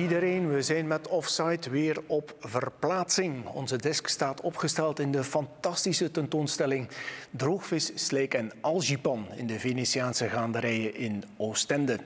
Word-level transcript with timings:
iedereen. 0.00 0.48
We 0.48 0.62
zijn 0.62 0.86
met 0.86 1.08
Offside 1.08 1.70
weer 1.70 1.96
op 2.06 2.34
verplaatsing. 2.40 3.46
Onze 3.46 3.76
desk 3.76 4.06
staat 4.06 4.40
opgesteld 4.40 4.98
in 4.98 5.12
de 5.12 5.24
fantastische 5.24 6.10
tentoonstelling 6.10 6.88
Droogvis, 7.30 7.90
Slijk 7.94 8.34
en 8.34 8.52
Algipan 8.60 9.26
in 9.36 9.46
de 9.46 9.60
Venetiaanse 9.60 10.28
gaanderijen 10.28 10.94
in 10.94 11.24
Oostende. 11.36 11.98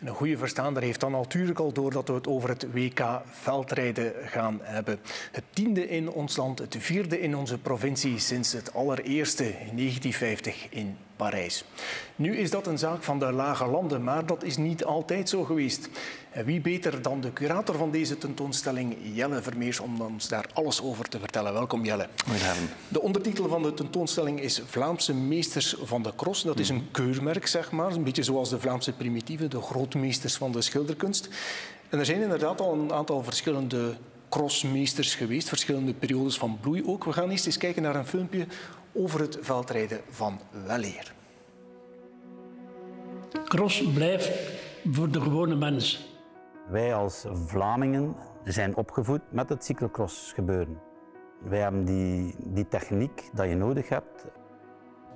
een 0.00 0.08
goede 0.08 0.38
verstaander 0.38 0.82
heeft 0.82 1.00
dan 1.00 1.12
natuurlijk 1.12 1.58
al 1.58 1.72
door 1.72 1.92
dat 1.92 2.08
we 2.08 2.14
het 2.14 2.28
over 2.28 2.48
het 2.48 2.66
WK 2.72 3.22
veldrijden 3.30 4.12
gaan 4.24 4.58
hebben. 4.62 4.98
Het 5.32 5.44
tiende 5.50 5.88
in 5.88 6.10
ons 6.10 6.36
land, 6.36 6.58
het 6.58 6.76
vierde 6.78 7.20
in 7.20 7.36
onze 7.36 7.58
provincie 7.58 8.18
sinds 8.18 8.52
het 8.52 8.74
allereerste 8.74 9.44
in 9.44 9.76
1950 9.76 10.66
in 10.70 10.96
Parijs. 11.20 11.64
Nu 12.16 12.36
is 12.36 12.50
dat 12.50 12.66
een 12.66 12.78
zaak 12.78 13.02
van 13.02 13.18
de 13.18 13.32
lage 13.32 13.66
landen, 13.66 14.04
maar 14.04 14.26
dat 14.26 14.42
is 14.42 14.56
niet 14.56 14.84
altijd 14.84 15.28
zo 15.28 15.44
geweest. 15.44 15.88
En 16.30 16.44
wie 16.44 16.60
beter 16.60 17.02
dan 17.02 17.20
de 17.20 17.32
curator 17.32 17.76
van 17.76 17.90
deze 17.90 18.18
tentoonstelling, 18.18 18.96
Jelle 19.14 19.42
Vermeers, 19.42 19.80
om 19.80 20.00
ons 20.00 20.28
daar 20.28 20.46
alles 20.52 20.82
over 20.82 21.04
te 21.08 21.18
vertellen. 21.18 21.52
Welkom 21.52 21.84
Jelle. 21.84 22.08
Goedenavond. 22.26 22.70
De 22.88 23.02
ondertitel 23.02 23.48
van 23.48 23.62
de 23.62 23.74
tentoonstelling 23.74 24.40
is 24.40 24.62
Vlaamse 24.66 25.14
meesters 25.14 25.76
van 25.82 26.02
de 26.02 26.12
cross. 26.16 26.42
Dat 26.42 26.58
is 26.58 26.68
een 26.68 26.88
keurmerk, 26.90 27.46
zeg 27.46 27.70
maar. 27.70 27.92
Een 27.92 28.04
beetje 28.04 28.22
zoals 28.22 28.50
de 28.50 28.60
Vlaamse 28.60 28.92
primitieven, 28.92 29.50
de 29.50 29.60
grootmeesters 29.60 30.36
van 30.36 30.52
de 30.52 30.60
schilderkunst. 30.62 31.28
En 31.88 31.98
er 31.98 32.04
zijn 32.04 32.22
inderdaad 32.22 32.60
al 32.60 32.72
een 32.72 32.92
aantal 32.92 33.22
verschillende 33.22 33.94
crossmeesters 34.28 35.14
geweest, 35.14 35.48
verschillende 35.48 35.94
periodes 35.94 36.38
van 36.38 36.58
bloei 36.60 36.82
ook. 36.86 37.04
We 37.04 37.12
gaan 37.12 37.30
eerst 37.30 37.46
eens 37.46 37.56
kijken 37.56 37.82
naar 37.82 37.96
een 37.96 38.06
filmpje 38.06 38.46
over 38.92 39.20
het 39.20 39.38
veldrijden 39.40 40.00
van 40.08 40.40
Welleer. 40.66 41.12
Cross 43.44 43.92
blijft 43.92 44.30
voor 44.90 45.10
de 45.10 45.20
gewone 45.20 45.56
mens. 45.56 46.08
Wij 46.68 46.94
als 46.94 47.24
Vlamingen 47.46 48.14
zijn 48.44 48.76
opgevoed 48.76 49.20
met 49.30 49.48
het 49.48 49.64
cyclocross 49.64 50.32
gebeuren. 50.32 50.78
Wij 51.48 51.58
hebben 51.58 51.84
die, 51.84 52.34
die 52.46 52.68
techniek 52.68 53.30
dat 53.32 53.48
je 53.48 53.54
nodig 53.54 53.88
hebt. 53.88 54.26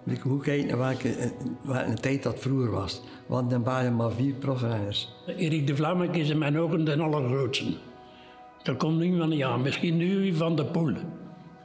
Ik 0.06 0.20
hoe 0.20 0.40
kijken 0.40 0.66
naar 0.66 0.78
welke, 0.78 1.32
welke 1.62 1.94
tijd 1.94 2.22
dat 2.22 2.40
vroeger 2.40 2.70
was. 2.70 3.02
Want 3.26 3.50
dan 3.50 3.64
waren 3.64 3.96
maar 3.96 4.10
vier 4.10 4.34
profrenners. 4.34 5.14
Erik 5.26 5.66
de 5.66 5.76
Vlaming 5.76 6.14
is 6.14 6.30
in 6.30 6.38
mijn 6.38 6.58
ogen 6.58 6.84
de 6.84 7.02
allergrootste. 7.02 7.76
Er 8.62 8.76
komt 8.76 8.98
niemand 8.98 9.30
niet 9.30 9.42
aan. 9.42 9.62
Misschien 9.62 9.96
nu 9.96 10.34
Van 10.34 10.56
de 10.56 10.64
Poel. 10.64 10.94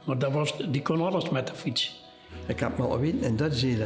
Maar 0.04 0.18
dat 0.18 0.32
was, 0.32 0.56
die 0.70 0.82
kon 0.82 1.00
alles 1.00 1.30
met 1.30 1.46
de 1.46 1.54
fiets. 1.54 2.04
Ik 2.46 2.60
heb 2.60 2.80
al 2.80 2.98
weten 2.98 3.20
in 3.20 3.36
Duitsland 3.36 3.78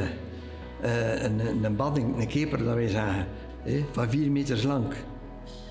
uh, 0.83 1.23
een, 1.23 1.63
een 1.63 1.75
badding, 1.75 2.19
een 2.19 2.27
keper 2.27 2.63
dat 2.63 2.73
wij 2.73 2.87
zagen, 2.87 3.27
van 3.91 4.09
vier 4.09 4.31
meters 4.31 4.63
lang. 4.63 4.85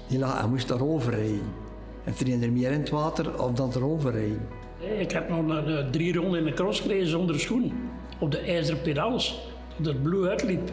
Die 0.09 0.19
lag 0.19 0.43
en 0.43 0.51
moest 0.51 0.69
daarover 0.69 1.13
rijden. 1.13 1.53
En 2.05 2.15
trainde 2.15 2.47
er 2.47 2.53
meer 2.53 2.71
in 2.71 2.81
het 2.81 2.91
water 2.91 3.43
of 3.43 3.53
dan 3.53 3.71
erover 3.75 4.13
rijden. 4.13 4.49
Ik 4.99 5.11
heb 5.11 5.29
nog 5.29 5.49
een, 5.49 5.91
drie 5.91 6.15
ronden 6.15 6.39
in 6.39 6.45
de 6.45 6.53
cross 6.53 6.81
gereden 6.81 7.09
zonder 7.09 7.41
schoen. 7.41 7.73
Op 8.19 8.31
de 8.31 8.39
ijzeren 8.39 8.83
pedaals, 8.83 9.49
dat 9.77 9.93
het 9.93 10.03
bloed 10.03 10.27
uitliep. 10.27 10.73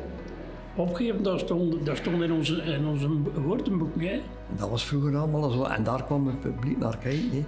Opgeven, 0.76 1.24
dat 1.24 1.40
stond, 1.40 1.86
dat 1.86 1.98
stond 1.98 2.22
in 2.22 2.32
onze, 2.32 2.62
in 2.62 2.86
onze 2.86 3.10
woordenboek. 3.42 4.02
Hè. 4.02 4.22
Dat 4.58 4.70
was 4.70 4.86
vroeger 4.86 5.16
allemaal 5.16 5.50
zo. 5.50 5.64
En 5.64 5.84
daar 5.84 6.04
kwam 6.04 6.28
het 6.28 6.40
publiek 6.40 6.78
naar 6.78 6.98
kijken. 6.98 7.46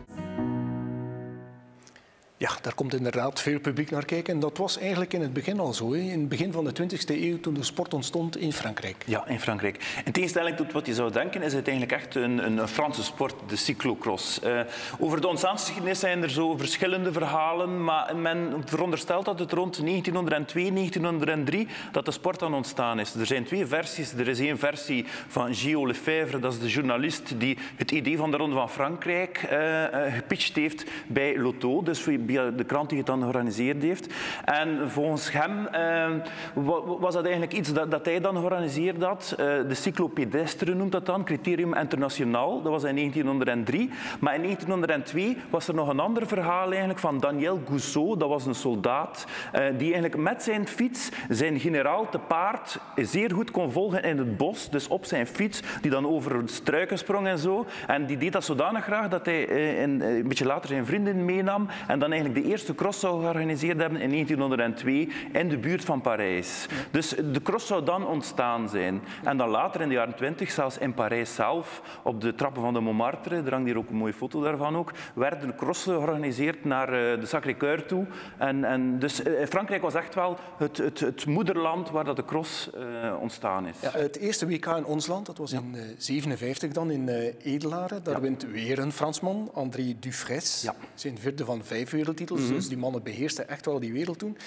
Ja, 2.43 2.51
daar 2.61 2.73
komt 2.73 2.93
inderdaad 2.93 3.41
veel 3.41 3.59
publiek 3.59 3.91
naar 3.91 4.05
kijken. 4.05 4.33
En 4.33 4.39
dat 4.39 4.57
was 4.57 4.77
eigenlijk 4.77 5.13
in 5.13 5.21
het 5.21 5.33
begin 5.33 5.59
al 5.59 5.73
zo. 5.73 5.93
Hè? 5.93 5.99
In 5.99 6.19
het 6.19 6.29
begin 6.29 6.51
van 6.51 6.63
de 6.63 6.71
20e 6.81 7.05
eeuw, 7.07 7.39
toen 7.39 7.53
de 7.53 7.63
sport 7.63 7.93
ontstond 7.93 8.37
in 8.37 8.53
Frankrijk. 8.53 9.03
Ja, 9.05 9.27
in 9.27 9.39
Frankrijk. 9.39 10.01
In 10.05 10.11
tegenstelling 10.11 10.55
tot 10.55 10.71
wat 10.71 10.85
je 10.85 10.93
zou 10.93 11.11
denken, 11.11 11.41
is 11.41 11.53
het 11.53 11.67
eigenlijk 11.67 12.01
echt 12.01 12.15
een, 12.15 12.45
een 12.45 12.67
Franse 12.67 13.03
sport, 13.03 13.35
de 13.47 13.55
cyclocross. 13.55 14.39
Uh, 14.43 14.59
over 14.99 15.21
de 15.21 15.27
ontstaansgeschiedenis 15.27 15.99
zijn 15.99 16.23
er 16.23 16.29
zo 16.29 16.57
verschillende 16.57 17.11
verhalen, 17.11 17.83
maar 17.83 18.15
men 18.15 18.63
veronderstelt 18.65 19.25
dat 19.25 19.39
het 19.39 19.51
rond 19.51 19.85
1902, 19.85 20.73
1903 20.73 21.67
dat 21.91 22.05
de 22.05 22.11
sport 22.11 22.41
aan 22.41 22.53
ontstaan 22.53 22.99
is. 22.99 23.13
Er 23.13 23.25
zijn 23.25 23.43
twee 23.43 23.65
versies. 23.65 24.13
Er 24.13 24.27
is 24.27 24.39
één 24.39 24.57
versie 24.59 25.05
van 25.27 25.55
Gilles 25.55 25.87
Lefebvre, 25.87 26.39
dat 26.39 26.53
is 26.53 26.59
de 26.59 26.69
journalist 26.69 27.39
die 27.39 27.57
het 27.75 27.91
idee 27.91 28.17
van 28.17 28.31
de 28.31 28.37
Ronde 28.37 28.55
van 28.55 28.69
Frankrijk 28.69 29.47
uh, 29.51 29.83
gepitcht 30.15 30.55
heeft 30.55 30.85
bij 31.07 31.37
Lotto, 31.37 31.83
dus 31.83 31.99
de 32.33 32.63
krant 32.63 32.89
die 32.89 32.97
het 32.97 33.07
dan 33.07 33.19
georganiseerd 33.19 33.83
heeft. 33.83 34.13
En 34.45 34.91
volgens 34.91 35.31
hem 35.31 35.67
uh, 35.73 36.65
was 36.99 37.13
dat 37.13 37.23
eigenlijk 37.23 37.53
iets 37.53 37.73
dat, 37.73 37.91
dat 37.91 38.05
hij 38.05 38.19
dan 38.19 38.35
georganiseerd 38.35 39.03
had. 39.03 39.35
Uh, 39.39 39.45
de 39.45 39.73
cyclopedestre 39.73 40.73
noemt 40.73 40.91
dat 40.91 41.05
dan, 41.05 41.23
Criterium 41.23 41.73
Internationaal. 41.75 42.61
Dat 42.61 42.71
was 42.71 42.83
in 42.83 42.95
1903. 42.95 43.89
Maar 44.19 44.35
in 44.35 44.41
1902 44.41 45.37
was 45.49 45.67
er 45.67 45.73
nog 45.73 45.87
een 45.89 45.99
ander 45.99 46.27
verhaal 46.27 46.69
eigenlijk 46.69 46.99
van 46.99 47.19
Daniel 47.19 47.61
Gousseau. 47.67 48.17
Dat 48.17 48.29
was 48.29 48.45
een 48.45 48.55
soldaat 48.55 49.25
uh, 49.55 49.61
die 49.77 49.93
eigenlijk 49.93 50.17
met 50.17 50.43
zijn 50.43 50.67
fiets 50.67 51.09
zijn 51.29 51.59
generaal 51.59 52.09
te 52.09 52.19
paard 52.19 52.79
zeer 52.95 53.31
goed 53.31 53.51
kon 53.51 53.71
volgen 53.71 54.03
in 54.03 54.17
het 54.17 54.37
bos. 54.37 54.69
Dus 54.69 54.87
op 54.87 55.05
zijn 55.05 55.27
fiets, 55.27 55.61
die 55.81 55.91
dan 55.91 56.07
over 56.07 56.41
struiken 56.45 56.97
sprong 56.97 57.27
en 57.27 57.37
zo. 57.37 57.65
En 57.87 58.05
die 58.05 58.17
deed 58.17 58.31
dat 58.31 58.43
zodanig 58.43 58.83
graag 58.83 59.07
dat 59.07 59.25
hij 59.25 59.83
een 59.83 60.23
beetje 60.27 60.45
later 60.45 60.69
zijn 60.69 60.85
vrienden 60.85 61.25
meenam 61.25 61.67
en 61.87 61.99
dan 61.99 62.12
eigenlijk 62.13 62.45
de 62.45 62.51
eerste 62.51 62.75
cross 62.75 62.99
zou 62.99 63.21
georganiseerd 63.21 63.79
hebben 63.79 64.01
in 64.01 64.09
1902 64.09 65.09
in 65.31 65.49
de 65.49 65.57
buurt 65.57 65.85
van 65.85 66.01
Parijs. 66.01 66.67
Dus 66.91 67.09
de 67.09 67.41
cross 67.43 67.67
zou 67.67 67.85
dan 67.85 68.07
ontstaan 68.07 68.69
zijn. 68.69 69.01
En 69.23 69.37
dan 69.37 69.49
later 69.49 69.81
in 69.81 69.87
de 69.87 69.93
jaren 69.93 70.15
20, 70.15 70.51
zelfs 70.51 70.77
in 70.77 70.93
Parijs 70.93 71.35
zelf, 71.35 71.81
op 72.03 72.21
de 72.21 72.35
trappen 72.35 72.61
van 72.61 72.73
de 72.73 72.79
Montmartre, 72.79 73.35
er 73.35 73.51
hangt 73.51 73.67
hier 73.67 73.77
ook 73.77 73.89
een 73.89 73.95
mooie 73.95 74.13
foto 74.13 74.41
daarvan 74.41 74.77
ook, 74.77 74.91
werden 75.15 75.55
crossen 75.55 75.93
georganiseerd 75.93 76.65
naar 76.65 76.87
eh, 76.87 77.19
de 77.19 77.25
Sacré-Cœur 77.25 77.85
toe. 77.85 78.05
En, 78.37 78.63
en 78.63 78.99
dus 78.99 79.23
eh, 79.23 79.45
Frankrijk 79.47 79.81
was 79.81 79.93
echt 79.93 80.15
wel 80.15 80.37
het, 80.57 80.77
het, 80.77 80.99
het 80.99 81.25
moederland 81.25 81.89
waar 81.89 82.03
dat 82.03 82.15
de 82.15 82.25
cross 82.25 82.69
uh, 82.77 83.15
ontstaan 83.19 83.67
is. 83.67 83.75
Ja, 83.81 83.91
het 83.91 84.17
eerste 84.17 84.47
WK 84.47 84.65
in 84.65 84.85
ons 84.85 85.07
land, 85.07 85.25
dat 85.25 85.37
was 85.37 85.51
in 85.51 85.71
1957 85.71 86.71
dan 86.71 86.91
in 86.91 87.07
uh, 87.07 87.53
Edelaren. 87.53 88.03
Daar 88.03 88.15
ja. 88.15 88.21
wint 88.21 88.45
weer 88.51 88.79
een 88.79 88.91
Fransman, 88.91 89.49
André 89.53 89.95
Dufresne. 89.99 90.71
Ja. 90.71 90.87
Zijn 90.93 91.17
vierde 91.17 91.45
van 91.45 91.63
vijf 91.63 91.89
wereldtitels 92.03 92.39
titels. 92.39 92.39
Mm 92.39 92.45
-hmm. 92.45 92.55
Dus 92.55 92.67
die 92.67 92.77
mannen 92.77 93.03
beheersten 93.03 93.49
echt 93.49 93.65
wel 93.65 93.79
die 93.79 93.93
wereld 93.93 94.19
toen. 94.19 94.37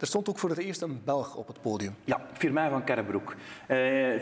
Er 0.00 0.06
stond 0.06 0.28
ook 0.28 0.38
voor 0.38 0.50
het 0.50 0.58
eerst 0.58 0.82
een 0.82 1.00
Belg 1.04 1.34
op 1.34 1.46
het 1.46 1.60
podium. 1.60 1.94
Ja, 2.04 2.20
Firmin 2.32 2.70
van 2.70 2.84
Kerrebroek. 2.84 3.34
Uh, 3.68 3.76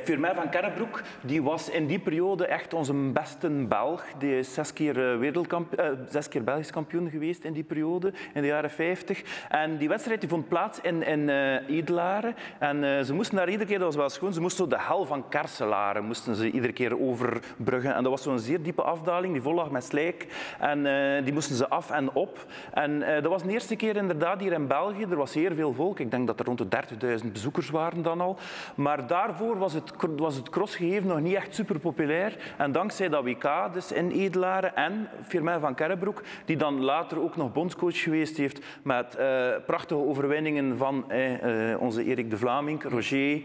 Firmin 0.05 0.35
van 0.35 0.49
Kerrebroek 0.49 1.03
die 1.21 1.43
was 1.43 1.71
in 1.71 1.87
die 1.87 1.99
periode 1.99 2.47
echt 2.47 2.75
onze 2.75 2.93
beste 2.93 3.49
Belg. 3.49 4.05
Die 4.19 4.39
is 4.39 4.55
zes 4.55 4.73
keer, 4.73 5.13
uh, 5.13 5.19
wereldkamp 5.19 5.81
uh, 5.81 5.87
zes 6.11 6.29
keer 6.29 6.45
Belgisch 6.45 6.71
kampioen 6.71 7.11
geweest 7.11 7.45
in 7.45 7.53
die 7.53 7.63
periode, 7.63 8.13
in 8.35 8.41
de 8.41 8.47
jaren 8.47 8.71
50. 8.71 9.23
En 9.49 9.77
die 9.77 9.89
wedstrijd 9.89 10.21
die 10.21 10.29
vond 10.29 10.49
plaats 10.49 10.81
in, 10.81 11.03
in 11.03 11.29
Edelaren. 11.69 12.35
En 12.59 13.07
ze 13.07 13.15
moesten 13.15 13.37
daar 13.37 13.51
iedere 13.51 13.69
keer, 13.69 13.79
dat 13.79 13.87
was 13.87 13.97
wel 13.97 14.09
schoon, 14.09 14.33
ze 14.33 14.41
moesten 14.41 14.69
de 14.69 14.81
hel 14.81 15.05
van 15.05 15.29
Kerselaren 15.29 16.05
moesten 16.05 16.35
ze 16.35 16.51
iedere 16.51 16.73
keer 16.73 17.01
overbruggen. 17.01 17.95
En 17.95 18.03
dat 18.03 18.13
was 18.13 18.23
zo'n 18.23 18.39
zeer 18.39 18.63
diepe 18.63 18.83
afdaling, 18.83 19.33
die 19.33 19.43
vol 19.43 19.55
lag 19.55 19.71
met 19.71 19.85
slijk. 19.85 20.27
En 20.59 20.83
die 21.25 21.33
moesten 21.33 21.57
ze 21.57 21.69
af 21.69 21.91
en 21.91 22.13
op. 22.13 22.47
En 22.73 22.99
dat 22.99 23.31
was 23.31 23.43
de 23.43 23.51
eerste 23.51 23.77
keer 23.77 23.97
inderdaad 23.97 24.41
hier 24.41 24.53
in 24.53 24.67
België. 24.67 25.03
Er 25.03 25.17
was 25.17 25.33
zeer 25.33 25.55
veel 25.55 25.67
volk. 25.73 26.01
Ik 26.01 26.11
denk 26.11 26.27
dat 26.27 26.41
er 26.41 26.47
rond 26.47 26.59
de 26.59 27.21
30.000 27.25 27.33
bezoekers 27.33 27.71
waren 27.71 28.03
dan 28.03 28.21
al. 28.21 28.39
Maar 28.75 29.07
daarvoor 29.07 29.59
was 29.59 29.73
het, 29.73 29.93
was 30.17 30.35
het 30.35 30.49
crossgegeven 30.49 31.09
nog 31.09 31.21
niet 31.21 31.35
echt 31.35 31.55
super 31.55 31.79
populair. 31.79 32.55
En 32.57 32.73
dankzij 32.73 33.09
dat 33.09 33.25
WK 33.25 33.73
dus 33.73 33.93
in 33.93 34.11
Edelaren 34.11 34.77
en 34.77 35.09
Firmin 35.23 35.61
van 35.61 35.75
Kerrebroek, 35.75 36.23
die 36.45 36.57
dan 36.57 36.81
later 36.81 37.23
ook 37.23 37.37
nog 37.37 37.53
bondscoach 37.53 38.03
geweest 38.03 38.37
heeft 38.37 38.65
met 38.83 39.17
uh, 39.19 39.49
prachtige 39.67 40.01
overwinningen 40.01 40.77
van 40.77 41.11
eh, 41.11 41.71
uh, 41.71 41.81
onze 41.81 42.05
Erik 42.05 42.31
de 42.31 42.39
Vlaming, 42.39 42.83
Roger. 42.83 43.43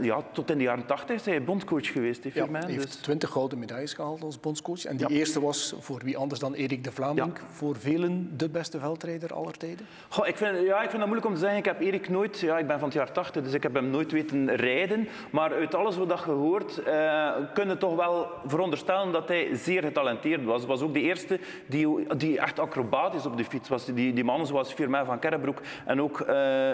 Ja, 0.00 0.22
tot 0.32 0.50
in 0.50 0.58
de 0.58 0.64
jaren 0.64 0.86
80 0.86 1.16
is 1.16 1.24
hij 1.24 1.44
bondscoach 1.44 1.92
geweest, 1.92 2.20
Firmin. 2.20 2.60
Ja, 2.60 2.66
hij 2.66 2.70
heeft 2.72 2.86
dus... 2.86 2.96
20 2.96 3.30
gouden 3.30 3.58
medailles 3.58 3.94
gehaald 3.94 4.22
als 4.22 4.40
bondscoach. 4.40 4.84
En 4.84 4.96
die 4.96 5.08
ja. 5.08 5.14
eerste 5.14 5.40
was 5.40 5.74
voor 5.78 6.00
wie 6.04 6.16
anders 6.16 6.40
dan 6.40 6.54
Erik 6.54 6.84
de 6.84 6.92
Vlaming, 6.92 7.38
ja. 7.38 7.44
voor 7.48 7.76
velen 7.76 8.30
de 8.36 8.48
beste 8.48 8.78
veldrijder 8.78 9.34
aller 9.34 9.56
tijden? 9.56 9.86
Goh, 10.08 10.26
ik, 10.26 10.36
vind, 10.36 10.66
ja, 10.66 10.82
ik 10.82 10.90
vind 10.90 10.92
dat 10.92 11.00
moeilijk 11.00 11.21
om 11.24 11.34
te 11.34 11.40
zeggen. 11.40 11.58
Ik 11.58 11.64
heb 11.64 11.80
Erik 11.80 12.08
nooit, 12.08 12.40
ja, 12.40 12.58
ik 12.58 12.66
ben 12.66 12.78
van 12.78 12.88
het 12.88 12.96
jaar 12.96 13.12
80, 13.12 13.42
dus 13.42 13.52
ik 13.52 13.62
heb 13.62 13.74
hem 13.74 13.90
nooit 13.90 14.12
weten 14.12 14.56
rijden. 14.56 15.08
Maar 15.30 15.52
uit 15.52 15.74
alles 15.74 15.96
wat 15.96 16.22
je 16.24 16.30
hoort, 16.30 16.82
uh, 16.86 17.30
kunnen 17.54 17.78
toch 17.78 17.96
wel 17.96 18.26
veronderstellen 18.46 19.12
dat 19.12 19.28
hij 19.28 19.48
zeer 19.52 19.82
getalenteerd 19.82 20.44
was. 20.44 20.66
Was 20.66 20.82
ook 20.82 20.92
de 20.92 21.00
eerste 21.00 21.40
die, 21.66 22.16
die 22.16 22.38
echt 22.38 22.58
acrobatisch 22.58 23.26
op 23.26 23.36
de 23.36 23.44
fiets 23.44 23.68
was. 23.68 23.84
Die, 23.84 24.12
die 24.12 24.24
mannen 24.24 24.46
zoals 24.46 24.72
Firmin 24.72 25.04
van 25.04 25.18
Kerrebroek 25.18 25.60
en 25.84 26.02
ook 26.02 26.20
uh, 26.20 26.26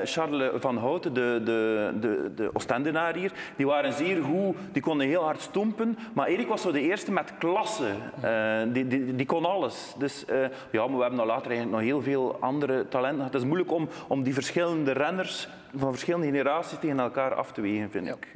Charles 0.05 0.50
van 0.55 0.77
Houten, 0.77 1.15
de, 1.15 1.41
de, 1.45 1.93
de, 2.00 2.31
de 2.35 2.50
Oostendenaar 2.53 3.15
hier, 3.15 3.33
die 3.56 3.67
waren 3.67 3.93
zeer 3.93 4.23
goed, 4.23 4.56
die 4.73 4.83
konden 4.83 5.06
heel 5.06 5.23
hard 5.23 5.41
stompen. 5.41 5.99
Maar 6.12 6.27
Erik 6.27 6.49
was 6.49 6.62
zo 6.62 6.73
de 6.73 6.81
eerste 6.81 7.12
met 7.12 7.33
klasse. 7.39 7.89
Uh, 8.25 8.73
die, 8.73 8.87
die, 8.87 9.17
die 9.17 9.27
kon 9.27 9.45
alles. 9.45 9.95
Dus 9.99 10.25
ja, 10.71 10.87
maar 10.87 10.97
we 10.97 11.00
hebben 11.00 11.17
nou 11.17 11.27
later 11.27 11.67
nog 11.67 11.81
heel 11.81 12.03
veel 12.03 12.37
andere 12.41 12.89
talenten. 12.89 13.25
Het 13.25 13.35
is 13.35 13.45
moeilijk 13.45 13.73
om, 13.73 13.89
om 14.06 14.23
die 14.28 14.36
verschillende 14.36 14.92
renners 14.92 15.48
van 15.75 15.90
verschillende 15.90 16.26
generaties 16.26 16.78
tegen 16.78 17.00
elkaar 17.00 17.34
af 17.34 17.52
te 17.52 17.60
wegen, 17.60 17.90
vind 17.90 18.06
ja. 18.06 18.12
ik. 18.14 18.26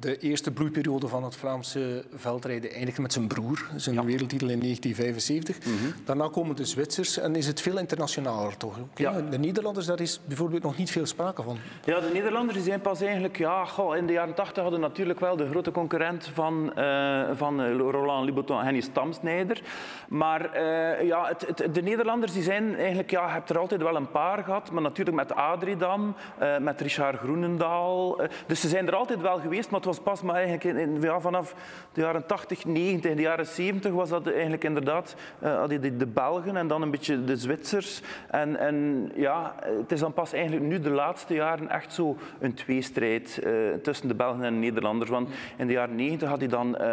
De 0.00 0.18
eerste 0.18 0.50
bloeiperiode 0.50 1.08
van 1.08 1.24
het 1.24 1.36
Vlaamse 1.36 2.04
veldrijden 2.14 2.70
eindigde 2.72 3.02
met 3.02 3.12
zijn 3.12 3.26
broer, 3.26 3.66
zijn 3.76 4.04
wereldtitel 4.04 4.48
in 4.48 4.58
1975. 4.60 5.58
Mhm. 5.58 5.74
Daarna 6.04 6.28
komen 6.28 6.56
de 6.56 6.64
Zwitsers 6.64 7.18
en 7.18 7.36
is 7.36 7.46
het 7.46 7.60
veel 7.60 7.78
internationaler 7.78 8.56
toch? 8.56 8.78
Ja. 8.94 9.20
De 9.30 9.38
Nederlanders, 9.38 9.86
daar 9.86 10.00
is 10.00 10.20
bijvoorbeeld 10.24 10.62
nog 10.62 10.76
niet 10.76 10.90
veel 10.90 11.06
sprake 11.06 11.42
van. 11.42 11.58
Ja, 11.84 12.00
de 12.00 12.10
Nederlanders 12.12 12.64
zijn 12.64 12.80
pas 12.80 13.00
eigenlijk... 13.00 13.38
Ja, 13.38 13.64
goh, 13.64 13.96
in 13.96 14.06
de 14.06 14.12
jaren 14.12 14.34
80 14.34 14.62
hadden 14.62 14.80
natuurlijk 14.80 15.20
wel 15.20 15.36
de 15.36 15.48
grote 15.48 15.70
concurrent 15.70 16.30
van, 16.34 16.74
eh, 16.74 17.22
van 17.34 17.60
eh, 17.62 17.76
Roland 17.76 18.24
Liboton, 18.24 18.62
Henny 18.64 18.80
Stamsnijder. 18.80 19.60
Maar 20.08 20.52
eh, 20.52 21.06
ja, 21.06 21.26
het, 21.26 21.44
het- 21.58 21.74
de 21.74 21.82
Nederlanders 21.82 22.32
die 22.32 22.42
zijn 22.42 22.76
eigenlijk... 22.76 23.10
Ja, 23.10 23.26
je 23.26 23.32
hebt 23.32 23.50
er 23.50 23.58
altijd 23.58 23.82
wel 23.82 23.96
een 23.96 24.10
paar 24.10 24.44
gehad. 24.44 24.70
Maar 24.70 24.82
natuurlijk 24.82 25.16
met 25.16 25.34
Adrie 25.34 25.76
dan, 25.76 26.16
eh, 26.38 26.58
met 26.58 26.80
Richard 26.80 27.18
Groenendaal. 27.18 28.20
dus 28.46 28.60
ze 28.60 28.68
zijn 28.68 28.86
er 28.86 28.94
altijd 28.94 29.20
wel 29.20 29.38
geweest. 29.40 29.70
Maar 29.70 29.80
was 29.88 30.00
pas 30.00 30.22
maar 30.22 30.34
eigenlijk 30.34 30.64
in, 30.64 31.00
ja, 31.00 31.20
vanaf 31.20 31.54
de 31.92 32.00
jaren 32.00 32.26
80, 32.26 32.64
90, 32.64 33.14
de 33.14 33.22
jaren 33.22 33.46
70 33.46 33.92
was 33.92 34.08
dat 34.08 34.26
eigenlijk 34.30 34.64
inderdaad 34.64 35.14
eh, 35.38 35.68
de, 35.68 35.96
de 35.96 36.06
Belgen 36.06 36.56
en 36.56 36.68
dan 36.68 36.82
een 36.82 36.90
beetje 36.90 37.24
de 37.24 37.36
Zwitsers. 37.36 38.00
En, 38.30 38.56
en 38.56 39.10
ja, 39.14 39.54
het 39.64 39.92
is 39.92 40.00
dan 40.00 40.12
pas 40.12 40.32
eigenlijk 40.32 40.64
nu 40.64 40.80
de 40.80 40.90
laatste 40.90 41.34
jaren 41.34 41.68
echt 41.68 41.92
zo 41.92 42.16
een 42.38 42.54
tweestrijd 42.54 43.38
eh, 43.38 43.52
tussen 43.82 44.08
de 44.08 44.14
Belgen 44.14 44.44
en 44.44 44.52
de 44.52 44.58
Nederlanders. 44.58 45.10
Want 45.10 45.28
in 45.56 45.66
de 45.66 45.72
jaren 45.72 45.96
90 45.96 46.28
had 46.28 46.38
hij 46.38 46.48
dan, 46.48 46.76
eh, 46.76 46.88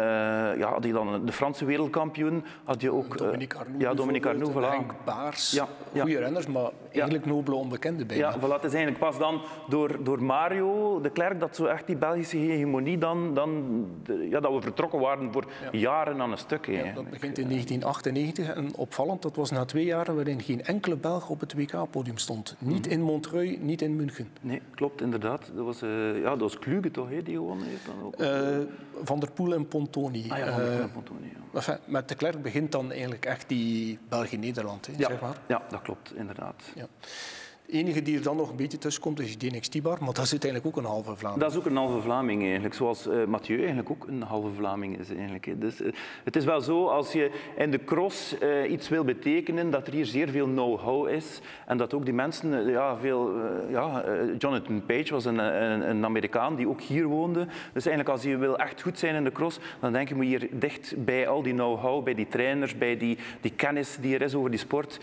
ja, 0.58 0.68
had 0.72 0.82
hij 0.82 0.92
dan 0.92 1.26
de 1.26 1.32
Franse 1.32 1.64
wereldkampioen. 1.64 2.44
Had 2.64 2.80
je 2.80 2.92
ook, 2.92 3.18
Dominique 3.18 3.58
Arnoux. 3.58 3.82
Ja, 3.82 3.94
Dominique 3.94 4.28
Arnoux, 4.28 4.52
voilà. 4.52 4.70
Henk 4.70 4.92
Baars. 5.04 5.50
Ja, 5.50 5.66
ja. 5.92 6.02
Goeie 6.02 6.18
renners, 6.18 6.46
maar 6.46 6.70
eigenlijk 6.92 7.26
nobele 7.26 7.56
onbekenden 7.56 8.06
bijna. 8.06 8.28
Ja, 8.28 8.38
voilà, 8.38 8.52
het 8.52 8.64
is 8.64 8.74
eigenlijk 8.74 8.98
pas 8.98 9.18
dan 9.18 9.40
door, 9.68 10.04
door 10.04 10.22
Mario 10.22 11.00
de 11.00 11.10
Klerk 11.10 11.40
dat 11.40 11.56
zo 11.56 11.64
echt 11.64 11.86
die 11.86 11.96
Belgische 11.96 12.36
hegemonie 12.36 12.85
dan, 12.94 13.34
dan 13.34 13.84
de- 14.04 14.28
ja, 14.30 14.40
dat 14.40 14.52
we 14.52 14.60
vertrokken 14.60 15.00
waren 15.00 15.32
voor 15.32 15.44
jaren 15.72 16.20
aan 16.20 16.32
een 16.32 16.38
stuk. 16.38 16.66
eigenlijk. 16.66 16.94
Dat 16.96 17.10
begint 17.10 17.38
in 17.38 17.48
1998 17.48 18.54
en 18.54 18.74
opvallend, 18.76 19.22
dat 19.22 19.36
was 19.36 19.50
na 19.50 19.64
twee 19.64 19.84
jaren 19.84 20.14
waarin 20.14 20.40
geen 20.42 20.64
enkele 20.64 20.96
Belg 20.96 21.28
op 21.28 21.40
het 21.40 21.54
WK-podium 21.54 22.18
stond. 22.18 22.56
Mhm. 22.58 22.72
Niet 22.72 22.86
in 22.86 23.02
Montreuil, 23.02 23.56
niet 23.60 23.82
in 23.82 23.96
München. 23.96 24.28
Nee, 24.40 24.60
klopt, 24.74 25.00
inderdaad. 25.00 25.50
Dat 25.54 25.64
was, 25.64 25.82
eh, 25.82 26.18
ja, 26.20 26.28
dat 26.30 26.40
was 26.40 26.58
Kluge 26.58 26.90
toch, 26.90 27.08
hè, 27.10 27.22
die 27.22 27.34
gewonnen 27.34 27.66
heeft 27.66 27.86
dan 27.86 27.94
ook. 28.04 28.14
Eh, 28.14 28.58
Van 29.02 29.20
der 29.20 29.30
Poel 29.30 29.54
en 29.54 29.68
Pontoni. 29.68 30.30
ah 30.30 30.38
ja, 30.38 30.52
van 30.52 30.56
de 30.56 30.62
Eh, 30.62 30.70
Poel 30.72 30.82
en 30.82 30.92
Pontoni, 30.92 31.26
ja. 31.26 31.58
enfin, 31.58 31.76
met 31.84 32.08
de 32.08 32.14
Klerk 32.14 32.42
begint 32.42 32.72
dan 32.72 32.90
eigenlijk 32.92 33.24
echt 33.24 33.48
die 33.48 33.98
België-Nederland, 34.08 34.88
Ja, 34.96 35.08
zeg 35.08 35.20
maar. 35.20 35.36
ja, 35.48 35.62
dat 35.70 35.82
klopt, 35.82 36.14
inderdaad. 36.14 36.62
Ja. 36.74 36.86
Enige 37.68 38.02
die 38.02 38.16
er 38.16 38.22
dan 38.22 38.36
nog 38.36 38.50
een 38.50 38.56
beetje 38.56 38.78
tussen 38.78 39.02
komt 39.02 39.20
is 39.20 39.38
Denex 39.38 39.68
Tibar, 39.68 39.98
maar 40.00 40.12
dat 40.12 40.24
is 40.24 40.30
uiteindelijk 40.30 40.76
ook 40.76 40.84
een 40.84 40.90
halve 40.90 41.16
Vlaanderen. 41.16 41.38
Dat 41.38 41.50
is 41.50 41.56
ook 41.56 41.66
een 41.66 41.76
halve 41.76 42.00
Vlaming 42.00 42.42
eigenlijk, 42.42 42.74
zoals 42.74 43.06
eh, 43.06 43.24
Mathieu 43.24 43.58
eigenlijk 43.58 43.90
ook 43.90 44.06
een 44.06 44.22
halve 44.22 44.48
Vlaming 44.56 44.98
is 44.98 45.10
eigenlijk. 45.10 45.60
Dus, 45.60 45.82
eh, 45.82 45.92
het 46.24 46.36
is 46.36 46.44
wel 46.44 46.60
zo, 46.60 46.86
als 46.86 47.12
je 47.12 47.30
in 47.56 47.70
de 47.70 47.84
cross 47.84 48.38
eh, 48.38 48.70
iets 48.70 48.88
wil 48.88 49.04
betekenen, 49.04 49.70
dat 49.70 49.86
er 49.86 49.92
hier 49.92 50.06
zeer 50.06 50.28
veel 50.28 50.46
know-how 50.46 51.08
is 51.08 51.40
en 51.66 51.76
dat 51.76 51.94
ook 51.94 52.04
die 52.04 52.14
mensen, 52.14 52.68
ja, 52.70 52.96
veel, 52.96 53.32
ja, 53.70 54.04
Jonathan 54.38 54.86
Page 54.86 55.12
was 55.12 55.24
een, 55.24 55.38
een, 55.38 55.90
een 55.90 56.04
Amerikaan 56.04 56.56
die 56.56 56.68
ook 56.68 56.80
hier 56.80 57.06
woonde. 57.06 57.46
Dus 57.72 57.86
eigenlijk 57.86 58.08
als 58.08 58.22
je 58.22 58.36
wil 58.36 58.58
echt 58.58 58.82
goed 58.82 58.98
zijn 58.98 59.14
in 59.14 59.24
de 59.24 59.32
cross, 59.32 59.58
dan 59.80 59.92
denk 59.92 60.08
je 60.08 60.14
moet 60.14 60.24
hier 60.24 60.48
dicht 60.52 60.94
bij 61.04 61.28
al 61.28 61.42
die 61.42 61.54
know-how, 61.54 62.04
bij 62.04 62.14
die 62.14 62.28
trainers, 62.28 62.78
bij 62.78 62.96
die, 62.96 63.18
die 63.40 63.52
kennis 63.52 63.96
die 64.00 64.14
er 64.14 64.22
is 64.22 64.34
over 64.34 64.50
die 64.50 64.58
sport, 64.58 65.00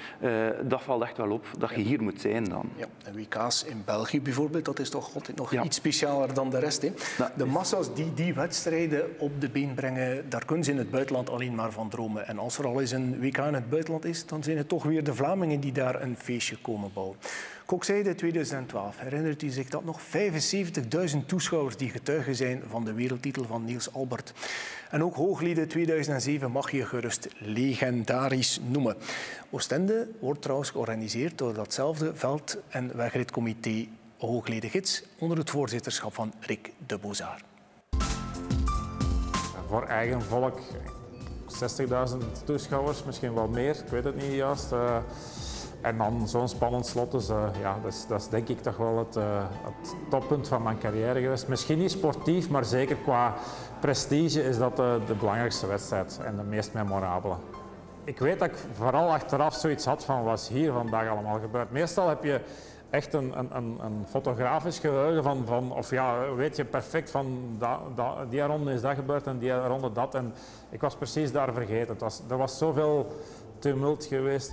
dat 0.61 0.83
valt 0.83 1.03
echt 1.03 1.17
wel 1.17 1.31
op, 1.31 1.45
dat 1.57 1.69
je 1.69 1.81
hier 1.81 2.03
moet 2.03 2.21
zijn 2.21 2.52
dan. 2.53 2.69
Ja, 2.75 2.85
en 3.03 3.15
WK's 3.15 3.63
in 3.63 3.81
België 3.85 4.21
bijvoorbeeld, 4.21 4.65
dat 4.65 4.79
is 4.79 4.89
toch 4.89 5.15
altijd 5.15 5.37
nog 5.37 5.51
Ja. 5.51 5.63
iets 5.63 5.77
specialer 5.77 6.33
dan 6.33 6.49
de 6.49 6.59
rest. 6.59 6.81
Hè? 6.81 6.91
Ja. 7.17 7.31
De 7.37 7.45
massa's 7.45 7.93
die 7.93 8.13
die 8.13 8.33
wedstrijden 8.33 9.05
op 9.19 9.41
de 9.41 9.49
been 9.49 9.73
brengen, 9.73 10.29
daar 10.29 10.45
kunnen 10.45 10.65
ze 10.65 10.71
in 10.71 10.77
het 10.77 10.91
buitenland 10.91 11.29
alleen 11.29 11.55
maar 11.55 11.71
van 11.71 11.89
dromen. 11.89 12.27
En 12.27 12.39
als 12.39 12.57
er 12.57 12.65
al 12.65 12.81
eens 12.81 12.91
een 12.91 13.19
WK 13.19 13.37
in 13.37 13.53
het 13.53 13.69
buitenland 13.69 14.05
is, 14.05 14.25
dan 14.25 14.43
zijn 14.43 14.57
het 14.57 14.69
toch 14.69 14.83
weer 14.83 15.03
de 15.03 15.13
Vlamingen 15.15 15.59
die 15.59 15.71
daar 15.71 16.01
een 16.01 16.15
feestje 16.17 16.57
komen 16.61 16.89
bouwen. 16.93 17.17
Kokzijde 17.65 18.15
2012, 18.15 18.99
herinnert 18.99 19.41
u 19.41 19.49
zich 19.49 19.69
dat 19.69 19.85
nog? 19.85 19.99
75.000 20.01 21.25
toeschouwers 21.25 21.77
die 21.77 21.89
getuigen 21.89 22.35
zijn 22.35 22.63
van 22.69 22.85
de 22.85 22.93
wereldtitel 22.93 23.45
van 23.45 23.65
Niels 23.65 23.93
Albert. 23.93 24.33
En 24.89 25.03
ook 25.03 25.15
Hooglieden 25.15 25.67
2007 25.67 26.51
mag 26.51 26.71
je 26.71 26.85
gerust 26.85 27.27
legendarisch 27.37 28.59
noemen. 28.67 28.95
Oostende 29.49 30.07
wordt 30.19 30.41
trouwens 30.41 30.69
georganiseerd 30.69 31.37
door 31.37 31.53
datzelfde 31.53 32.15
veld- 32.15 32.57
en 32.69 32.97
wegritcomité 32.97 33.87
Hoogleden 34.17 34.69
Gids 34.69 35.03
onder 35.19 35.37
het 35.37 35.49
voorzitterschap 35.49 36.13
van 36.13 36.33
Rick 36.39 36.71
de 36.87 36.97
Bozaar. 36.97 37.43
Voor 39.67 39.83
eigen 39.83 40.21
volk 40.21 40.59
60.000 41.47 42.43
toeschouwers, 42.45 43.03
misschien 43.03 43.33
wel 43.33 43.47
meer, 43.47 43.75
ik 43.75 43.87
weet 43.89 44.03
het 44.03 44.15
niet 44.15 44.33
juist. 44.33 44.71
Eh, 44.71 44.97
en 45.83 45.97
dan 45.97 46.27
zo'n 46.27 46.47
spannend 46.47 46.85
slot, 46.85 47.11
dus 47.11 47.29
eh, 47.29 47.43
ja, 47.61 47.77
dat 47.83 47.93
is, 47.93 48.05
dat 48.07 48.21
is 48.21 48.27
denk 48.27 48.47
ik 48.47 48.61
toch 48.61 48.77
wel 48.77 48.97
het, 48.97 49.15
eh, 49.15 49.23
het 49.63 49.95
toppunt 50.09 50.47
van 50.47 50.63
mijn 50.63 50.77
carrière 50.77 51.21
geweest. 51.21 51.47
Misschien 51.47 51.77
niet 51.77 51.91
sportief, 51.91 52.49
maar 52.49 52.65
zeker 52.65 52.95
qua 52.95 53.33
prestige 53.79 54.43
is 54.43 54.57
dat 54.57 54.79
eh, 54.79 54.93
de 55.07 55.13
belangrijkste 55.13 55.67
wedstrijd 55.67 56.19
en 56.23 56.35
de 56.35 56.43
meest 56.43 56.73
memorabele. 56.73 57.35
Ik 58.03 58.19
weet 58.19 58.39
dat 58.39 58.47
ik 58.47 58.55
vooral 58.73 59.11
achteraf 59.11 59.53
zoiets 59.53 59.85
had 59.85 60.05
van 60.05 60.23
wat 60.23 60.39
is 60.39 60.47
hier 60.47 60.71
vandaag 60.71 61.09
allemaal 61.09 61.39
gebeurd. 61.39 61.71
Meestal 61.71 62.07
heb 62.09 62.23
je 62.23 62.39
echt 62.89 63.13
een, 63.13 63.33
een, 63.37 63.77
een, 63.79 64.05
fotografisch 64.09 64.79
geheugen 64.79 65.23
van, 65.23 65.43
van, 65.45 65.71
of 65.71 65.89
ja, 65.89 66.33
weet 66.35 66.55
je 66.55 66.65
perfect 66.65 67.11
van 67.11 67.55
da- 67.59 68.25
die 68.29 68.41
ronde 68.41 68.73
is 68.73 68.81
dat 68.81 68.95
gebeurd 68.95 69.27
en 69.27 69.37
die 69.37 69.65
ronde 69.65 69.91
dat. 69.91 70.15
En 70.15 70.33
ik 70.69 70.81
was 70.81 70.95
precies 70.95 71.31
daar 71.31 71.53
vergeten. 71.53 71.87
Het 71.87 72.01
was, 72.01 72.21
er 72.29 72.37
was 72.37 72.57
zoveel 72.57 73.07
tumult 73.59 74.05
geweest. 74.05 74.51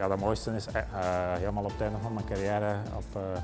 Ja, 0.00 0.10
het 0.10 0.20
mooiste 0.20 0.54
is 0.54 0.66
eh, 0.66 0.80
eh, 0.80 1.38
helemaal 1.38 1.64
op 1.64 1.70
het 1.70 1.80
einde 1.80 1.98
van 2.02 2.14
mijn 2.14 2.26
carrière, 2.26 2.76
op 2.96 3.22
eh, 3.22 3.40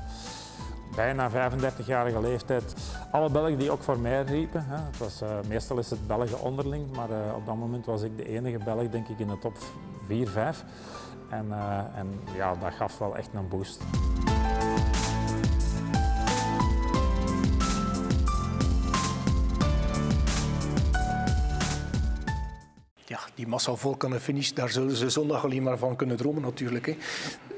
bijna 0.95 1.29
35-jarige 1.31 2.21
leeftijd, 2.21 2.73
alle 3.11 3.29
Belgen 3.29 3.57
die 3.57 3.71
ook 3.71 3.83
voor 3.83 3.99
mij 3.99 4.23
riepen. 4.23 4.65
Hè. 4.67 4.75
Het 4.75 4.97
was, 4.97 5.21
meestal 5.47 5.77
is 5.77 5.89
het 5.89 6.07
Belgen 6.07 6.41
onderling, 6.41 6.95
maar 6.95 7.09
op 7.35 7.45
dat 7.45 7.55
moment 7.55 7.85
was 7.85 8.01
ik 8.01 8.17
de 8.17 8.27
enige 8.27 8.57
Belg, 8.57 8.89
denk 8.89 9.07
ik, 9.07 9.19
in 9.19 9.27
de 9.27 9.39
top 9.39 9.57
4, 10.07 10.27
5. 10.27 10.63
En, 11.29 11.45
en 11.95 12.19
ja, 12.35 12.55
dat 12.55 12.73
gaf 12.73 12.97
wel 12.97 13.17
echt 13.17 13.29
een 13.33 13.47
boost. 13.47 13.81
Die 23.37 23.47
massa 23.47 23.75
volk 23.75 24.03
aan 24.03 24.11
de 24.11 24.19
finish, 24.19 24.51
daar 24.51 24.69
zullen 24.69 24.95
ze 24.95 25.09
zondag 25.09 25.43
alleen 25.43 25.63
maar 25.63 25.77
van 25.77 25.95
kunnen 25.95 26.17
dromen 26.17 26.41
natuurlijk. 26.41 26.85
Hè. 26.85 26.95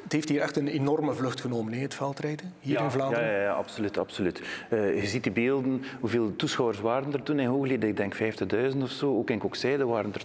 Het 0.03 0.17
heeft 0.17 0.29
hier 0.29 0.41
echt 0.41 0.57
een 0.57 0.67
enorme 0.67 1.13
vlucht 1.13 1.41
genomen, 1.41 1.73
hè, 1.73 1.79
het 1.79 1.93
veldrijden, 1.93 2.53
hier 2.59 2.81
in 2.81 2.91
Vlaanderen. 2.91 3.25
Ja, 3.25 3.35
ja, 3.35 3.41
ja 3.41 3.51
absoluut. 3.51 3.97
absoluut. 3.97 4.41
Eh, 4.69 5.01
je 5.01 5.07
ziet 5.07 5.23
die 5.23 5.31
beelden, 5.31 5.83
hoeveel 5.99 6.35
toeschouwers 6.35 6.79
waren 6.79 7.13
er 7.13 7.23
toen 7.23 7.39
in 7.39 7.47
Hooglied? 7.47 7.83
Ik 7.83 7.97
denk 7.97 8.15
50.000 8.15 8.81
of 8.81 8.89
zo. 8.89 9.17
Ook 9.17 9.29
in 9.29 9.39
Kokzijde 9.39 9.85
waren 9.85 10.13
er 10.13 10.23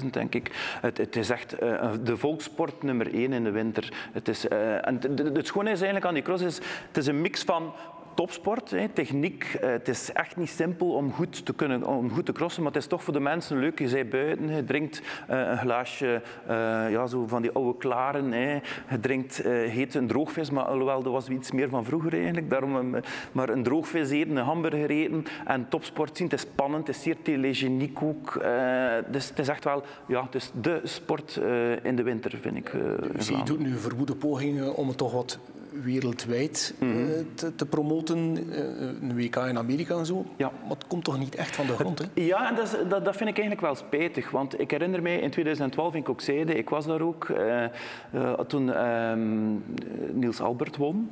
60.000, 0.00 0.06
denk 0.10 0.34
ik. 0.34 0.50
Het, 0.80 0.98
het 0.98 1.16
is 1.16 1.30
echt 1.30 1.52
eh, 1.52 1.90
de 2.02 2.16
volkssport 2.16 2.82
nummer 2.82 3.14
één 3.14 3.32
in 3.32 3.44
de 3.44 3.50
winter. 3.50 3.92
Het, 4.12 4.28
is, 4.28 4.48
eh, 4.48 4.86
en 4.86 4.94
het, 4.94 5.18
het, 5.18 5.36
het 5.36 5.46
schone 5.46 5.70
is 5.70 5.76
eigenlijk 5.76 6.06
aan 6.06 6.14
die 6.14 6.22
cross, 6.22 6.42
is, 6.42 6.56
het 6.86 6.96
is 6.96 7.06
een 7.06 7.20
mix 7.20 7.42
van 7.42 7.72
topsport, 8.14 8.70
hè, 8.70 8.88
techniek. 8.88 9.44
Eh, 9.44 9.70
het 9.70 9.88
is 9.88 10.12
echt 10.12 10.36
niet 10.36 10.48
simpel 10.48 10.92
om 10.92 11.12
goed 11.12 11.44
te 11.46 11.52
kunnen 11.52 11.86
om 11.86 12.10
goed 12.10 12.26
te 12.26 12.32
crossen, 12.32 12.62
maar 12.62 12.72
het 12.72 12.82
is 12.82 12.88
toch 12.88 13.04
voor 13.04 13.12
de 13.12 13.20
mensen 13.20 13.58
leuk. 13.58 13.78
Je 13.78 13.88
bent 13.88 14.10
buiten, 14.10 14.54
je 14.54 14.64
drinkt 14.64 15.02
eh, 15.28 15.38
een 15.38 15.58
glaasje 15.58 16.22
eh, 16.46 16.56
ja, 16.90 17.06
zo 17.06 17.26
van 17.26 17.42
die 17.42 17.50
oude 17.50 17.78
klaren. 17.78 18.32
Hè. 18.32 18.52
Je 18.90 19.00
drinkt 19.00 19.42
heet 19.46 19.94
een 19.94 20.06
droogvis, 20.06 20.50
maar 20.50 20.64
alhoewel 20.64 21.02
dat 21.02 21.12
was 21.12 21.28
iets 21.28 21.52
meer 21.52 21.68
van 21.68 21.84
vroeger 21.84 22.12
eigenlijk. 22.12 22.50
Daarom, 22.50 22.94
maar 23.32 23.48
een 23.48 23.62
droogvis 23.62 24.10
eten, 24.10 24.36
een 24.36 24.44
hamburger 24.44 24.90
eten 24.90 25.24
en 25.46 25.68
topsport 25.68 26.16
zien. 26.16 26.26
Het 26.26 26.36
is 26.36 26.46
spannend, 26.50 26.86
het 26.86 26.96
is 26.96 27.02
zeer 27.02 27.16
telegeniek 27.22 28.02
ook. 28.02 28.44
Dus 29.10 29.28
het 29.28 29.38
is 29.38 29.48
echt 29.48 29.64
wel 29.64 29.82
ja, 30.06 30.22
het 30.24 30.34
is 30.34 30.50
de 30.60 30.80
sport 30.84 31.40
in 31.82 31.96
de 31.96 32.02
winter, 32.02 32.38
vind 32.40 32.56
ik. 32.56 32.72
Dus 33.12 33.28
je 33.28 33.42
doet 33.44 33.58
nu 33.58 33.76
verwoede 33.76 34.14
pogingen 34.14 34.74
om 34.74 34.88
het 34.88 34.96
toch 34.96 35.12
wat 35.12 35.38
wereldwijd 35.82 36.74
eh, 36.78 36.88
Mhm. 36.88 37.06
te, 37.34 37.54
te 37.54 37.66
promoten. 37.66 38.36
eh, 38.52 38.58
een 39.08 39.16
WK 39.16 39.36
in 39.36 39.58
Amerika 39.58 39.96
en 39.98 40.06
zo. 40.06 40.24
Ja. 40.36 40.50
Maar 40.62 40.70
het 40.70 40.86
komt 40.86 41.04
toch 41.04 41.18
niet 41.18 41.34
echt 41.34 41.56
van 41.56 41.66
de 41.66 41.72
grond, 41.72 41.98
hè? 41.98 42.04
Ja, 42.14 42.48
en 42.48 42.54
dat, 42.54 42.64
is- 42.64 42.88
dat, 42.88 43.04
dat 43.04 43.16
vind 43.16 43.30
ik 43.30 43.38
eigenlijk 43.38 43.60
wel 43.60 43.74
spijtig. 43.74 44.30
Want 44.30 44.60
ik 44.60 44.70
herinner 44.70 45.02
mij 45.02 45.18
in 45.18 45.30
2012 45.30 45.94
in 45.94 46.02
Kokzijde, 46.02 46.54
ik 46.54 46.68
was 46.68 46.86
daar 46.86 47.00
ook, 47.00 47.28
eh, 47.28 48.32
toen 48.46 48.72
ehm, 48.72 49.50
Niels 50.12 50.40
Albert 50.40 50.76
won. 50.76 51.10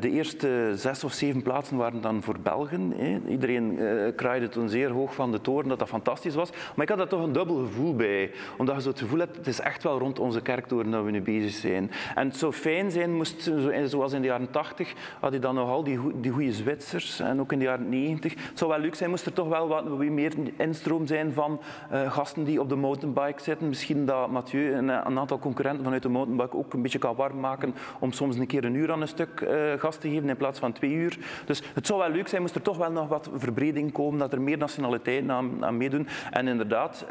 De 0.00 0.10
eerste 0.10 0.72
zes 0.74 1.04
of 1.04 1.12
zeven 1.12 1.42
plaatsen 1.42 1.76
waren 1.76 2.00
dan 2.00 2.22
voor 2.22 2.36
Belgen. 2.42 2.92
hè. 2.96 3.18
Iedereen 3.28 3.78
kraaide 4.16 4.48
toen 4.48 4.68
zeer 4.68 4.90
hoog 4.90 5.14
van 5.14 5.32
de 5.32 5.40
toren 5.40 5.68
dat 5.68 5.78
dat 5.78 5.88
fantastisch 5.88 6.34
was. 6.34 6.50
Maar 6.50 6.82
ik 6.84 6.88
had 6.88 6.98
daar 6.98 7.08
toch 7.08 7.22
een 7.22 7.32
dubbel 7.32 7.56
gevoel 7.64 7.94
bij. 7.94 8.30
Omdat 8.58 8.74
je 8.76 8.82
zo 8.82 8.88
het 8.88 8.98
gevoel 8.98 9.18
hebt, 9.18 9.36
het 9.36 9.46
is 9.46 9.60
echt 9.60 9.82
wel 9.82 9.98
rond 9.98 10.18
onze 10.18 10.40
kerktoren 10.42 10.90
dat 10.90 11.04
we 11.04 11.10
nu 11.10 11.20
bezig 11.22 11.52
zijn. 11.52 11.90
En 12.14 12.26
het 12.26 12.36
zou 12.36 12.52
fijn 12.52 12.90
zijn 12.90 13.14
moest 13.14 13.42
zo 13.42 13.68
en 13.76 13.88
zoals 13.88 14.12
in 14.12 14.20
de 14.20 14.26
jaren 14.26 14.50
80 14.50 14.94
had 15.20 15.32
je 15.32 15.38
dan 15.38 15.54
nogal 15.54 15.84
die, 15.84 16.20
die 16.20 16.30
goede 16.30 16.52
Zwitsers 16.52 17.20
en 17.20 17.40
ook 17.40 17.52
in 17.52 17.58
de 17.58 17.64
jaren 17.64 17.88
90. 17.88 18.34
Het 18.34 18.58
zou 18.58 18.70
wel 18.70 18.80
leuk 18.80 18.94
zijn, 18.94 19.10
moest 19.10 19.26
er 19.26 19.32
toch 19.32 19.48
wel 19.48 19.68
wat 19.68 19.98
meer 19.98 20.32
instroom 20.56 21.06
zijn 21.06 21.32
van 21.32 21.60
uh, 21.92 22.12
gasten 22.12 22.44
die 22.44 22.60
op 22.60 22.68
de 22.68 22.76
mountainbike 22.76 23.42
zitten. 23.42 23.68
Misschien 23.68 24.06
dat 24.06 24.30
Mathieu 24.30 24.74
een, 24.74 24.88
een, 24.88 25.18
aantal 25.18 25.38
concurrenten 25.38 25.84
vanuit 25.84 26.02
de 26.02 26.08
mountainbike 26.08 26.56
ook 26.56 26.72
een 26.72 26.82
beetje 26.82 26.98
kan 26.98 27.14
warm 27.16 27.40
maken 27.40 27.74
om 27.98 28.12
soms 28.12 28.36
een 28.36 28.46
keer 28.46 28.64
een 28.64 28.74
uur 28.74 28.92
aan 28.92 29.00
een 29.00 29.08
stuk 29.08 29.40
uh, 29.40 29.72
gas 29.78 29.96
te 29.96 30.08
geven 30.08 30.28
in 30.28 30.36
plaats 30.36 30.58
van 30.58 30.72
twee 30.72 30.92
uur. 30.92 31.18
Dus 31.44 31.62
het 31.74 31.86
zou 31.86 31.98
wel 31.98 32.10
leuk 32.10 32.28
zijn, 32.28 32.42
moest 32.42 32.54
er 32.54 32.62
toch 32.62 32.76
wel 32.76 32.90
nog 32.90 33.08
wat 33.08 33.30
verbreding 33.34 33.92
komen, 33.92 34.18
dat 34.18 34.32
er 34.32 34.40
meer 34.40 34.58
nationaliteiten 34.58 35.30
aan, 35.30 35.64
aan 35.64 35.76
meedoen. 35.76 36.08
En 36.30 36.48
inderdaad... 36.48 37.06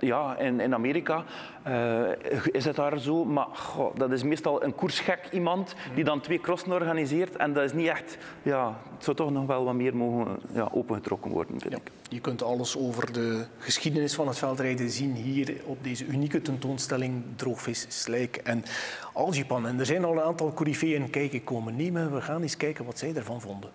ja, 0.00 0.36
in, 0.36 0.60
in 0.60 0.74
Amerika 0.74 1.24
uh, 1.68 2.08
is 2.52 2.64
het 2.64 2.76
daar 2.76 2.98
zo. 2.98 3.24
Maar 3.24 3.46
goh, 3.52 3.96
dat 3.96 4.12
is 4.12 4.22
meestal 4.22 4.64
een 4.64 4.74
koersgek 4.74 5.28
iemand 5.32 5.74
die 5.94 6.04
dan 6.04 6.20
twee 6.20 6.40
crossen 6.40 6.72
organiseert. 6.72 7.36
En 7.36 7.52
dat 7.52 7.64
is 7.64 7.72
niet 7.72 7.88
echt... 7.88 8.18
Ja, 8.42 8.76
het 8.94 9.04
zou 9.04 9.16
toch 9.16 9.30
nog 9.30 9.46
wel 9.46 9.64
wat 9.64 9.74
meer 9.74 9.96
mogen 9.96 10.38
ja, 10.52 10.68
opengetrokken 10.72 11.30
worden, 11.30 11.60
vind 11.60 11.76
ik. 11.76 11.90
Je 12.08 12.20
kunt 12.20 12.42
alles 12.42 12.76
over 12.78 13.12
de 13.12 13.46
geschiedenis 13.58 14.14
van 14.14 14.26
het 14.26 14.38
veldrijden 14.38 14.90
zien 14.90 15.14
hier 15.14 15.54
op 15.64 15.84
deze 15.84 16.06
unieke 16.06 16.42
tentoonstelling 16.42 17.22
Droogvis, 17.36 17.86
Slijk 17.88 18.36
en 18.36 18.64
Algipan. 19.12 19.66
En 19.66 19.78
er 19.78 19.86
zijn 19.86 20.04
al 20.04 20.12
een 20.12 20.22
aantal 20.22 20.52
coryfeeën 20.52 21.10
kijken 21.10 21.44
komen 21.44 21.76
nemen. 21.76 22.14
We 22.14 22.20
gaan 22.20 22.42
eens 22.42 22.56
kijken 22.56 22.84
wat 22.84 22.98
zij 22.98 23.14
ervan 23.14 23.40
vonden. 23.40 23.70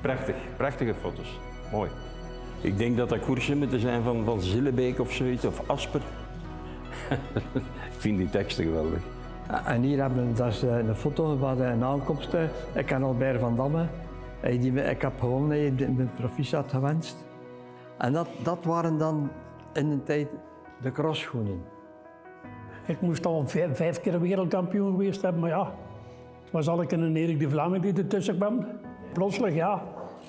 Prachtig, 0.00 0.36
prachtige 0.56 0.94
foto's. 0.94 1.38
Mooi. 1.72 1.90
Ik 2.60 2.78
denk 2.78 2.96
dat 2.96 3.08
dat 3.08 3.20
koersje 3.20 3.56
moeten 3.56 3.80
zijn 3.80 4.02
van, 4.02 4.24
van 4.24 4.40
Zillebeek 4.40 5.00
of 5.00 5.12
zoiets, 5.12 5.44
of 5.44 5.68
Asper. 5.68 6.00
ik 7.92 7.98
vind 7.98 8.18
die 8.18 8.30
teksten 8.30 8.64
geweldig. 8.64 9.00
En 9.64 9.82
hier 9.82 10.00
hebben 10.00 10.26
we 10.26 10.32
dat 10.32 10.46
is 10.46 10.62
een 10.62 10.94
foto 10.94 11.36
van 11.36 11.56
de 11.56 11.84
aankomsten. 11.84 12.50
Ik 12.74 12.86
ken 12.86 13.02
Albert 13.02 13.40
van 13.40 13.56
Damme. 13.56 13.86
Ik 14.40 15.02
heb 15.02 15.12
gewoon 15.20 15.46
mijn 15.48 16.10
proficiat 16.16 16.70
gewenst. 16.70 17.16
En 17.98 18.12
dat, 18.12 18.28
dat 18.42 18.64
waren 18.64 18.98
dan 18.98 19.30
in 19.72 19.90
de 19.90 20.02
tijd 20.02 20.28
de 20.82 20.92
crossschoenen. 20.92 21.62
Ik 22.86 23.00
moest 23.00 23.26
al 23.26 23.48
vijf, 23.48 23.76
vijf 23.76 24.00
keer 24.00 24.20
wereldkampioen 24.20 24.90
geweest 24.90 25.22
hebben, 25.22 25.40
maar 25.40 25.50
ja, 25.50 25.74
het 26.42 26.52
was 26.52 26.68
al 26.68 26.92
een 26.92 27.16
Erik 27.16 27.38
de 27.38 27.50
Vlaming 27.50 27.82
die 27.82 27.92
ertussen 27.94 28.36
kwam. 28.36 28.66
Plotseling, 29.12 29.56
ja, 29.56 29.82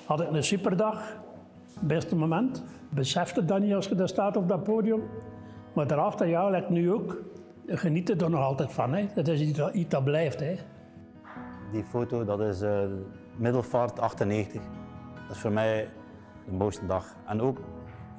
had 0.06 0.20
ik 0.20 0.30
een 0.30 0.44
superdag 0.44 1.16
beste 1.80 2.16
moment. 2.16 2.64
Besefte 2.88 3.44
dat 3.44 3.60
niet 3.60 3.74
als 3.74 3.88
je 3.88 3.94
daar 3.94 4.08
staat 4.08 4.36
op 4.36 4.48
dat 4.48 4.62
podium. 4.62 5.02
Maar 5.72 5.86
daarachter, 5.86 6.26
ja, 6.26 6.50
lijkt 6.50 6.68
nu 6.68 6.92
ook. 6.92 7.16
Geniet 7.66 8.22
er 8.22 8.30
nog 8.30 8.40
altijd 8.40 8.72
van. 8.72 8.94
Hè. 8.94 9.06
Dat 9.14 9.28
is 9.28 9.40
iets 9.72 9.88
dat, 9.88 10.04
blijft. 10.04 10.40
Hè. 10.40 10.56
Die 11.72 11.84
foto, 11.84 12.24
dat 12.24 12.40
is 12.40 12.62
uh, 12.62 12.80
middelvaart 13.36 14.00
98. 14.00 14.62
Dat 15.26 15.36
is 15.36 15.38
voor 15.38 15.52
mij 15.52 15.88
de 16.44 16.52
mooiste 16.52 16.86
dag. 16.86 17.16
En 17.26 17.40
ook 17.40 17.58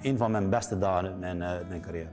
een 0.01 0.17
van 0.17 0.31
mijn 0.31 0.49
beste 0.49 0.77
dagen 0.77 1.11
in 1.11 1.19
mijn, 1.19 1.37
uh, 1.37 1.51
mijn 1.69 1.81
carrière. 1.81 2.09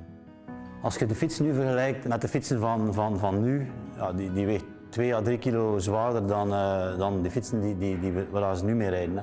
Als 0.83 0.97
je 0.97 1.07
de 1.07 1.15
fiets 1.15 1.39
nu 1.39 1.55
vergelijkt 1.55 2.09
met 2.09 2.21
de 2.21 2.29
fietsen 2.29 2.61
van, 2.61 2.95
van, 2.95 3.19
van 3.19 3.43
nu, 3.43 3.71
ja, 3.97 4.13
die, 4.13 4.33
die 4.33 4.47
weegt 4.47 4.65
2 4.89 5.15
à 5.15 5.23
3 5.23 5.39
kilo 5.39 5.79
zwaarder 5.79 6.27
dan, 6.27 6.49
uh, 6.49 6.99
dan 6.99 7.23
de 7.23 7.31
fietsen 7.31 7.61
die, 7.61 7.79
die, 7.79 8.01
die, 8.01 8.13
waar 8.31 8.57
ze 8.57 8.65
nu 8.65 8.75
mee 8.75 8.89
rijden. 8.89 9.17
Hè. 9.17 9.23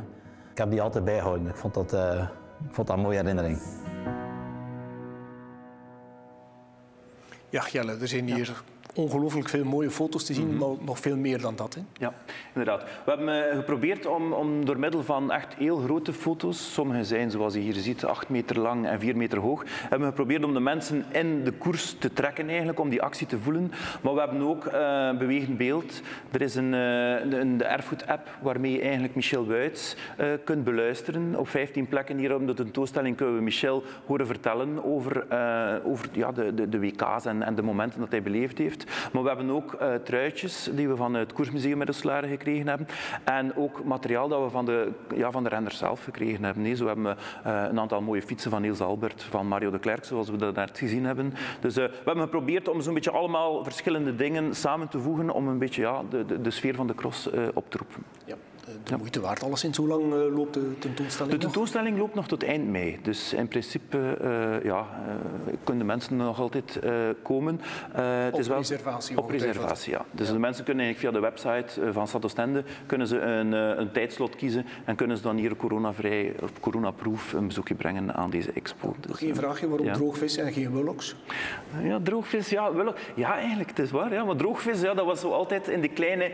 Ik 0.53 0.59
heb 0.59 0.69
die 0.69 0.81
altijd 0.81 1.05
bijgehouden. 1.05 1.47
Ik 1.47 1.55
vond 1.55 1.73
dat, 1.73 1.93
uh, 1.93 2.27
ik 2.67 2.73
vond 2.73 2.87
dat 2.87 2.97
een 2.97 3.03
mooie 3.03 3.17
herinnering. 3.17 3.61
Ja, 7.49 7.63
Jelle, 7.71 7.97
er 7.97 8.07
zijn 8.07 8.27
hier 8.27 8.63
ongelooflijk 8.93 9.49
veel 9.49 9.63
mooie 9.63 9.89
foto's 9.89 10.25
te 10.25 10.33
zien, 10.33 10.47
mhm. 10.47 10.57
maar 10.57 10.85
nog 10.85 10.99
veel 10.99 11.17
meer 11.17 11.41
dan 11.41 11.55
dat. 11.55 11.73
Hè? 11.73 11.81
Ja, 11.97 12.13
inderdaad. 12.53 12.83
We 13.05 13.11
hebben 13.11 13.35
uh, 13.35 13.55
geprobeerd 13.55 14.05
om, 14.05 14.33
om 14.33 14.65
door 14.65 14.79
middel 14.79 15.03
van 15.03 15.31
echt 15.31 15.53
heel 15.53 15.77
grote 15.77 16.13
foto's, 16.13 16.73
sommige 16.73 17.03
zijn 17.03 17.31
zoals 17.31 17.53
je 17.53 17.59
hier 17.59 17.73
ziet 17.73 18.05
8 18.05 18.29
meter 18.29 18.59
lang 18.59 18.87
en 18.87 18.99
4 18.99 19.17
meter 19.17 19.39
hoog, 19.39 19.63
hebben 19.81 19.99
we 19.99 20.05
geprobeerd 20.05 20.43
om 20.43 20.53
de 20.53 20.59
mensen 20.59 21.05
in 21.11 21.43
de 21.43 21.51
koers 21.51 21.95
te 21.99 22.13
trekken 22.13 22.47
eigenlijk, 22.47 22.79
om 22.79 22.89
die 22.89 23.01
actie 23.01 23.27
te 23.27 23.39
voelen. 23.39 23.71
Maar 24.01 24.13
we 24.13 24.19
hebben 24.19 24.41
ook 24.41 24.65
uh, 24.65 25.17
bewegend 25.17 25.57
beeld. 25.57 26.01
Er 26.31 26.41
is 26.41 26.55
een, 26.55 26.73
uh, 26.73 27.39
een 27.39 27.57
de 27.57 27.63
Erfgoed-app 27.63 28.29
waarmee 28.41 28.71
je 28.71 28.81
eigenlijk 28.81 29.15
Michel 29.15 29.47
Wuits 29.47 29.95
kunt 30.43 30.63
beluisteren. 30.63 31.35
Op 31.39 31.47
15 31.47 31.87
plekken 31.87 32.17
hier 32.17 32.35
op 32.35 32.47
de 32.47 32.53
tentoonstelling 32.53 33.15
kunnen 33.15 33.35
we 33.35 33.41
Michel 33.41 33.83
horen 34.05 34.27
vertellen 34.27 34.83
over, 34.83 35.25
over 35.83 36.09
ja, 36.11 36.31
de, 36.31 36.53
de, 36.53 36.69
de 36.69 36.79
WK's 36.79 37.25
en, 37.25 37.43
en 37.43 37.55
de 37.55 37.61
momenten 37.61 37.99
dat 37.99 38.11
hij 38.11 38.21
beleefd 38.21 38.57
heeft. 38.57 38.82
Maar 39.13 39.21
we 39.21 39.27
hebben 39.27 39.49
ook 39.49 39.73
uh, 39.73 39.93
truitjes 39.95 40.69
die 40.71 40.87
we 40.87 40.95
van 40.95 41.13
het 41.13 41.33
Koersmuseum 41.33 41.77
Middelslaren 41.77 42.29
gekregen 42.29 42.67
hebben. 42.67 42.87
En 43.23 43.55
ook 43.55 43.83
materiaal 43.83 44.27
dat 44.27 44.43
we 44.43 44.49
van 44.49 44.65
de, 44.65 44.91
ja, 45.15 45.31
van 45.31 45.43
de 45.43 45.49
renners 45.49 45.77
zelf 45.77 46.03
gekregen 46.03 46.43
hebben. 46.43 46.63
Nee, 46.63 46.75
zo 46.75 46.85
hebben 46.85 47.03
we 47.03 47.15
uh, 47.49 47.63
een 47.69 47.79
aantal 47.79 48.01
mooie 48.01 48.21
fietsen 48.21 48.51
van 48.51 48.61
Niels 48.61 48.81
Albert, 48.81 49.23
van 49.23 49.47
Mario 49.47 49.71
de 49.71 49.79
Klerk, 49.79 50.05
zoals 50.05 50.29
we 50.29 50.37
dat 50.37 50.55
net 50.55 50.77
gezien 50.77 51.05
hebben. 51.05 51.33
Dus 51.59 51.77
uh, 51.77 51.85
we 51.85 52.01
hebben 52.05 52.23
geprobeerd 52.23 52.67
om 52.69 52.81
zo'n 52.81 52.93
beetje 52.93 53.11
allemaal 53.11 53.63
verschillende 53.63 54.15
dingen 54.15 54.55
samen 54.55 54.87
te 54.87 54.99
voegen 54.99 55.29
om 55.29 55.47
een 55.47 55.57
beetje 55.57 55.81
ja, 55.81 56.01
de, 56.09 56.25
de, 56.25 56.41
de 56.41 56.51
sfeer 56.51 56.75
van 56.75 56.87
de 56.87 56.95
cross 56.95 57.29
op 57.53 57.69
te 57.69 57.77
roepen. 57.77 58.03
Ja 58.25 58.35
de 58.83 58.97
moeite 58.97 59.19
waard. 59.19 59.43
Alleszins, 59.43 59.77
hoe 59.77 59.87
lang 59.87 60.13
uh, 60.13 60.35
loopt 60.35 60.53
de 60.53 60.79
tentoonstelling 60.79 61.33
De 61.33 61.39
tentoonstelling 61.39 61.97
loopt 61.97 62.15
nog 62.15 62.27
tot 62.27 62.43
eind 62.43 62.67
mei. 62.67 62.99
Dus 63.01 63.33
in 63.33 63.47
principe 63.47 64.17
uh, 64.21 64.63
ja, 64.63 64.87
uh, 65.47 65.53
kunnen 65.63 65.85
mensen 65.85 66.15
nog 66.15 66.39
altijd 66.39 66.79
komen. 67.21 67.61
het 67.91 68.33
op 68.33 68.39
is 68.39 68.47
wel 68.47 68.57
reservatie? 68.57 69.17
Op 69.17 69.29
reservatie, 69.29 69.91
ja. 69.91 70.05
Dus 70.11 70.27
ja. 70.27 70.33
de 70.33 70.39
mensen 70.39 70.63
kunnen 70.63 70.85
eigenlijk 70.85 71.13
via 71.13 71.21
de 71.21 71.27
website 71.27 71.93
van 71.93 72.07
Satostende 72.07 72.63
kunnen 72.85 73.07
ze 73.07 73.19
een, 73.19 73.51
een 73.51 73.91
tijdslot 73.91 74.35
kiezen 74.35 74.65
en 74.85 74.95
kunnen 74.95 75.17
ze 75.17 75.23
dan 75.23 75.37
hier 75.37 75.55
coronavrij, 75.55 76.33
of 76.41 76.51
coronaproof 76.59 77.33
een 77.33 77.47
bezoekje 77.47 77.75
brengen 77.75 78.15
aan 78.15 78.29
deze 78.29 78.51
expo. 78.51 78.95
Dus, 78.99 79.17
geen 79.17 79.35
vraagje, 79.35 79.67
waarom 79.67 79.87
ja. 79.87 79.93
droogvis 79.93 80.37
en 80.37 80.53
geen 80.53 80.73
willox? 80.73 81.15
Ja, 81.81 81.99
droogvis, 82.03 82.49
ja, 82.49 82.73
willox. 82.73 83.01
Ja, 83.15 83.35
eigenlijk, 83.37 83.69
het 83.69 83.79
is 83.79 83.91
waar. 83.91 84.13
Ja, 84.13 84.23
maar 84.23 84.35
droogvis, 84.35 84.81
ja, 84.81 84.93
dat 84.93 85.05
was 85.05 85.19
zo 85.19 85.31
altijd 85.31 85.67
in 85.67 85.81
de 85.81 85.87
kleine 85.89 86.31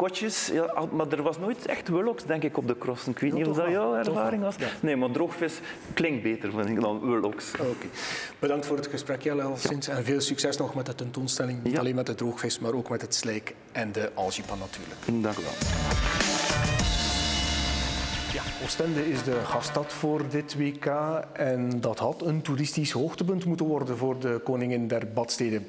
kotjes, 0.00 0.50
ja, 0.52 0.86
maar 0.92 1.08
er 1.08 1.22
was 1.22 1.38
nooit 1.38 1.66
echt 1.66 1.88
Wullox, 1.88 2.24
denk 2.24 2.42
ik, 2.42 2.56
op 2.56 2.66
de 2.66 2.78
crossen. 2.78 3.12
Ik 3.12 3.18
weet 3.18 3.32
niet 3.32 3.46
of 3.46 3.56
dat 3.56 3.68
jouw 3.68 3.94
ervaring 3.94 4.42
was. 4.42 4.56
Nee, 4.80 4.96
maar 4.96 5.10
droogvis 5.10 5.60
klinkt 5.94 6.22
beter, 6.22 6.50
vind 6.50 6.68
ik, 6.68 6.80
dan 6.80 7.00
Wullox. 7.00 7.52
Oké. 7.52 7.86
Bedankt 8.38 8.66
voor 8.66 8.76
het 8.76 8.86
gesprek, 8.86 9.22
Jelle, 9.22 9.42
al 9.42 9.56
sinds. 9.56 9.88
En 9.88 10.04
veel 10.04 10.20
succes 10.20 10.56
nog 10.56 10.74
met 10.74 10.86
de 10.86 10.94
tentoonstelling. 10.94 11.62
Niet 11.62 11.78
alleen 11.78 11.94
met 11.94 12.06
de 12.06 12.14
droogvis, 12.14 12.58
maar 12.58 12.72
ook 12.72 12.88
met 12.88 13.00
het 13.00 13.14
slijk 13.14 13.54
en 13.72 13.92
de 13.92 14.10
algipan 14.14 14.58
natuurlijk. 14.58 15.22
Dank 15.22 15.38
u 15.38 15.42
wel. 15.42 15.52
Ja, 18.32 18.42
Oostende 18.62 19.10
is 19.10 19.22
de 19.22 19.40
gaststad 19.44 19.92
voor 19.92 20.22
dit 20.28 20.56
WK 20.56 20.86
en 21.32 21.80
dat 21.80 21.98
had 21.98 22.22
een 22.22 22.42
toeristisch 22.42 22.90
hoogtepunt 22.90 23.44
moeten 23.44 23.66
worden 23.66 23.96
voor 23.96 24.18
de 24.18 24.40
koningin 24.44 24.88
der 24.88 25.12
badsteden. 25.14 25.66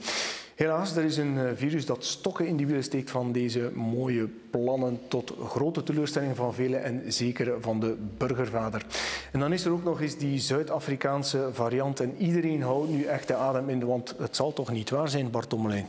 Helaas, 0.61 0.95
er 0.95 1.03
is 1.03 1.17
een 1.17 1.37
eh, 1.37 1.51
virus 1.55 1.85
dat 1.85 2.05
stokken 2.05 2.47
in 2.47 2.57
de 2.57 2.65
wielen 2.65 2.83
steekt 2.83 3.11
van 3.11 3.31
deze 3.31 3.71
mooie 3.73 4.27
plannen 4.49 4.99
tot 5.07 5.33
grote 5.47 5.83
teleurstelling 5.83 6.35
van 6.35 6.53
velen 6.53 6.83
en 6.83 7.13
zeker 7.13 7.61
van 7.61 7.79
de 7.79 7.95
burgervader. 8.17 8.85
En 9.31 9.39
dan 9.39 9.53
is 9.53 9.65
er 9.65 9.71
ook 9.71 9.83
nog 9.83 10.01
eens 10.01 10.17
die 10.17 10.39
Zuid-Afrikaanse 10.39 11.49
variant 11.51 11.99
en 11.99 12.15
iedereen 12.17 12.61
houdt 12.61 12.89
nu 12.89 13.03
echt 13.03 13.27
de 13.27 13.35
adem 13.35 13.69
in, 13.69 13.85
want 13.85 14.15
het 14.17 14.35
zal 14.35 14.53
toch 14.53 14.71
niet 14.71 14.89
waar 14.89 15.09
zijn, 15.09 15.31
Bart 15.31 15.49
Tommelijn? 15.49 15.87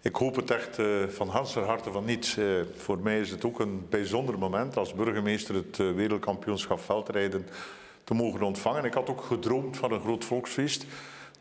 Ik 0.00 0.16
hoop 0.16 0.36
het 0.36 0.50
echt 0.50 0.78
uh, 0.78 1.08
van 1.08 1.30
ganser 1.30 1.62
harte 1.62 1.90
van 1.90 2.04
niets. 2.04 2.36
Uh, 2.36 2.60
voor 2.76 2.98
mij 2.98 3.20
is 3.20 3.30
het 3.30 3.44
ook 3.44 3.60
een 3.60 3.86
bijzonder 3.88 4.38
moment 4.38 4.76
als 4.76 4.94
burgemeester 4.94 5.54
het 5.54 5.76
wereldkampioenschap 5.76 6.80
veldrijden 6.80 7.46
te 8.04 8.14
mogen 8.14 8.42
ontvangen. 8.42 8.84
Ik 8.84 8.94
had 8.94 9.10
ook 9.10 9.20
gedroomd 9.22 9.76
van 9.76 9.92
een 9.92 10.00
groot 10.00 10.24
volksfeest. 10.24 10.86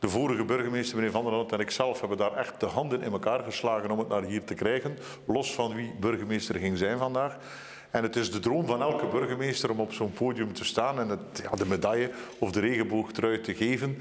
De 0.03 0.09
vorige 0.09 0.43
burgemeester, 0.43 0.95
meneer 0.95 1.11
Van 1.11 1.23
der 1.23 1.33
Hout 1.33 1.51
en 1.51 1.59
ik 1.59 1.71
zelf 1.71 1.99
hebben 1.99 2.17
daar 2.17 2.37
echt 2.37 2.59
de 2.59 2.65
handen 2.65 3.01
in 3.01 3.11
elkaar 3.11 3.43
geslagen 3.43 3.91
om 3.91 3.99
het 3.99 4.07
naar 4.07 4.23
hier 4.23 4.43
te 4.43 4.53
krijgen. 4.53 4.97
Los 5.25 5.53
van 5.53 5.75
wie 5.75 5.93
burgemeester 5.99 6.55
ging 6.55 6.77
zijn 6.77 6.97
vandaag. 6.97 7.37
En 7.91 8.03
het 8.03 8.15
is 8.15 8.31
de 8.31 8.39
droom 8.39 8.65
van 8.65 8.81
elke 8.81 9.05
burgemeester 9.05 9.71
om 9.71 9.79
op 9.79 9.93
zo'n 9.93 10.13
podium 10.13 10.53
te 10.53 10.65
staan 10.65 10.99
en 10.99 11.09
het, 11.09 11.41
ja, 11.43 11.55
de 11.55 11.65
medaille 11.65 12.11
of 12.37 12.51
de 12.51 12.59
regenboogtrui 12.59 13.41
te 13.41 13.55
geven. 13.55 13.97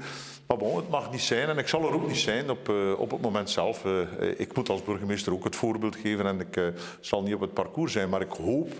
Maar 0.47 0.57
het 0.57 0.89
mag 0.89 1.11
niet 1.11 1.21
zijn 1.21 1.49
en 1.49 1.57
ik 1.57 1.67
zal 1.67 1.87
er 1.87 1.93
ook 1.93 2.07
niet 2.07 2.17
zijn 2.17 2.49
op, 2.49 2.69
uh, 2.69 2.99
op 2.99 3.11
het 3.11 3.21
moment 3.21 3.49
zelf. 3.49 3.85
Uh, 3.85 4.01
ik 4.37 4.55
moet 4.55 4.69
als 4.69 4.83
burgemeester 4.83 5.33
ook 5.33 5.43
het 5.43 5.55
voorbeeld 5.55 5.95
geven 5.95 6.25
en 6.25 6.39
ik 6.39 6.73
zal 6.99 7.21
niet 7.21 7.33
op 7.33 7.41
het 7.41 7.53
parcours 7.53 7.91
zijn. 7.91 8.09
Maar 8.09 8.21
ik 8.21 8.31
hoop 8.31 8.71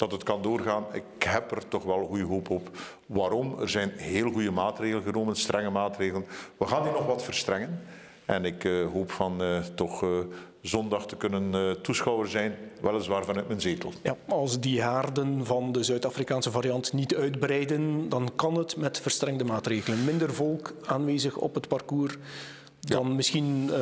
dat 0.00 0.12
het 0.12 0.22
kan 0.22 0.42
doorgaan. 0.42 0.84
Ik 0.92 1.22
heb 1.22 1.50
er 1.50 1.68
toch 1.68 1.82
wel 1.82 2.06
goede 2.06 2.24
hoop 2.24 2.50
op. 2.50 2.70
Waarom? 3.06 3.60
Er 3.60 3.68
zijn 3.68 3.92
heel 3.96 4.30
goede 4.30 4.50
maatregelen 4.50 5.02
genomen, 5.02 5.36
strenge 5.36 5.70
maatregelen. 5.70 6.26
We 6.56 6.66
gaan 6.66 6.82
die 6.82 6.92
nog 6.92 7.06
wat 7.06 7.22
verstrengen. 7.22 7.80
En 8.24 8.44
ik 8.44 8.64
uh, 8.64 8.92
hoop 8.92 9.10
van 9.10 9.42
uh, 9.42 9.58
toch 9.74 10.02
uh, 10.02 10.18
zondag 10.60 11.06
te 11.06 11.16
kunnen 11.16 11.76
toeschouwer 11.82 12.28
zijn, 12.28 12.54
weliswaar 12.80 13.24
vanuit 13.24 13.48
mijn 13.48 13.60
zetel. 13.60 13.92
Ja, 14.02 14.16
als 14.28 14.60
die 14.60 14.82
haarden 14.82 15.46
van 15.46 15.72
de 15.72 15.82
Zuid-Afrikaanse 15.82 16.50
variant 16.50 16.92
niet 16.92 17.14
uitbreiden, 17.14 18.08
dan 18.08 18.30
kan 18.36 18.54
het 18.54 18.76
met 18.76 19.00
verstrengde 19.00 19.44
maatregelen. 19.44 20.04
Minder 20.04 20.34
volk 20.34 20.74
aanwezig 20.86 21.36
op 21.36 21.54
het 21.54 21.68
parcours, 21.68 22.16
dan 22.80 23.14
misschien 23.14 23.70
uh, 23.70 23.76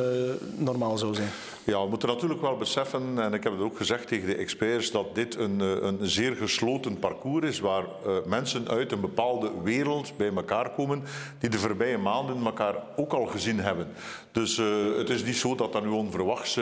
normaal 0.57 0.97
zou 0.97 1.15
zijn. 1.15 1.29
Ja, 1.69 1.83
we 1.83 1.89
moeten 1.89 2.09
natuurlijk 2.09 2.41
wel 2.41 2.57
beseffen, 2.57 3.21
en 3.23 3.33
ik 3.33 3.43
heb 3.43 3.53
het 3.53 3.61
ook 3.61 3.77
gezegd 3.77 4.07
tegen 4.07 4.27
de 4.27 4.35
experts, 4.35 4.91
dat 4.91 5.15
dit 5.15 5.35
een, 5.35 5.61
eh, 5.61 5.67
een 5.67 5.97
zeer 6.01 6.35
gesloten 6.35 6.99
parcours 6.99 7.47
is 7.47 7.59
waar 7.59 7.83
uh, 7.83 8.13
mensen 8.25 8.67
uit 8.67 8.91
een 8.91 9.01
bepaalde 9.01 9.51
wereld 9.63 10.17
bij 10.17 10.31
elkaar 10.35 10.69
komen 10.69 11.03
die 11.39 11.49
de 11.49 11.57
voorbije 11.57 11.97
maanden 11.97 12.45
elkaar 12.45 12.75
ook 12.95 13.13
al 13.13 13.25
gezien 13.25 13.59
hebben. 13.59 13.87
Dus 14.31 14.57
uh, 14.57 14.97
het 14.97 15.09
is 15.09 15.23
niet 15.23 15.35
zo 15.35 15.55
dat 15.55 15.75
er 15.75 15.81
nu 15.81 15.87
onverwachts 15.87 16.59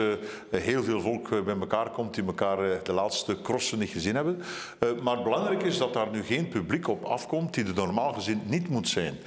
heel 0.50 0.82
veel 0.82 1.00
volk 1.00 1.44
bij 1.44 1.56
elkaar 1.60 1.90
komt 1.90 2.14
die 2.14 2.24
elkaar 2.24 2.58
de 2.82 2.92
laatste 2.92 3.40
crossen 3.42 3.78
niet 3.78 3.90
gezien 3.90 4.14
hebben. 4.14 4.42
maar 5.02 5.22
belangrijk 5.22 5.62
is 5.62 5.78
dat 5.78 5.92
daar 5.92 6.10
nu 6.10 6.22
geen 6.22 6.48
publiek 6.48 6.88
op 6.88 7.04
afkomt 7.04 7.54
die 7.54 7.64
er 7.64 7.74
normaal 7.74 8.12
gezien 8.12 8.40
niet 8.44 8.68
moet 8.68 8.88
zijn. 8.88 9.18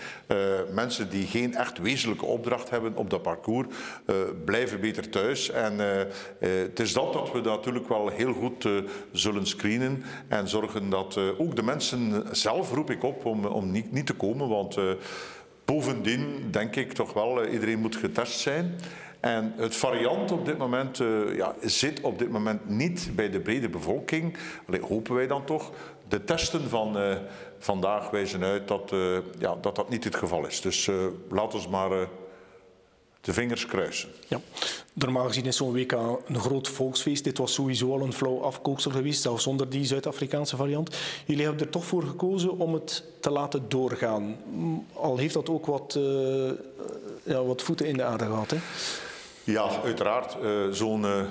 mensen 0.74 1.10
die 1.10 1.28
geen 1.28 1.56
echt 1.56 1.78
wezenlijke 1.78 2.26
opdracht 2.26 2.70
hebben 2.70 2.96
op 3.02 3.10
dat 3.10 3.22
parcours 3.22 3.68
blijven 4.46 4.80
beter 4.80 5.10
thuis. 5.10 5.50
En 5.50 5.72
en 5.80 6.08
uh, 6.40 6.50
het 6.62 6.80
is 6.80 6.94
dat 6.94 7.14
dat 7.14 7.32
we 7.32 7.42
natuurlijk 7.42 7.88
wel 7.88 8.10
heel 8.10 8.34
goed 8.34 8.70
zullen 9.12 9.46
screenen 9.46 10.04
en 10.28 10.48
zorgen 10.48 10.90
dat 10.90 11.20
ook 11.38 11.56
de 11.56 11.64
mensen 11.64 12.24
zelf 12.32 12.72
roep 12.74 12.90
ik 12.90 13.04
op 13.04 13.26
om, 13.26 13.46
om 13.46 13.72
niet, 13.72 13.92
niet 13.92 14.06
te 14.06 14.14
komen, 14.14 14.48
want 14.48 14.78
bovendien 15.66 16.48
denk 16.52 16.76
ik 16.76 16.94
toch 16.94 17.14
wel 17.14 17.46
iedereen 17.46 17.80
moet 17.80 17.96
getest 17.96 18.40
zijn. 18.40 18.76
En 19.20 19.54
het 19.56 19.76
variant 19.76 20.32
op 20.32 20.46
dit 20.46 20.58
moment 20.58 20.98
ja, 21.36 21.56
zit 21.62 22.02
op 22.02 22.20
dit 22.20 22.30
moment 22.30 22.70
niet 22.70 23.12
bij 23.16 23.30
de 23.30 23.40
brede 23.40 23.70
bevolking. 23.70 24.38
Allee, 24.68 24.82
hopen 24.82 25.16
wij 25.16 25.28
dan 25.28 25.46
toch. 25.46 25.72
De 26.08 26.24
testen 26.24 26.70
van 26.70 26.98
vandaag 27.60 28.10
wijzen 28.10 28.44
uit 28.44 28.68
dat, 28.68 28.94
ja, 29.40 29.56
dat 29.62 29.76
dat 29.76 29.90
niet 29.90 30.04
het 30.04 30.16
geval 30.16 30.48
is. 30.48 30.62
Dus 30.62 30.90
laten 31.30 31.60
we 31.60 31.70
maar 31.70 32.08
de 33.22 33.34
vingers 33.34 33.66
kruisen. 33.66 34.10
Ja. 34.28 34.42
Normaal 34.94 35.28
gezien 35.28 35.46
is 35.46 35.58
zo'n 35.58 35.74
WK 35.74 35.92
een 36.28 36.40
groot 36.40 36.68
volksfeest. 36.68 37.24
Dit 37.24 37.38
was 37.38 37.54
sowieso 37.54 37.92
al 37.92 38.02
een 38.02 38.14
flauw 38.14 38.42
afkooksel 38.42 38.92
geweest, 38.92 39.22
zelfs 39.22 39.44
zonder 39.44 39.70
die 39.70 39.86
Zuid-Afrikaanse 39.86 40.56
variant. 40.56 40.96
Jullie 41.26 41.46
hebben 41.46 41.66
er 41.66 41.72
toch 41.72 41.86
voor 41.86 42.04
gekozen 42.04 42.58
om 42.58 42.74
het 42.74 43.04
te 43.20 43.30
laten 43.30 43.66
doorgaan. 43.68 44.38
Al 44.94 45.18
heeft 45.18 45.34
dat 45.34 45.50
ook 45.50 45.66
wat, 45.66 45.96
uh, 45.98 46.52
ja, 47.24 47.44
wat 47.44 47.62
voeten 47.62 47.86
in 47.86 47.98
de 47.98 48.04
aarde 48.04 48.26
gehad. 48.26 48.52
Hè? 48.52 48.58
Ja, 49.44 49.82
uiteraard. 49.84 50.38
Uh, 50.44 50.72
Zo'n 50.72 51.02
uh, 51.04 51.24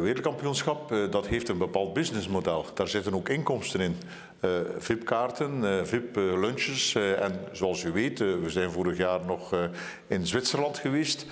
wereldkampioenschap 0.00 0.94
dat 1.10 1.26
heeft 1.26 1.48
een 1.48 1.58
bepaald 1.58 1.92
businessmodel. 1.92 2.64
Daar 2.74 2.88
zitten 2.88 3.14
ook 3.14 3.28
inkomsten 3.28 3.80
in. 3.80 3.96
Uh, 4.40 4.50
VIP-kaarten, 4.78 5.62
uh, 5.62 5.84
VIP-lunches. 5.84 6.94
Uh, 6.94 7.22
en 7.22 7.40
zoals 7.52 7.84
u 7.84 7.92
weet, 7.92 8.18
we 8.18 8.44
zijn 8.46 8.70
vorig 8.70 8.96
jaar 8.96 9.20
nog 9.26 9.54
in 10.06 10.26
Zwitserland 10.26 10.78
geweest, 10.78 11.26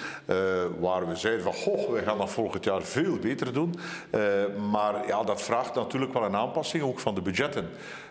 waar 0.79 1.09
we 1.09 1.17
zeiden 1.17 1.43
van, 1.43 1.55
goh, 1.55 1.93
we 1.93 2.03
gaan 2.03 2.19
dat 2.19 2.31
volgend 2.31 2.65
jaar 2.65 2.83
veel 2.83 3.17
beter 3.17 3.53
doen. 3.53 3.75
maar 4.71 5.07
ja, 5.07 5.23
dat 5.23 5.43
vraagt 5.43 5.75
natuurlijk 5.75 6.13
wel 6.13 6.25
een 6.25 6.37
aanpassing, 6.37 6.83
ook 6.83 6.99
van 6.99 7.15
de 7.15 7.21
budgetten. 7.21 7.69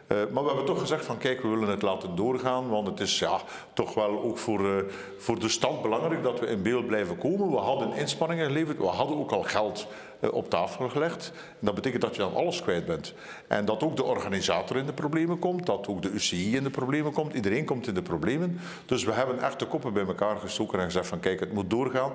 Maar 0.07 0.43
we 0.43 0.47
hebben 0.47 0.65
toch 0.65 0.79
gezegd 0.79 1.05
van 1.05 1.17
kijk, 1.17 1.41
we 1.41 1.47
willen 1.47 1.69
het 1.69 1.81
laten 1.81 2.15
doorgaan, 2.15 2.69
want 2.69 2.87
het 2.87 2.99
is 2.99 3.19
ja, 3.19 3.41
toch 3.73 3.93
wel 3.93 4.23
ook 4.23 4.37
voor, 4.37 4.85
voor 5.17 5.39
de 5.39 5.49
stad 5.49 5.81
belangrijk 5.81 6.23
dat 6.23 6.39
we 6.39 6.45
in 6.45 6.61
beeld 6.61 6.87
blijven 6.87 7.17
komen. 7.17 7.51
We 7.51 7.57
hadden 7.57 7.93
inspanningen 7.93 8.45
geleverd, 8.45 8.77
we 8.77 8.85
hadden 8.85 9.17
ook 9.17 9.31
al 9.31 9.43
geld 9.43 9.87
op 10.31 10.49
tafel 10.49 10.89
gelegd. 10.89 11.31
Dat 11.59 11.75
betekent 11.75 12.01
dat 12.01 12.15
je 12.15 12.21
dan 12.21 12.35
alles 12.35 12.61
kwijt 12.61 12.85
bent. 12.85 13.13
En 13.47 13.65
dat 13.65 13.83
ook 13.83 13.95
de 13.95 14.03
organisator 14.03 14.77
in 14.77 14.85
de 14.85 14.93
problemen 14.93 15.39
komt, 15.39 15.65
dat 15.65 15.87
ook 15.87 16.01
de 16.01 16.09
UCI 16.09 16.55
in 16.55 16.63
de 16.63 16.69
problemen 16.69 17.11
komt, 17.11 17.33
iedereen 17.33 17.65
komt 17.65 17.87
in 17.87 17.93
de 17.93 18.01
problemen. 18.01 18.59
Dus 18.85 19.03
we 19.03 19.11
hebben 19.11 19.41
echt 19.41 19.59
de 19.59 19.65
koppen 19.65 19.93
bij 19.93 20.05
elkaar 20.05 20.37
gestoken 20.37 20.79
en 20.79 20.85
gezegd 20.85 21.07
van 21.07 21.19
kijk, 21.19 21.39
het 21.39 21.53
moet 21.53 21.69
doorgaan. 21.69 22.11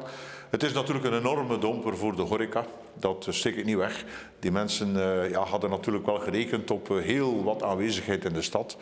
Het 0.51 0.63
is 0.63 0.73
natuurlijk 0.73 1.07
een 1.07 1.19
enorme 1.19 1.59
domper 1.59 1.97
voor 1.97 2.17
de 2.17 2.23
horeca, 2.23 2.65
dat 2.95 3.27
steek 3.31 3.57
ik 3.57 3.65
niet 3.65 3.77
weg. 3.77 4.05
Die 4.39 4.53
mensen 4.53 4.93
ja, 5.31 5.45
hadden 5.45 5.71
natuurlijk 5.71 6.07
wel 6.07 6.19
gerekend 6.19 6.71
op 6.71 6.89
heel 6.89 7.45
wat 7.45 7.63
aanwezigheid 7.63 8.25
in 8.25 8.33
de 8.33 8.43
stad. 8.43 8.77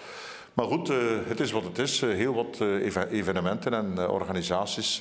Maar 0.52 0.66
goed, 0.66 0.88
het 1.28 1.40
is 1.40 1.50
wat 1.50 1.64
het 1.64 1.78
is. 1.78 2.00
Heel 2.00 2.34
wat 2.34 2.60
evenementen 3.10 3.74
en 3.74 4.10
organisaties 4.10 4.98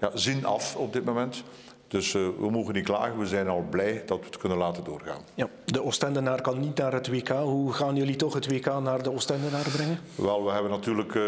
ja, 0.00 0.10
zien 0.14 0.44
af 0.44 0.76
op 0.76 0.92
dit 0.92 1.04
moment. 1.04 1.44
Dus 1.88 2.12
we 2.12 2.50
mogen 2.50 2.74
niet 2.74 2.84
klagen. 2.84 3.18
We 3.18 3.26
zijn 3.26 3.48
al 3.48 3.64
blij 3.70 4.02
dat 4.06 4.18
we 4.18 4.24
het 4.24 4.36
kunnen 4.36 4.58
laten 4.58 4.84
doorgaan. 4.84 5.20
Ja, 5.34 5.48
de 5.64 5.84
Oostendenaar 5.84 6.40
kan 6.40 6.60
niet 6.60 6.76
naar 6.78 6.92
het 6.92 7.08
WK. 7.08 7.28
Hoe 7.28 7.72
gaan 7.72 7.96
jullie 7.96 8.16
toch 8.16 8.34
het 8.34 8.46
WK 8.46 8.80
naar 8.80 9.02
de 9.02 9.12
Oostendenaar 9.12 9.68
brengen? 9.70 9.98
Wel, 10.14 10.44
we 10.44 10.50
hebben 10.50 10.70
natuurlijk 10.70 11.18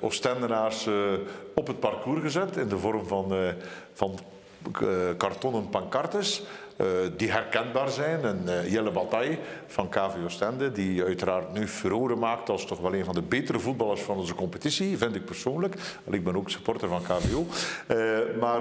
Oostendenaars 0.00 0.88
op 1.54 1.66
het 1.66 1.80
parcours 1.80 2.20
gezet 2.20 2.56
in 2.56 2.68
de 2.68 2.78
vorm 2.78 3.06
van, 3.06 3.34
van 3.92 4.18
kartonnen 5.16 5.68
pancartes. 5.68 6.42
Uh, 6.80 6.86
die 7.16 7.30
herkenbaar 7.30 7.88
zijn. 7.88 8.24
En 8.24 8.42
uh, 8.44 8.72
Jelle 8.72 8.90
Bataille 8.90 9.38
van 9.66 9.88
KV 9.88 10.14
Oostende, 10.24 10.72
die 10.72 11.02
uiteraard 11.02 11.52
nu 11.52 11.68
furoren 11.68 12.18
maakt 12.18 12.48
als 12.48 12.66
toch 12.66 12.80
wel 12.80 12.94
een 12.94 13.04
van 13.04 13.14
de 13.14 13.22
betere 13.22 13.58
voetballers 13.58 14.00
van 14.00 14.16
onze 14.16 14.34
competitie, 14.34 14.98
vind 14.98 15.14
ik 15.14 15.24
persoonlijk. 15.24 15.74
Ik 16.10 16.24
ben 16.24 16.36
ook 16.36 16.50
supporter 16.50 16.88
van 16.88 17.02
KVO. 17.02 17.46
Eh, 17.86 17.96
maar 18.40 18.60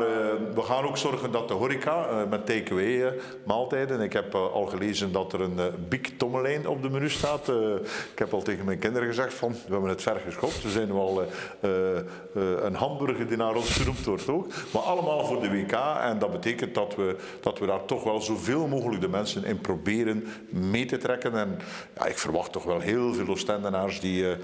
we 0.54 0.62
gaan 0.62 0.84
ook 0.84 0.98
zorgen 0.98 1.32
dat 1.32 1.48
de 1.48 1.54
horeca 1.54 2.26
met 2.30 2.46
takeaway 2.46 3.14
maaltijden. 3.44 4.02
Ik 4.02 4.14
heb 4.14 4.36
al 4.36 4.66
gelezen 4.66 5.12
dat 5.12 5.34
er 5.34 5.42
een 5.42 5.60
Big 5.90 6.02
Tommelijn 6.18 6.68
op 6.68 6.82
de 6.82 6.90
menu 6.90 7.10
staat. 7.10 7.48
ik 8.12 8.20
heb 8.20 8.34
al 8.34 8.42
tegen 8.42 8.66
mijn 8.66 8.80
kinderen 8.80 9.08
gezegd 9.08 9.34
van, 9.34 9.52
we 9.52 9.72
hebben 9.72 9.90
het 9.90 10.02
ver 10.02 10.22
geschopt. 10.26 10.64
We 10.64 10.70
zijn 10.70 10.94
wel 10.94 11.24
een 12.34 12.76
hamburger 12.76 13.28
die 13.28 13.38
naar 13.38 13.56
ons 13.56 13.70
genoemd 13.70 14.06
wordt 14.06 14.30
ook. 14.30 14.48
Maar 14.74 14.82
allemaal 14.82 15.26
voor 15.26 15.42
de 15.42 15.50
WK. 15.50 15.74
En 16.02 16.20
dat 16.20 16.32
betekent 16.32 16.76
dat 16.76 16.96
we, 16.96 17.16
dat 17.40 17.60
we 17.60 17.66
daar 17.66 17.86
toch 17.86 18.04
wel 18.06 18.22
zoveel 18.22 18.68
mogelijk 18.68 19.02
de 19.02 19.08
mensen 19.08 19.44
in 19.44 19.60
proberen 19.60 20.28
mee 20.50 20.86
te 20.86 20.98
trekken. 20.98 21.38
En 21.38 21.60
ja, 21.98 22.06
ik 22.06 22.18
verwacht 22.18 22.52
toch 22.52 22.64
wel 22.64 22.80
heel 22.80 23.14
veel 23.14 23.28
Oostendenaars 23.28 24.00
die 24.00 24.24
uh, 24.24 24.36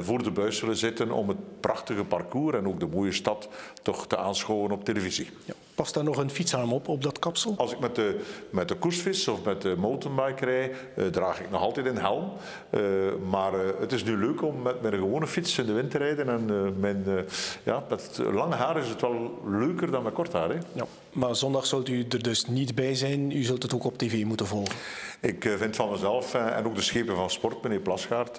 voor 0.00 0.22
de 0.22 0.30
buis 0.30 0.56
zullen 0.56 0.76
zitten 0.76 1.10
om 1.10 1.28
het 1.28 1.60
prachtige 1.60 2.04
parcours 2.04 2.56
en 2.56 2.66
ook 2.66 2.80
de 2.80 2.86
mooie 2.86 3.12
stad 3.12 3.48
toch 3.82 4.06
te 4.06 4.16
aanschouwen 4.16 4.70
op 4.70 4.84
televisie. 4.84 5.30
Ja. 5.44 5.54
Past 5.74 5.94
daar 5.94 6.04
nog 6.04 6.16
een 6.16 6.30
fietsarm 6.30 6.72
op, 6.72 6.88
op 6.88 7.02
dat 7.02 7.18
kapsel? 7.18 7.54
Als 7.56 7.72
ik 7.72 7.78
met 7.78 7.94
de, 7.94 8.20
met 8.50 8.68
de 8.68 8.74
koersvis 8.74 9.28
of 9.28 9.44
met 9.44 9.62
de 9.62 9.74
mountainbike 9.78 10.44
rij, 10.44 10.72
uh, 10.96 11.06
draag 11.06 11.40
ik 11.40 11.50
nog 11.50 11.60
altijd 11.60 11.86
een 11.86 11.98
helm. 11.98 12.32
Uh, 12.70 12.80
maar 13.30 13.54
uh, 13.54 13.60
het 13.80 13.92
is 13.92 14.04
nu 14.04 14.16
leuk 14.16 14.42
om 14.42 14.62
met, 14.62 14.82
met 14.82 14.92
een 14.92 14.98
gewone 14.98 15.26
fiets 15.26 15.58
in 15.58 15.66
de 15.66 15.72
wind 15.72 15.90
te 15.90 15.98
rijden. 15.98 16.28
En 16.28 16.74
mijn, 16.80 17.04
ja, 17.62 17.84
met 17.88 18.20
lange 18.32 18.54
haar 18.54 18.78
is 18.78 18.88
het 18.88 19.00
wel 19.00 19.42
leuker 19.46 19.90
dan 19.90 20.02
met 20.02 20.12
kort 20.12 20.32
haar. 20.32 20.48
Hè? 20.48 20.58
Ja, 20.72 20.86
maar 21.12 21.36
zondag 21.36 21.66
zult 21.66 21.88
u 21.88 22.06
er 22.08 22.22
dus 22.22 22.46
niet 22.46 22.74
bij 22.74 22.94
zijn. 22.94 23.30
U 23.30 23.42
zult 23.42 23.62
het 23.62 23.74
ook 23.74 23.84
op 23.84 23.98
tv 23.98 24.24
moeten 24.24 24.46
volgen. 24.46 24.74
Ik 25.22 25.54
vind 25.56 25.76
van 25.76 25.90
mezelf 25.90 26.34
en 26.34 26.64
ook 26.66 26.74
de 26.74 26.82
schepen 26.82 27.16
van 27.16 27.30
sport, 27.30 27.62
meneer 27.62 27.80
Plasgaard, 27.80 28.36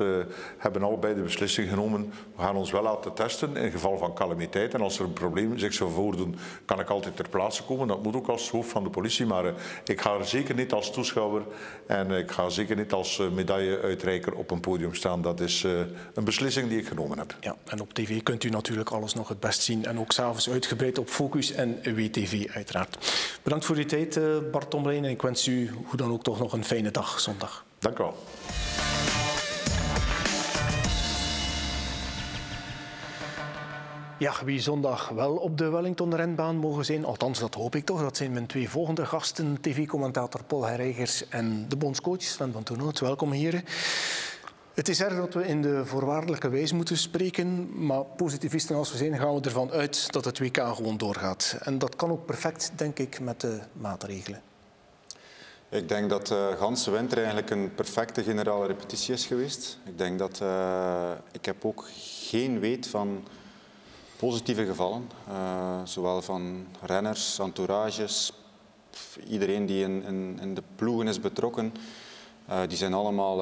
hebben 0.57 0.83
allebei 0.83 1.15
de 1.15 1.21
beslissing 1.21 1.69
genomen. 1.69 2.13
We 2.35 2.41
gaan 2.41 2.55
ons 2.55 2.71
wel 2.71 2.81
laten 2.81 3.13
testen 3.13 3.57
in 3.57 3.71
geval 3.71 3.97
van 3.97 4.13
calamiteit. 4.13 4.73
En 4.73 4.81
als 4.81 4.99
er 4.99 5.05
een 5.05 5.13
probleem 5.13 5.57
zich 5.57 5.73
zou 5.73 5.91
voordoen, 5.91 6.35
kan 6.65 6.79
ik 6.79 6.89
altijd 6.89 7.15
ter 7.15 7.29
plaatse 7.29 7.63
komen. 7.63 7.87
Dat 7.87 8.03
moet 8.03 8.15
ook 8.15 8.27
als 8.27 8.49
hoofd 8.49 8.69
van 8.69 8.83
de 8.83 8.89
politie. 8.89 9.25
Maar 9.25 9.53
ik 9.85 10.01
ga 10.01 10.17
er 10.17 10.25
zeker 10.25 10.55
niet 10.55 10.73
als 10.73 10.91
toeschouwer 10.91 11.41
en 11.87 12.11
ik 12.11 12.31
ga 12.31 12.49
zeker 12.49 12.75
niet 12.75 12.93
als 12.93 13.21
medailleuitreiker 13.33 14.33
op 14.33 14.51
een 14.51 14.59
podium 14.59 14.95
staan. 14.95 15.21
Dat 15.21 15.39
is 15.39 15.63
een 16.13 16.23
beslissing 16.23 16.69
die 16.69 16.79
ik 16.79 16.87
genomen 16.87 17.17
heb. 17.17 17.35
Ja, 17.39 17.55
en 17.65 17.81
op 17.81 17.93
tv 17.93 18.23
kunt 18.23 18.43
u 18.43 18.49
natuurlijk 18.49 18.89
alles 18.89 19.13
nog 19.13 19.27
het 19.27 19.39
best 19.39 19.61
zien. 19.61 19.85
En 19.85 19.99
ook 19.99 20.11
s'avonds 20.11 20.49
uitgebreid 20.49 20.97
op 20.97 21.09
Focus 21.09 21.51
en 21.51 21.79
WTV 21.95 22.47
uiteraard. 22.53 22.97
Bedankt 23.43 23.65
voor 23.65 23.75
uw 23.75 23.85
tijd 23.85 24.19
Bart 24.51 24.69
Tomlijn. 24.69 25.05
En 25.05 25.11
ik 25.11 25.21
wens 25.21 25.47
u 25.47 25.69
hoe 25.85 25.97
dan 25.97 26.11
ook 26.11 26.23
toch 26.23 26.39
nog 26.39 26.53
een 26.53 26.63
fijne 26.73 26.91
dag 26.91 27.19
zondag. 27.19 27.65
Dank 27.79 27.99
u 27.99 28.03
wel. 28.03 28.15
Ja, 34.17 34.33
wie 34.45 34.59
zondag 34.59 35.09
wel 35.09 35.35
op 35.35 35.57
de 35.57 35.69
Wellington-renbaan 35.69 36.55
mogen 36.55 36.85
zijn, 36.85 37.05
althans 37.05 37.39
dat 37.39 37.53
hoop 37.53 37.75
ik 37.75 37.85
toch, 37.85 38.01
dat 38.01 38.17
zijn 38.17 38.31
mijn 38.31 38.45
twee 38.45 38.69
volgende 38.69 39.05
gasten, 39.05 39.61
tv-commentator 39.61 40.43
Paul 40.43 40.63
Herregers 40.63 41.29
en 41.29 41.65
de 41.69 41.75
bondscoach 41.75 42.21
Sven 42.21 42.51
van 42.51 42.63
Toernoot. 42.63 42.99
Welkom 42.99 43.31
heren. 43.31 43.63
Het 44.73 44.89
is 44.89 45.01
erg 45.01 45.15
dat 45.15 45.33
we 45.33 45.47
in 45.47 45.61
de 45.61 45.85
voorwaardelijke 45.85 46.49
wijs 46.49 46.71
moeten 46.71 46.97
spreken, 46.97 47.69
maar 47.85 48.03
positivisten 48.03 48.75
als 48.75 48.91
we 48.91 48.97
zijn 48.97 49.17
gaan 49.17 49.35
we 49.35 49.41
ervan 49.41 49.71
uit 49.71 50.11
dat 50.11 50.25
het 50.25 50.39
WK 50.39 50.57
gewoon 50.57 50.97
doorgaat. 50.97 51.57
En 51.59 51.77
dat 51.77 51.95
kan 51.95 52.11
ook 52.11 52.25
perfect, 52.25 52.71
denk 52.75 52.99
ik, 52.99 53.19
met 53.19 53.41
de 53.41 53.59
maatregelen. 53.73 54.52
Ik 55.73 55.89
denk 55.89 56.09
dat 56.09 56.27
de 56.27 56.49
uh, 56.51 56.59
ganse 56.59 56.91
winter 56.91 57.17
eigenlijk 57.17 57.49
een 57.49 57.73
perfecte 57.75 58.23
generale 58.23 58.65
repetitie 58.65 59.13
is 59.13 59.25
geweest. 59.25 59.77
Ik 59.85 59.97
denk 59.97 60.19
dat 60.19 60.39
uh, 60.43 61.11
ik 61.31 61.45
heb 61.45 61.65
ook 61.65 61.85
geen 62.29 62.59
weet 62.59 62.87
van 62.87 63.23
positieve 64.15 64.65
gevallen. 64.65 65.09
Uh, 65.29 65.79
zowel 65.83 66.21
van 66.21 66.67
renners, 66.81 67.39
entourages, 67.39 68.33
iedereen 69.27 69.65
die 69.65 69.83
in, 69.83 70.37
in, 70.41 70.53
de 70.53 70.63
ploegen 70.75 71.07
is 71.07 71.19
betrokken. 71.19 71.73
Die 72.67 72.77
zijn 72.77 72.93
allemaal 72.93 73.37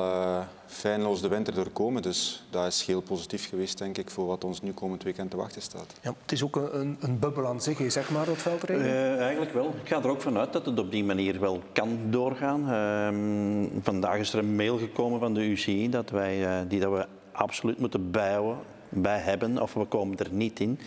feilloos 0.72 1.22
de 1.22 1.28
winter 1.28 1.54
doorkomen. 1.54 2.02
Dus 2.02 2.44
dat 2.50 2.68
is 2.68 2.86
heel 2.86 3.02
positief 3.02 3.50
geweest, 3.50 3.78
denk 3.78 3.98
ik, 3.98 4.10
voor 4.10 4.26
wat 4.26 4.44
ons 4.44 4.62
nu 4.62 4.72
komend 4.72 5.04
weekend 5.04 5.32
te 5.32 5.38
wachten 5.38 5.62
staat. 5.62 5.94
Ja, 6.02 6.14
het 6.22 6.32
is 6.32 6.44
ook 6.44 6.56
een, 6.56 6.98
een 7.00 7.20
bubbel 7.20 7.48
aan 7.48 7.62
zich, 7.62 7.92
zeg 7.92 8.10
maar, 8.10 8.26
dat 8.26 8.38
veldrijden? 8.38 8.86
Uh, 8.86 9.20
eigenlijk 9.20 9.54
wel. 9.54 9.74
Ik 9.84 9.88
ga 9.88 9.98
er 9.98 10.10
ook 10.10 10.22
vanuit 10.22 10.54
dat 10.54 10.66
het 10.66 10.80
op 10.80 10.92
die 10.92 11.04
manier 11.04 11.40
wel 11.40 11.62
kan 11.74 12.00
doorgaan. 12.10 12.70
Ehm, 12.70 13.82
vandaag 13.84 14.18
is 14.18 14.34
er 14.34 14.40
een 14.40 14.56
mail 14.56 14.78
gekomen 14.78 15.20
van 15.20 15.34
de 15.34 15.46
UCI 15.46 15.90
dat 15.90 16.10
wij, 16.10 16.66
die 16.68 16.80
dat 16.80 16.92
we 16.92 17.06
absoluut 17.32 17.80
moeten 17.80 18.12
bijhouden 18.12 18.58
bij 18.92 19.20
hebben 19.20 19.62
of 19.62 19.74
we 19.74 19.86
komen 19.86 20.18
er 20.18 20.28
niet 20.32 20.60
in. 20.60 20.80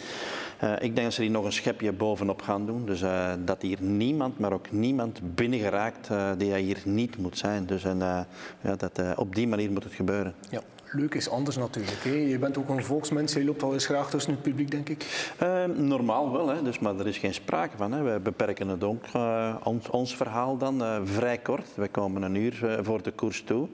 Uh, 0.65 0.73
ik 0.73 0.95
denk 0.95 1.03
dat 1.03 1.13
ze 1.13 1.23
hier 1.23 1.31
nog 1.31 1.45
een 1.45 1.53
schepje 1.53 1.93
bovenop 1.93 2.43
gaan 2.43 2.67
doen. 2.67 2.87
Dus 2.87 3.03
uh, 3.03 3.33
dat 3.45 3.63
hier 3.63 3.83
niemand, 3.83 4.39
maar 4.39 4.53
ook 4.53 4.71
niemand 4.71 5.35
binnengeraakt 5.35 6.09
uh, 6.11 6.31
die 6.39 6.55
hier 6.55 6.83
niet 6.85 7.17
moet 7.17 7.39
zijn. 7.39 7.67
Dus 7.67 7.85
en, 7.85 7.99
ja, 7.99 8.77
dat, 8.77 9.17
op 9.17 9.35
die 9.35 9.49
manier 9.49 9.71
moet 9.71 9.85
het 9.85 9.93
gebeuren. 9.93 10.35
Ja 10.51 10.61
leuk 10.95 11.15
is 11.15 11.29
anders 11.29 11.57
natuurlijk. 11.57 12.03
Hè. 12.03 12.11
Je 12.11 12.39
bent 12.39 12.59
ook 12.59 12.69
een 12.69 12.85
volksmens, 12.85 13.33
je 13.33 13.45
loopt 13.45 13.63
al 13.63 13.73
eens 13.73 13.87
graag 13.87 14.11
tussen 14.11 14.33
het 14.33 14.43
publiek, 14.43 14.71
denk 14.71 14.89
ik. 14.89 15.33
Uh, 15.43 15.65
normaal 15.65 16.33
wel, 16.33 16.49
hè. 16.49 16.63
Dus, 16.63 16.79
maar 16.79 16.99
er 16.99 17.07
is 17.07 17.19
geen 17.19 17.35
sprake 17.35 17.77
van. 17.77 17.93
Hè. 17.93 18.03
We 18.03 18.21
beperken 18.21 18.69
het 18.69 18.85
ook, 18.85 19.05
uh, 19.17 19.57
ons, 19.63 19.91
ons, 19.91 20.17
verhaal 20.17 20.57
dan, 20.57 20.83
uh, 20.83 20.97
vrij 21.05 21.39
kort. 21.39 21.69
We 21.75 21.89
komen 21.89 22.23
een 22.23 22.35
uur 22.35 22.79
voor 22.83 23.03
de 23.03 23.11
koers 23.11 23.43
toe. 23.43 23.69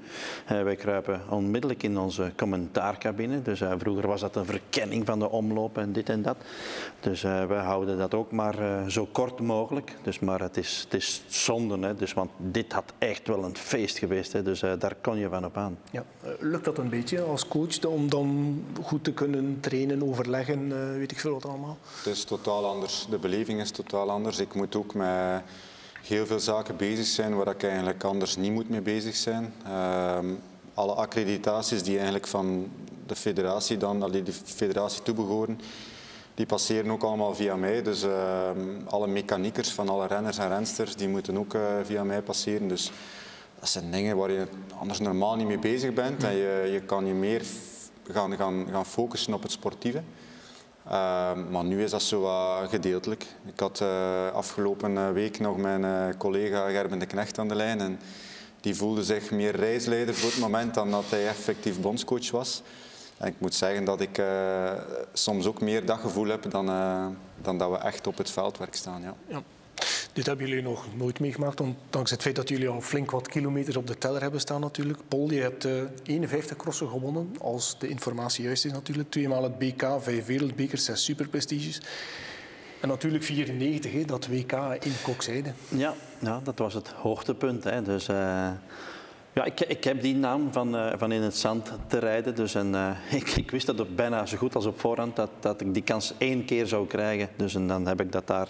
wij 0.47 0.77
kruipen 0.77 1.21
onmiddellijk 1.29 1.83
in 1.83 1.99
onze 1.99 2.33
commentaarcabine. 2.37 3.43
Dus 3.43 3.63
vroeger 3.79 4.07
was 4.07 4.21
dat 4.21 4.37
een 4.37 4.45
verkenning 4.45 5.07
van 5.07 5.19
de 5.19 5.31
omloop 5.31 5.79
en 5.79 5.93
dit 5.93 6.09
en 6.09 6.23
dat. 6.23 6.37
Dus 7.01 7.23
we 7.23 7.61
houden 7.65 7.99
dat 7.99 8.15
ook 8.15 8.33
maar 8.33 8.57
zo 8.91 9.09
kort 9.13 9.41
mogelijk. 9.41 9.97
Dus, 10.03 10.19
maar 10.19 10.41
het 10.41 10.57
is, 10.57 10.81
het 10.85 10.95
is 10.95 11.23
zonde, 11.27 11.87
hè. 11.87 11.95
Dus, 11.95 12.13
want 12.13 12.31
dit 12.37 12.73
had 12.73 12.93
echt 12.99 13.29
wel 13.29 13.45
een 13.45 13.57
feest 13.57 13.99
geweest. 13.99 14.33
Hè. 14.33 14.43
Dus 14.43 14.61
daar 14.61 14.95
kon 15.01 15.19
je 15.19 15.29
van 15.29 15.45
op 15.45 15.57
aan. 15.57 15.79
Ja. 15.91 16.05
lukt 16.39 16.65
dat 16.65 16.79
een 16.79 16.89
beetje? 16.89 17.10
Als 17.19 17.49
coach 17.49 17.85
om 17.85 18.11
dan 18.11 18.61
goed 18.83 19.05
te 19.05 19.13
kunnen 19.13 19.59
trainen, 19.61 20.03
overleggen, 20.03 20.71
uh, 20.71 20.97
weet 20.97 21.11
ik 21.11 21.21
veel 21.21 21.33
wat 21.33 21.47
allemaal? 21.47 21.79
Het 21.97 22.07
is 22.07 22.25
totaal 22.25 22.67
anders. 22.67 23.07
De 23.11 23.19
beleving 23.19 23.61
is 23.61 23.71
totaal 23.71 24.11
anders. 24.11 24.39
Ik 24.39 24.55
moet 24.55 24.77
ook 24.77 24.95
met 24.95 25.43
heel 26.03 26.27
veel 26.27 26.41
zaken 26.41 26.77
bezig 26.77 27.07
zijn 27.07 27.37
waar 27.37 27.49
ik 27.49 27.63
eigenlijk 27.63 28.05
anders 28.05 28.37
niet 28.37 28.53
moet 28.53 28.69
mee 28.69 28.81
bezig 28.81 29.17
zijn. 29.17 29.53
Uh, 29.67 30.19
alle 30.75 30.93
accreditaties 30.93 31.83
die 31.83 31.95
eigenlijk 31.95 32.27
van 32.27 32.71
de 33.07 33.17
federatie 33.17 33.77
dan, 33.77 34.11
die 34.11 34.23
de 34.23 34.33
federatie 34.45 35.03
toebehoren, 35.03 35.61
die 36.35 36.47
passeren 36.47 36.91
ook 36.91 37.03
allemaal 37.03 37.35
via 37.35 37.57
mij. 37.57 37.83
Dus 37.83 38.05
uh, 38.05 38.51
alle 38.87 39.07
mechaniekers 39.07 39.71
van 39.71 39.89
alle 39.89 40.07
renners 40.07 40.39
en 40.39 40.49
rensters, 40.49 40.97
die 40.97 41.09
moeten 41.09 41.39
ook 41.39 41.55
uh, 41.55 41.63
via 41.83 42.05
mij 42.05 42.23
passeren. 42.23 42.69
Dus 42.69 42.91
dat 43.61 43.69
zijn 43.69 43.91
dingen 43.91 44.17
waar 44.17 44.31
je 44.31 44.47
anders 44.79 44.99
normaal 44.99 45.37
niet 45.37 45.47
mee 45.47 45.59
bezig 45.59 45.93
bent. 45.93 46.25
En 46.25 46.35
je, 46.35 46.69
je 46.73 46.81
kan 46.81 47.07
je 47.07 47.15
meer 47.15 47.43
gaan, 48.11 48.37
gaan, 48.37 48.67
gaan 48.71 48.87
focussen 48.87 49.35
op 49.35 49.43
het 49.43 49.53
sportieve. 49.53 50.03
Uh, 50.87 50.93
maar 51.51 51.65
nu 51.65 51.83
is 51.83 51.91
dat 51.91 52.03
zo 52.03 52.23
uh, 52.23 52.69
gedeeltelijk. 52.69 53.27
Ik 53.47 53.61
had 53.61 53.81
uh, 53.81 54.33
afgelopen 54.33 55.13
week 55.13 55.39
nog 55.39 55.57
mijn 55.57 56.17
collega 56.17 56.69
Gerben 56.69 56.99
de 56.99 57.07
Knecht 57.07 57.39
aan 57.39 57.49
de 57.49 57.55
lijn. 57.55 57.81
En 57.81 58.01
die 58.61 58.75
voelde 58.75 59.05
zich 59.05 59.31
meer 59.31 59.57
reisleider 59.57 60.15
voor 60.15 60.31
het 60.31 60.41
moment 60.41 60.75
dan 60.75 60.91
dat 60.91 61.05
hij 61.09 61.29
effectief 61.29 61.81
bondscoach 61.81 62.31
was. 62.31 62.63
En 63.17 63.27
ik 63.27 63.35
moet 63.39 63.55
zeggen 63.55 63.85
dat 63.85 64.01
ik 64.01 64.23
soms 65.13 65.47
ook 65.47 65.61
meer 65.61 65.87
daggevoel 65.87 66.27
heb 66.27 66.51
dan, 66.51 66.67
dan 67.43 67.59
dat 67.59 67.71
we 67.71 67.77
echt 67.77 68.07
op 68.07 68.19
het 68.19 68.31
veldwerk 68.31 68.75
staan. 68.75 69.03
Ja. 69.03 69.15
ja. 69.27 69.43
Dit 70.13 70.27
hebben 70.27 70.47
jullie 70.49 70.63
nog 70.63 70.87
nooit 70.97 71.21
meegemaakt, 71.21 71.61
ondanks 71.61 72.11
het 72.11 72.23
feit 72.23 72.37
dat 72.37 72.49
jullie 72.49 72.69
al 72.69 72.81
flink 72.81 73.11
wat 73.11 73.29
kilometers 73.29 73.77
op 73.77 73.87
de 73.87 73.99
teller 73.99 74.21
hebben 74.21 74.41
staan 74.41 74.61
natuurlijk. 74.61 74.99
Paul, 75.09 75.31
je 75.31 75.41
hebt 75.41 75.67
uh, 75.67 75.83
51 76.03 76.57
crossen 76.57 76.89
gewonnen, 76.89 77.35
als 77.41 77.79
de 77.79 77.89
informatie 77.89 78.45
juist 78.45 78.65
is 78.65 78.73
natuurlijk. 78.73 79.11
Tweemaal 79.11 79.43
het 79.43 79.59
BK, 79.59 79.85
vijf 79.99 80.27
wereldbekers, 80.27 80.85
zes 80.85 81.05
superprestiges. 81.05 81.81
En 82.81 82.89
natuurlijk 82.89 83.25
94, 83.25 83.93
hè, 83.93 84.05
dat 84.05 84.27
WK 84.27 84.53
in 84.81 84.93
Kokzijde. 85.03 85.53
Ja, 85.69 85.95
ja, 86.19 86.41
dat 86.45 86.59
was 86.59 86.75
het 86.75 86.89
hoogtepunt. 86.89 87.65
Hè. 87.65 87.83
Dus, 87.83 88.09
uh, 88.09 88.51
ja, 89.33 89.45
ik, 89.45 89.61
ik 89.61 89.85
heb 89.85 90.03
die 90.03 90.15
naam 90.15 90.53
van, 90.53 90.75
uh, 90.75 90.93
van 90.97 91.13
in 91.13 91.23
het 91.23 91.37
zand 91.37 91.73
te 91.87 91.99
rijden. 91.99 92.35
Dus 92.35 92.55
en, 92.55 92.73
uh, 92.73 92.91
ik, 93.21 93.29
ik, 93.29 93.51
wist 93.51 93.67
dat 93.67 93.81
op 93.81 93.97
bijna 93.97 94.27
zo 94.27 94.37
goed 94.37 94.55
als 94.55 94.67
op 94.67 94.81
voorhand 94.81 95.17
dat, 95.17 95.31
dat 95.41 95.61
ik 95.61 95.75
die 95.75 95.83
kans 95.83 96.15
één 96.19 96.45
keer 96.45 96.67
zou 96.67 96.87
krijgen. 96.87 97.29
Dus 97.37 97.55
en 97.55 97.67
dan 97.67 97.87
heb 97.87 98.01
ik 98.01 98.13
dat 98.13 98.27
daar 98.27 98.49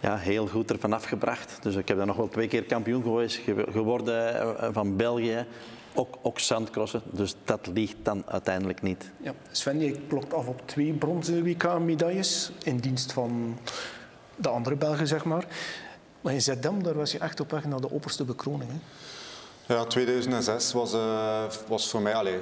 ja, 0.00 0.16
heel 0.16 0.46
goed 0.46 0.70
ervan 0.70 0.92
afgebracht. 0.92 1.58
Dus 1.62 1.74
ik 1.74 1.88
heb 1.88 1.96
dan 1.96 2.06
nog 2.06 2.16
wel 2.16 2.28
twee 2.28 2.48
keer 2.48 2.64
kampioen 2.64 3.02
geweest, 3.02 3.40
geworden 3.70 4.34
uh, 4.34 4.68
van 4.72 4.96
België. 4.96 5.46
Ook, 5.94 6.18
ook 6.22 6.38
zandcrossen, 6.38 7.02
dus 7.10 7.34
dat 7.44 7.66
ligt 7.66 7.96
dan 8.02 8.22
uiteindelijk 8.26 8.82
niet. 8.82 9.10
Ja. 9.20 9.34
Sven, 9.50 9.80
je 9.80 9.96
klopt 10.08 10.34
af 10.34 10.46
op 10.46 10.62
twee 10.64 10.92
bronzen 10.92 11.42
WK-medailles 11.42 12.52
in 12.62 12.76
dienst 12.76 13.12
van 13.12 13.58
de 14.36 14.48
andere 14.48 14.76
Belgen, 14.76 15.06
zeg 15.06 15.24
maar. 15.24 15.46
Maar 16.20 16.32
in 16.32 16.42
Zeddam, 16.42 16.82
daar 16.82 16.94
was 16.94 17.12
je 17.12 17.18
echt 17.18 17.40
op 17.40 17.50
weg 17.50 17.64
naar 17.64 17.80
de 17.80 17.90
opperste 17.90 18.24
bekroning. 18.24 18.70
Hè? 18.70 18.78
Ja, 19.68 19.84
2006 19.84 20.72
was, 20.72 20.94
uh, 20.94 21.44
was 21.68 21.90
voor 21.90 22.00
mij... 22.00 22.14
Allee, 22.14 22.40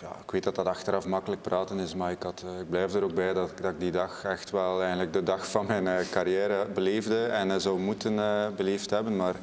ja, 0.00 0.08
ik 0.22 0.30
weet 0.30 0.44
dat 0.44 0.54
dat 0.54 0.66
achteraf 0.66 1.06
makkelijk 1.06 1.42
praten 1.42 1.78
is, 1.78 1.94
maar 1.94 2.10
ik, 2.10 2.22
had, 2.22 2.42
uh, 2.46 2.60
ik 2.60 2.70
blijf 2.70 2.94
er 2.94 3.02
ook 3.02 3.14
bij 3.14 3.32
dat, 3.32 3.58
dat 3.60 3.72
ik 3.72 3.80
die 3.80 3.90
dag 3.90 4.24
echt 4.24 4.50
wel 4.50 4.80
eigenlijk 4.80 5.12
de 5.12 5.22
dag 5.22 5.50
van 5.50 5.66
mijn 5.66 5.84
uh, 5.84 5.96
carrière 6.10 6.66
beleefde 6.66 7.26
en 7.26 7.60
zou 7.60 7.78
moeten 7.78 8.16
beleefd 8.56 8.90
hebben. 8.90 9.16
Maar 9.16 9.34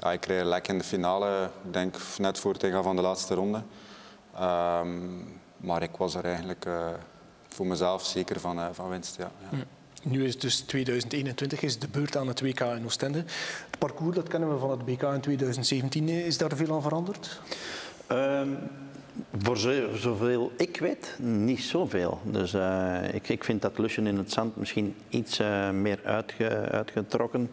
ja, 0.00 0.12
ik 0.12 0.20
kreeg 0.20 0.44
lek 0.44 0.68
in 0.68 0.78
de 0.78 0.84
finale, 0.84 1.50
denk 1.70 1.96
net 2.18 2.38
voor 2.38 2.52
het 2.52 2.74
van 2.82 2.96
de 2.96 3.02
laatste 3.02 3.34
ronde. 3.34 3.62
Um, 4.40 5.40
maar 5.56 5.82
ik 5.82 5.96
was 5.96 6.14
er 6.14 6.24
eigenlijk 6.24 6.66
voor 7.48 7.66
mezelf 7.66 8.04
zeker 8.06 8.40
van, 8.40 8.74
van 8.74 8.88
winst. 8.88 9.16
Ja, 9.16 9.30
ja. 9.50 9.58
Nu 10.02 10.24
is 10.24 10.38
dus 10.38 10.60
2021, 10.60 11.62
is 11.62 11.78
de 11.78 11.88
beurt 11.88 12.16
aan 12.16 12.28
het 12.28 12.40
WK 12.40 12.60
in 12.60 12.84
Oostende. 12.84 13.18
Het 13.18 13.78
parcours 13.78 14.16
dat 14.16 14.28
kennen 14.28 14.52
we 14.52 14.58
van 14.58 14.70
het 14.70 14.80
WK 14.84 15.02
in 15.02 15.20
2017. 15.20 16.08
Is 16.08 16.38
daar 16.38 16.56
veel 16.56 16.74
aan 16.74 16.82
veranderd? 16.82 17.40
Um, 18.12 18.58
voor 19.38 19.56
zoveel 19.94 20.52
ik 20.56 20.76
weet, 20.80 21.14
niet 21.18 21.60
zoveel. 21.60 22.20
Dus 22.24 22.54
uh, 22.54 23.14
ik, 23.14 23.28
ik 23.28 23.44
vind 23.44 23.62
dat 23.62 23.78
lusje 23.78 24.02
in 24.02 24.16
het 24.16 24.32
zand 24.32 24.56
misschien 24.56 24.94
iets 25.08 25.40
uh, 25.40 25.70
meer 25.70 26.00
uitge, 26.04 26.48
uitgetrokken. 26.70 27.50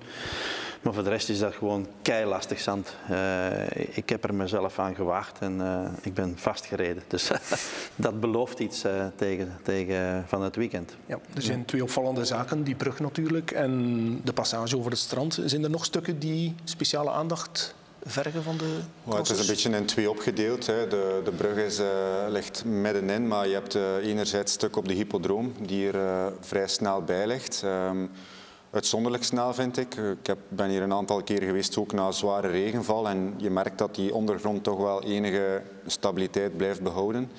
Maar 0.82 0.94
voor 0.94 1.04
de 1.04 1.10
rest 1.10 1.30
is 1.30 1.40
dat 1.40 1.54
gewoon 1.54 1.88
keilastig 2.02 2.60
zand. 2.60 2.96
Uh, 3.12 3.98
ik 3.98 4.10
heb 4.10 4.24
er 4.24 4.34
mezelf 4.34 4.80
aan 4.80 4.96
gewaagd 4.96 5.40
en 5.40 5.60
uh, 5.60 5.90
ik 6.02 6.14
ben 6.14 6.34
vastgereden. 6.38 7.04
Dus 7.08 7.32
dat 7.96 8.20
belooft 8.20 8.60
iets 8.60 8.86
uh, 8.86 9.06
tegen, 9.16 9.58
tegen 9.64 10.26
van 10.28 10.42
het 10.42 10.56
weekend. 10.56 10.96
Ja, 11.06 11.20
er 11.36 11.42
zijn 11.42 11.66
twee 11.66 11.84
opvallende 11.84 12.26
zaken. 12.26 12.64
Die 12.64 12.76
brug 12.76 13.00
natuurlijk 13.00 13.52
en 13.52 14.22
de 14.24 14.34
passage 14.34 14.78
over 14.78 14.92
het 14.92 15.00
strand. 15.00 15.40
Zijn 15.46 15.64
er 15.64 15.70
nog 15.70 15.86
stukken 15.86 16.20
die 16.20 16.56
speciale 16.64 17.12
aandacht 17.12 17.76
vergen 18.06 18.44
van 18.44 18.58
de 18.58 18.78
well, 19.04 19.18
Het 19.18 19.30
is 19.30 19.40
een 19.40 19.48
beetje 19.48 19.70
in 19.70 19.86
twee 19.86 20.10
opgedeeld. 20.10 20.66
Hè. 20.66 20.88
De, 20.88 21.22
de 21.24 21.32
brug 21.32 21.56
is, 21.56 21.80
uh, 21.80 21.88
ligt 22.28 22.66
middenin, 22.66 23.28
maar 23.28 23.48
je 23.48 23.54
hebt 23.54 23.76
uh, 23.76 23.96
enerzijds 24.02 24.52
stuk 24.52 24.76
op 24.76 24.88
de 24.88 24.94
hippodroom 24.94 25.54
die 25.62 25.88
er 25.88 25.96
uh, 25.96 26.26
vrij 26.40 26.68
snel 26.68 27.04
bij 27.04 27.28
ligt. 27.28 27.62
Um, 27.66 28.10
uitzonderlijk 28.72 29.24
snel, 29.24 29.54
vind 29.54 29.78
ik. 29.78 29.96
Ik 29.96 30.28
heb, 30.28 30.38
ben 30.48 30.70
hier 30.70 30.82
een 30.82 30.94
aantal 30.94 31.24
keer 31.24 31.44
geweest, 31.44 31.78
ook 31.78 31.94
na 31.94 32.12
zware 32.12 32.48
regenval. 32.48 33.08
En 33.08 33.34
je 33.38 33.50
merkt 33.50 33.78
dat 33.78 33.96
die 33.96 34.14
ondergrond 34.14 34.64
toch 34.64 34.78
wel 34.78 35.04
enige 35.04 35.62
stabiliteit 35.86 36.58
blijft 36.58 36.82
behouden. 36.82 37.32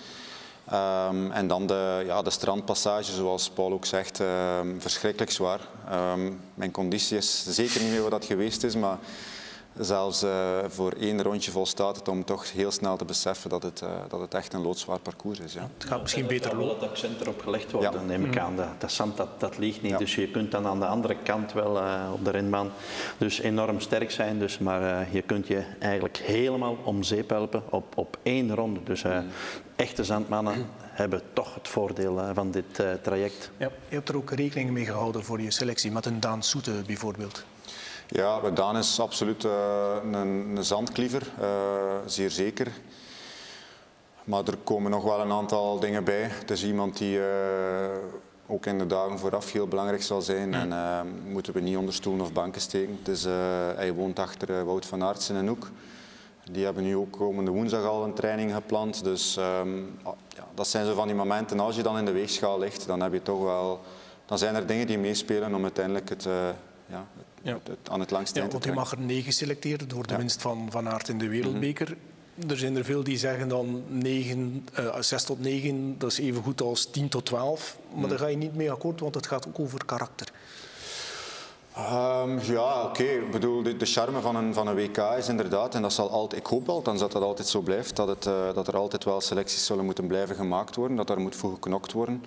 Um, 0.72 1.32
en 1.32 1.46
dan 1.46 1.66
de, 1.66 2.02
ja, 2.06 2.22
de 2.22 2.30
strandpassage, 2.30 3.12
zoals 3.12 3.50
Paul 3.50 3.72
ook 3.72 3.84
zegt, 3.84 4.18
um, 4.18 4.80
verschrikkelijk 4.80 5.30
zwaar. 5.30 5.60
Um, 5.92 6.40
mijn 6.54 6.70
conditie 6.70 7.16
is 7.16 7.44
zeker 7.48 7.80
niet 7.80 7.90
meer 7.90 8.02
wat 8.02 8.10
dat 8.10 8.24
geweest 8.24 8.64
is, 8.64 8.74
maar 8.74 8.98
zelfs 9.78 10.24
uh, 10.24 10.58
voor 10.68 10.92
één 10.92 11.22
rondje 11.22 11.50
volstaat 11.50 11.96
het 11.96 12.08
om 12.08 12.24
toch 12.24 12.52
heel 12.52 12.70
snel 12.70 12.96
te 12.96 13.04
beseffen 13.04 13.50
dat 13.50 13.62
het, 13.62 13.80
uh, 13.80 13.90
dat 14.08 14.20
het 14.20 14.34
echt 14.34 14.52
een 14.52 14.62
loodzwaar 14.62 14.98
parcours 14.98 15.38
is. 15.40 15.52
Ja. 15.52 15.68
Het 15.78 15.88
gaat 15.88 16.00
misschien 16.00 16.26
beter 16.26 16.50
lopen. 16.50 16.66
wel 16.66 16.74
het 16.74 16.88
accent 16.88 17.20
erop 17.20 17.40
gelegd 17.42 17.70
worden, 17.70 17.92
ja. 17.92 18.00
neem 18.00 18.24
ik 18.24 18.38
aan. 18.38 18.56
Dat, 18.56 18.66
dat 18.78 18.92
zand 18.92 19.16
dat, 19.16 19.40
dat 19.40 19.58
ligt 19.58 19.82
niet. 19.82 19.90
Ja. 19.90 19.98
Dus 19.98 20.14
je 20.14 20.30
kunt 20.30 20.50
dan 20.50 20.66
aan 20.66 20.80
de 20.80 20.86
andere 20.86 21.16
kant 21.22 21.52
wel 21.52 21.76
uh, 21.76 22.10
op 22.12 22.24
de 22.24 22.30
renbaan 22.30 22.70
dus 23.18 23.40
enorm 23.40 23.80
sterk 23.80 24.10
zijn. 24.10 24.38
Dus, 24.38 24.58
maar 24.58 25.12
je 25.12 25.22
kunt 25.22 25.46
je 25.46 25.64
eigenlijk 25.78 26.16
helemaal 26.16 26.76
om 26.84 27.02
zeep 27.02 27.30
helpen 27.30 27.62
op, 27.70 27.96
op 27.96 28.18
één 28.22 28.54
ronde. 28.54 28.82
Dus 28.82 29.04
echte 29.76 30.04
zandmannen 30.04 30.66
hebben 30.78 31.22
toch 31.32 31.54
het 31.54 31.68
voordeel 31.68 32.20
van 32.34 32.50
dit 32.50 32.82
traject. 33.02 33.50
Ja, 33.56 33.70
je 33.88 33.94
hebt 33.94 34.08
er 34.08 34.16
ook 34.16 34.30
rekening 34.30 34.70
mee 34.70 34.84
gehouden 34.84 35.24
voor 35.24 35.40
je 35.40 35.50
selectie, 35.50 35.92
met 35.92 36.06
een 36.06 36.20
Daan 36.20 36.42
Soete 36.42 36.82
bijvoorbeeld. 36.86 37.44
Ja, 38.12 38.50
Daan 38.50 38.76
is 38.76 39.00
absoluut 39.00 39.44
uh, 39.44 39.52
een, 40.02 40.14
een 40.14 40.64
zandkliever, 40.64 41.22
uh, 41.40 41.46
zeer 42.06 42.30
zeker. 42.30 42.72
Maar 44.24 44.44
er 44.44 44.56
komen 44.64 44.90
nog 44.90 45.04
wel 45.04 45.20
een 45.20 45.32
aantal 45.32 45.78
dingen 45.80 46.04
bij. 46.04 46.22
Het 46.22 46.50
is 46.50 46.64
iemand 46.64 46.98
die 46.98 47.18
uh, 47.18 47.24
ook 48.46 48.66
in 48.66 48.78
de 48.78 48.86
dagen 48.86 49.18
vooraf 49.18 49.52
heel 49.52 49.66
belangrijk 49.66 50.02
zal 50.02 50.22
zijn. 50.22 50.54
En 50.54 50.72
moeten 51.28 51.52
we 51.52 51.60
niet 51.60 51.76
onder 51.76 51.94
stoelen 51.94 52.24
of 52.24 52.32
banken 52.32 52.60
steken. 52.60 52.98
Dus, 53.02 53.24
hij 53.74 53.92
woont 53.92 54.18
achter 54.18 54.64
Wout 54.64 54.86
van 54.86 55.02
Aertsen 55.02 55.36
en 55.36 55.46
Hoek. 55.46 55.70
Die 56.50 56.64
hebben 56.64 56.82
nu 56.82 56.96
ook 56.96 57.10
komende 57.10 57.50
woensdag 57.50 57.84
al 57.84 58.04
een 58.04 58.14
training 58.14 58.54
gepland. 58.54 59.04
Dus 59.04 59.36
ehm, 59.36 59.68
ah, 60.02 60.14
ja, 60.28 60.44
dat 60.54 60.68
zijn 60.68 60.86
zo 60.86 60.94
van 60.94 61.06
die 61.06 61.16
momenten. 61.16 61.60
Als 61.60 61.76
je 61.76 61.82
dan 61.82 61.98
in 61.98 62.04
de 62.04 62.12
weegschaal 62.12 62.58
ligt, 62.58 62.86
dan, 62.86 63.00
heb 63.00 63.12
je 63.12 63.22
toch 63.22 63.42
wel, 63.42 63.80
dan 64.26 64.38
zijn 64.38 64.54
er 64.54 64.66
dingen 64.66 64.86
die 64.86 64.98
meespelen 64.98 65.54
om 65.54 65.62
uiteindelijk 65.62 66.08
het, 66.08 66.26
ja, 66.90 67.06
het- 67.42 67.66
het- 67.66 67.90
aan 67.90 68.00
het 68.00 68.10
langste 68.10 68.34
Ja, 68.34 68.40
eind 68.40 68.50
te 68.52 68.58
want 68.58 68.64
hij 68.64 68.74
trekken. 68.74 68.74
mag 68.82 68.92
er 68.92 69.14
negen 69.14 69.32
selecteren 69.32 69.88
door 69.88 70.06
de 70.06 70.16
winst 70.16 70.42
van 70.42 70.66
Van 70.70 70.88
Aert 70.88 71.08
in 71.08 71.18
de 71.18 71.28
Wereldbeker. 71.28 71.96
Er 72.48 72.58
zijn 72.58 72.76
er 72.76 72.84
veel 72.84 73.04
die 73.04 73.18
zeggen 73.18 73.48
dan 73.48 73.82
9, 73.88 74.66
eh 74.72 75.00
6 75.00 75.22
tot 75.24 75.40
9, 75.40 75.94
dat 75.98 76.10
is 76.12 76.18
even 76.18 76.42
goed 76.42 76.60
als 76.60 76.84
10 76.90 77.08
tot 77.08 77.24
12. 77.26 77.78
Maar 77.94 78.08
daar 78.08 78.18
ga 78.18 78.26
je 78.26 78.36
niet 78.36 78.54
mee 78.54 78.70
akkoord, 78.70 79.00
want 79.00 79.14
het 79.14 79.26
gaat 79.26 79.48
ook 79.48 79.58
over 79.58 79.84
karakter. 79.84 80.28
Ehm, 81.74 82.38
ja, 82.52 82.82
oké. 82.84 83.02
Ik 83.02 83.30
bedoel, 83.30 83.62
de, 83.62 83.76
de 83.76 83.86
charme 83.86 84.20
van 84.20 84.36
een, 84.36 84.54
van 84.54 84.66
een 84.68 84.74
WK 84.74 84.96
is 85.18 85.28
inderdaad, 85.28 85.74
en 85.74 85.82
dat 85.82 85.92
zal 85.92 86.10
altijd, 86.10 86.40
ik 86.40 86.46
hoop 86.46 86.68
althans 86.68 87.00
dat 87.00 87.12
dat 87.12 87.22
altijd 87.22 87.48
zo 87.48 87.60
blijft, 87.60 87.96
dat, 87.96 88.08
het, 88.08 88.26
eh, 88.26 88.54
dat 88.54 88.68
er 88.68 88.76
altijd 88.76 89.04
wel 89.04 89.20
selecties 89.20 89.66
zullen 89.66 89.84
moeten 89.84 90.06
blijven 90.06 90.36
gemaakt 90.36 90.76
worden, 90.76 90.96
dat 90.96 91.06
daar 91.06 91.20
moet 91.20 91.36
voor 91.36 91.52
geknokt 91.52 91.92
worden. 91.92 92.24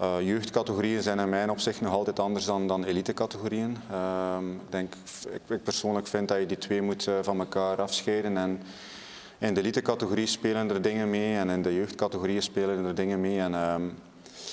Eh, 0.00 0.16
jeugdcategorieën 0.20 1.02
zijn 1.02 1.18
in 1.18 1.28
mijn 1.28 1.50
opzicht 1.50 1.80
nog 1.80 1.92
altijd 1.92 2.18
anders 2.18 2.44
dan, 2.44 2.66
dan 2.66 2.84
elitecategorieën. 2.84 3.76
Ehm, 3.90 4.52
ik, 4.52 4.70
denk, 4.70 4.94
ik, 5.32 5.40
ik 5.48 5.62
persoonlijk 5.62 6.06
vind 6.06 6.28
dat 6.28 6.38
je 6.38 6.46
die 6.46 6.58
twee 6.58 6.82
moet 6.82 7.06
eh, 7.06 7.14
van 7.22 7.38
elkaar 7.38 7.82
afscheiden. 7.82 8.36
En 8.36 8.62
in 9.38 9.54
de 9.54 9.60
elitecategorie 9.60 10.26
spelen 10.26 10.70
er 10.70 10.82
dingen 10.82 11.10
mee 11.10 11.36
en 11.36 11.50
in 11.50 11.62
de 11.62 11.74
jeugdcategorieën 11.74 12.42
spelen 12.42 12.84
er 12.84 12.94
dingen 12.94 13.20
mee. 13.20 13.40
En, 13.40 13.54
ehm, 13.54 13.82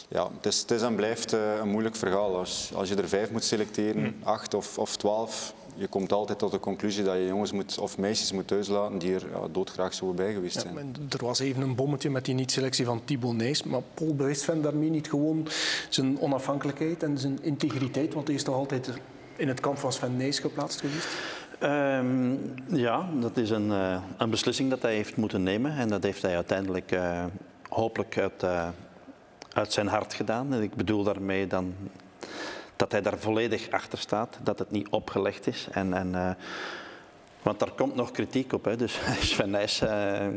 ja, 0.08 0.29
het, 0.36 0.45
is, 0.45 0.62
het 0.62 0.71
is 0.71 0.81
en 0.81 0.95
blijft 0.95 1.34
eh, 1.34 1.55
een 1.62 1.69
moeilijk 1.69 1.95
verhaal. 1.95 2.38
Als, 2.38 2.71
als 2.75 2.89
je 2.89 2.95
er 2.95 3.08
vijf 3.08 3.31
moet 3.31 3.43
selecteren, 3.43 4.15
acht 4.23 4.53
of, 4.53 4.77
of 4.77 4.95
twaalf, 4.95 5.53
je 5.75 5.88
komt 5.88 6.11
altijd 6.11 6.39
tot 6.39 6.51
de 6.51 6.59
conclusie 6.59 7.03
dat 7.03 7.15
je 7.15 7.25
jongens 7.25 7.51
moet, 7.51 7.77
of 7.77 7.97
meisjes 7.97 8.31
moet 8.31 8.47
thuislaten 8.47 8.97
die 8.97 9.13
er 9.13 9.27
ja, 9.31 9.47
doodgraag 9.51 9.93
zouden 9.93 10.25
bij 10.25 10.33
geweest 10.33 10.61
zijn. 10.61 10.95
er 11.09 11.25
was 11.25 11.39
even 11.39 11.61
een 11.61 11.75
bommetje 11.75 12.09
met 12.09 12.25
die 12.25 12.33
niet-selectie 12.33 12.85
van 12.85 13.01
Thibaut 13.05 13.35
Nijs. 13.35 13.63
Maar 13.63 13.81
Paul 13.93 14.15
bewijst 14.15 14.45
van 14.45 14.61
daarmee 14.61 14.89
niet 14.89 15.09
gewoon 15.09 15.47
zijn 15.89 16.19
onafhankelijkheid 16.19 17.03
en 17.03 17.17
zijn 17.17 17.39
integriteit. 17.41 18.13
Want 18.13 18.27
hij 18.27 18.35
is 18.35 18.43
toch 18.43 18.55
altijd 18.55 18.91
in 19.35 19.47
het 19.47 19.59
kamp 19.59 19.77
van 19.77 19.93
Sven 19.93 20.17
Nijs 20.17 20.39
geplaatst 20.39 20.79
geweest. 20.79 21.07
Ehm, 21.59 22.35
ja, 22.67 23.09
dat 23.19 23.38
is 23.38 23.49
een, 23.49 23.71
eh, 23.71 24.01
een 24.17 24.29
beslissing 24.29 24.69
dat 24.69 24.81
hij 24.81 24.95
heeft 24.95 25.15
moeten 25.15 25.43
nemen. 25.43 25.77
En 25.77 25.88
dat 25.88 26.03
heeft 26.03 26.21
hij 26.21 26.35
uiteindelijk 26.35 26.91
eh, 26.91 27.25
hopelijk 27.69 28.17
uit, 28.17 28.43
eh, 28.43 28.67
uit 29.53 29.73
zijn 29.73 29.88
hart 29.88 30.13
gedaan. 30.13 30.53
En 30.53 30.61
ik 30.61 30.75
bedoel 30.75 31.03
daarmee 31.03 31.47
dan 31.47 31.73
dat 32.75 32.91
hij 32.91 33.01
daar 33.01 33.17
volledig 33.17 33.71
achter 33.71 33.97
staat. 33.97 34.38
Dat 34.43 34.59
het 34.59 34.71
niet 34.71 34.89
opgelegd 34.89 35.47
is. 35.47 35.67
En, 35.71 35.93
en, 35.93 36.15
eh, 36.15 36.29
want 37.41 37.59
daar 37.59 37.71
komt 37.71 37.95
nog 37.95 38.11
kritiek 38.11 38.53
op. 38.53 38.65
Hè. 38.65 38.75
Dus 38.75 38.99
Sven 39.31 39.49
Nys, 39.49 39.81
eh, 39.81 40.27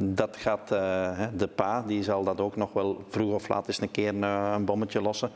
dat 0.00 0.36
gaat, 0.36 0.70
eh, 0.70 1.18
de 1.36 1.46
pa, 1.46 1.82
die 1.82 2.02
zal 2.02 2.24
dat 2.24 2.40
ook 2.40 2.56
nog 2.56 2.72
wel 2.72 3.04
vroeg 3.08 3.34
of 3.34 3.48
laat 3.48 3.68
eens 3.68 3.80
een 3.80 3.90
keer 3.90 4.22
een 4.22 4.64
bommetje 4.64 5.02
lossen. 5.02 5.30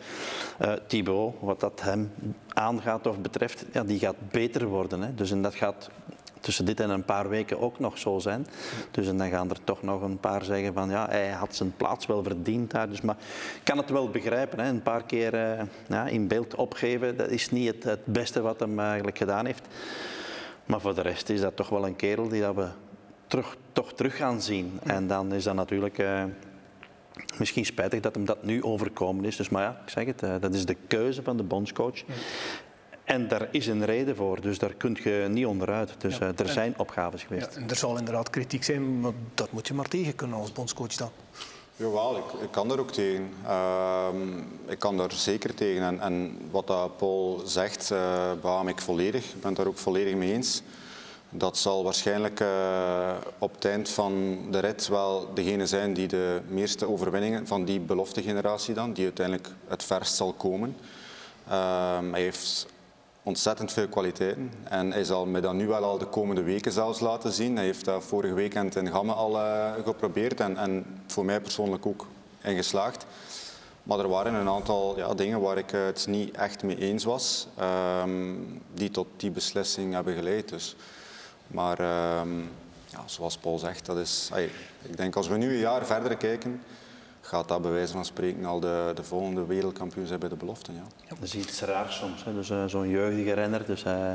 Thibaut, 0.87 1.35
wat 1.41 1.61
dat 1.61 1.81
hem 1.83 2.13
aangaat 2.49 3.07
of 3.07 3.19
betreft, 3.19 3.65
ja, 3.73 3.85
die 3.85 3.99
gaat 3.99 4.31
beter 4.31 4.67
worden. 4.67 5.03
Hè. 5.03 5.15
Dus 5.15 5.31
en 5.31 5.43
dat 5.43 5.55
gaat 5.55 5.91
tussen 6.41 6.65
dit 6.65 6.81
en 6.81 6.91
een 6.91 7.05
paar 7.05 7.29
weken 7.29 7.61
ook 7.61 7.79
nog 7.79 7.99
zo 7.99 8.19
zijn. 8.19 8.47
Dus 8.91 9.09
en 9.09 9.17
dan 9.19 9.31
gaan 9.31 9.51
er 9.51 9.65
toch 9.65 9.83
nog 9.83 10.03
een 10.03 10.19
paar 10.19 10.45
zeggen 10.45 10.75
van 10.75 10.91
ja, 10.91 11.07
hij 11.09 11.31
had 11.31 11.55
zijn 11.55 11.77
plaats 11.77 12.07
wel 12.07 12.23
verdiend 12.23 12.71
daar. 12.71 12.89
Dus, 12.89 13.01
maar 13.01 13.17
ik 13.55 13.65
kan 13.65 13.79
het 13.79 13.91
wel 13.91 14.11
begrijpen. 14.11 14.61
Hè. 14.61 14.69
Een 14.69 14.83
paar 14.83 15.05
keer 15.05 15.35
eh, 15.35 15.65
ja, 15.89 16.07
in 16.07 16.29
beeld 16.29 16.55
opgeven, 16.55 17.17
dat 17.17 17.31
is 17.31 17.51
niet 17.51 17.67
het, 17.67 17.85
het 17.85 18.05
beste 18.05 18.41
wat 18.41 18.61
hem 18.61 18.79
eigenlijk 18.81 19.19
gedaan 19.19 19.47
heeft. 19.47 19.67
Maar 20.65 20.81
voor 20.81 20.95
de 20.95 21.01
rest 21.01 21.29
is 21.29 21.41
dat 21.41 21.57
toch 21.57 21.69
wel 21.69 21.87
een 21.87 21.97
kerel 21.97 22.29
die 22.29 22.41
dat 22.41 22.55
we 22.55 22.69
terug, 23.27 23.57
toch 23.73 23.93
terug 23.93 24.17
gaan 24.17 24.43
zien. 24.43 24.81
En 24.83 25.07
dan 25.07 25.33
is 25.33 25.45
dat 25.45 25.55
natuurlijk 25.55 25.99
eh, 25.99 26.25
misschien 27.39 27.65
spijtig 27.65 28.01
dat 28.01 28.15
hem 28.15 28.25
dat 28.25 28.45
nu 28.45 28.63
overkomen 28.63 29.25
is. 29.25 29.37
Dus, 29.37 29.49
maar 29.49 29.63
ja, 29.63 29.81
ik 29.85 29.91
zeg 29.91 30.07
het, 30.07 30.23
eh, 30.23 30.35
dat 30.41 30.55
is 30.55 30.67
de 30.67 30.77
keuze 30.87 31.23
van 31.23 31.37
de 31.37 31.43
bondscoach. 31.43 32.03
En 33.09 33.29
daar 33.29 33.49
is 33.51 33.67
een 33.67 33.85
reden 33.85 34.17
voor, 34.17 34.41
dus 34.41 34.59
daar 34.59 34.75
kun 34.75 34.97
je 35.03 35.27
niet 35.31 35.47
onderuit. 35.47 35.95
Dus 35.99 36.19
eh, 36.19 36.29
er 36.39 36.49
zijn 36.49 36.75
opgaves 36.77 37.21
Ja, 37.21 37.27
geweest. 37.27 37.57
en 37.57 37.69
er 37.71 37.77
zal 37.77 37.97
inderdaad 37.99 38.31
kritiek 38.31 38.65
zijn, 38.65 39.01
maar 39.01 39.13
dat 39.35 39.53
moet 39.53 39.67
je 39.69 39.75
maar 39.75 39.89
tegen 39.89 40.15
kunnen 40.15 40.39
als 40.39 40.53
bondscoach 40.53 40.95
dan. 40.95 41.11
Jawel, 41.77 42.17
ik, 42.17 42.41
ik 42.43 42.51
kan 42.51 42.69
daar 42.69 42.79
ook 42.79 42.91
tegen. 42.93 43.29
Ehm, 43.47 44.39
ik 44.67 44.79
kan 44.79 44.97
daar 44.97 45.13
zeker 45.13 45.55
tegen. 45.55 45.83
En, 45.83 46.01
en 46.01 46.39
wat 46.51 46.67
dat 46.67 46.97
Paul 46.97 47.43
zegt, 47.45 47.91
eh 47.91 48.33
beaam 48.43 48.69
ik 48.69 48.81
volledig. 48.81 49.25
Ik 49.25 49.41
ben 49.41 49.49
het 49.49 49.57
daar 49.57 49.67
ook 49.67 49.79
volledig 49.79 50.15
mee 50.15 50.33
eens. 50.33 50.63
Dat 51.31 51.59
zal 51.59 51.85
waarschijnlijk 51.85 52.41
eh, 52.41 53.17
op 53.39 53.55
het 53.55 53.65
eind 53.65 53.89
van 53.89 54.39
de 54.51 54.59
rit 54.59 54.89
wel 54.89 55.31
degene 55.35 55.67
zijn 55.67 55.95
die 55.95 56.07
de 56.09 56.41
meeste 56.49 56.89
overwinningen 56.89 57.47
van 57.47 57.65
die 57.65 57.81
beloftegeneratie 57.81 58.75
dan, 58.75 58.93
die 58.93 59.05
uiteindelijk 59.05 59.49
het 59.69 59.85
verst 59.85 60.15
zal 60.15 60.33
komen. 60.33 60.77
Ehm, 61.49 62.11
hij 62.13 62.23
heeft 62.23 62.67
ontzettend 63.29 63.73
veel 63.73 63.89
kwaliteiten. 63.89 64.53
En 64.65 64.93
hij 64.93 65.05
zal 65.05 65.27
me 65.27 65.41
dat 65.41 65.55
nu 65.55 65.67
wel 65.67 65.85
al 65.85 65.99
de 65.99 66.07
komende 66.07 66.43
weken 66.43 66.73
zelfs 66.73 67.01
laten 67.01 67.33
zien. 67.33 67.57
Hij 67.57 67.65
heeft 67.65 67.85
dat 67.85 68.05
vorige 68.05 68.35
weekend 68.35 68.77
in 68.77 68.89
Gamme 68.89 69.13
al 69.13 69.39
eh, 69.39 69.73
geprobeerd 69.85 70.41
en, 70.41 70.57
en 70.57 70.87
voor 71.07 71.25
mij 71.25 71.41
persoonlijk 71.41 71.87
ook 71.87 72.07
in 72.43 72.57
geslaagd. 72.57 73.07
Maar 73.83 73.99
er 73.99 74.09
waren 74.09 74.35
een 74.35 74.49
aantal 74.49 74.97
ja, 74.97 75.15
dingen 75.15 75.41
waar 75.41 75.59
ik 75.59 75.71
het 75.71 76.07
niet 76.07 76.37
echt 76.37 76.63
mee 76.63 76.79
eens 76.79 77.05
was, 77.05 77.49
ehm, 77.57 78.35
die 78.75 78.91
tot 78.91 79.07
die 79.17 79.31
beslissing 79.31 79.95
hebben 79.95 80.15
geleid. 80.15 80.49
Dus. 80.49 80.77
Maar 81.47 81.79
ehm, 81.79 82.39
ja, 82.87 83.03
zoals 83.07 83.37
Paul 83.37 83.59
zegt, 83.59 83.87
dat 83.87 83.97
is, 83.97 84.31
ik 84.83 84.97
denk 84.97 85.17
als 85.17 85.29
we 85.29 85.37
nu 85.37 85.53
een 85.53 85.59
jaar 85.59 85.87
verder 85.87 86.17
kijken, 86.17 86.63
gaat 87.29 87.49
dat 87.49 87.63
bij 87.63 87.71
wijze 87.71 87.93
van 87.93 88.05
spreken 88.05 88.45
al 88.45 88.61
de, 88.61 88.93
de 88.95 89.03
volgende 89.03 89.47
wereldkampioen 89.47 90.07
zijn 90.07 90.19
bij 90.21 90.29
de 90.29 90.37
belofte. 90.37 90.73
Ja. 90.73 90.83
Dat 91.09 91.19
is 91.23 91.35
iets 91.35 91.61
raars 91.61 91.97
soms. 91.97 92.25
Hè. 92.25 92.35
Dus, 92.35 92.51
eh, 92.51 92.65
Zo'n 92.67 92.89
jeugdige 92.89 93.33
renner. 93.33 93.67
Dus, 93.67 93.85
eh, 93.85 94.11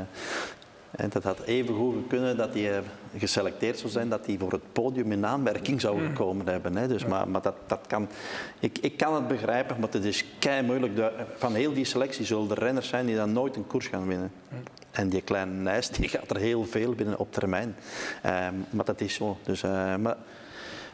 en 0.90 1.08
dat 1.08 1.22
had 1.22 1.40
even 1.40 1.74
goed 1.74 2.06
kunnen 2.08 2.36
dat 2.36 2.54
hij 2.54 2.76
eh, 2.76 2.82
geselecteerd 3.16 3.78
zou 3.78 3.90
zijn, 3.92 4.08
dat 4.08 4.26
hij 4.26 4.36
voor 4.38 4.52
het 4.52 4.72
podium 4.72 5.12
in 5.12 5.26
aanmerking 5.26 5.80
zou 5.80 6.06
gekomen 6.06 6.48
hebben. 6.48 6.76
Hè. 6.76 6.88
Dus, 6.88 7.04
Maar, 7.04 7.28
maar 7.28 7.42
dat, 7.42 7.54
dat 7.66 7.80
kan, 7.86 8.08
ik, 8.60 8.78
ik 8.78 8.96
kan 8.96 9.14
het 9.14 9.28
begrijpen, 9.28 9.76
maar 9.80 9.88
het 9.90 10.04
is 10.04 10.24
kei 10.38 10.62
moeilijk. 10.62 10.96
De- 10.96 11.12
Van 11.36 11.54
heel 11.54 11.72
die 11.72 11.84
selectie 11.84 12.24
zullen 12.24 12.50
er 12.50 12.58
renners 12.58 12.88
zijn 12.88 13.06
die 13.06 13.16
dan 13.16 13.32
nooit 13.32 13.56
een 13.56 13.66
koers 13.66 13.86
gaan 13.86 14.06
winnen. 14.06 14.32
En 14.90 15.08
die 15.08 15.22
kleine 15.22 15.52
Nijs 15.52 15.88
die 15.88 16.08
gaat 16.08 16.30
er 16.30 16.36
heel 16.36 16.64
veel 16.64 16.92
binnen 16.92 17.18
op 17.18 17.32
termijn. 17.32 17.76
Ehm, 18.22 18.54
maar 18.70 18.84
dat 18.84 19.00
is 19.00 19.14
zo. 19.14 19.36
Dus, 19.42 19.62
eh, 19.62 19.96
maar 19.96 20.16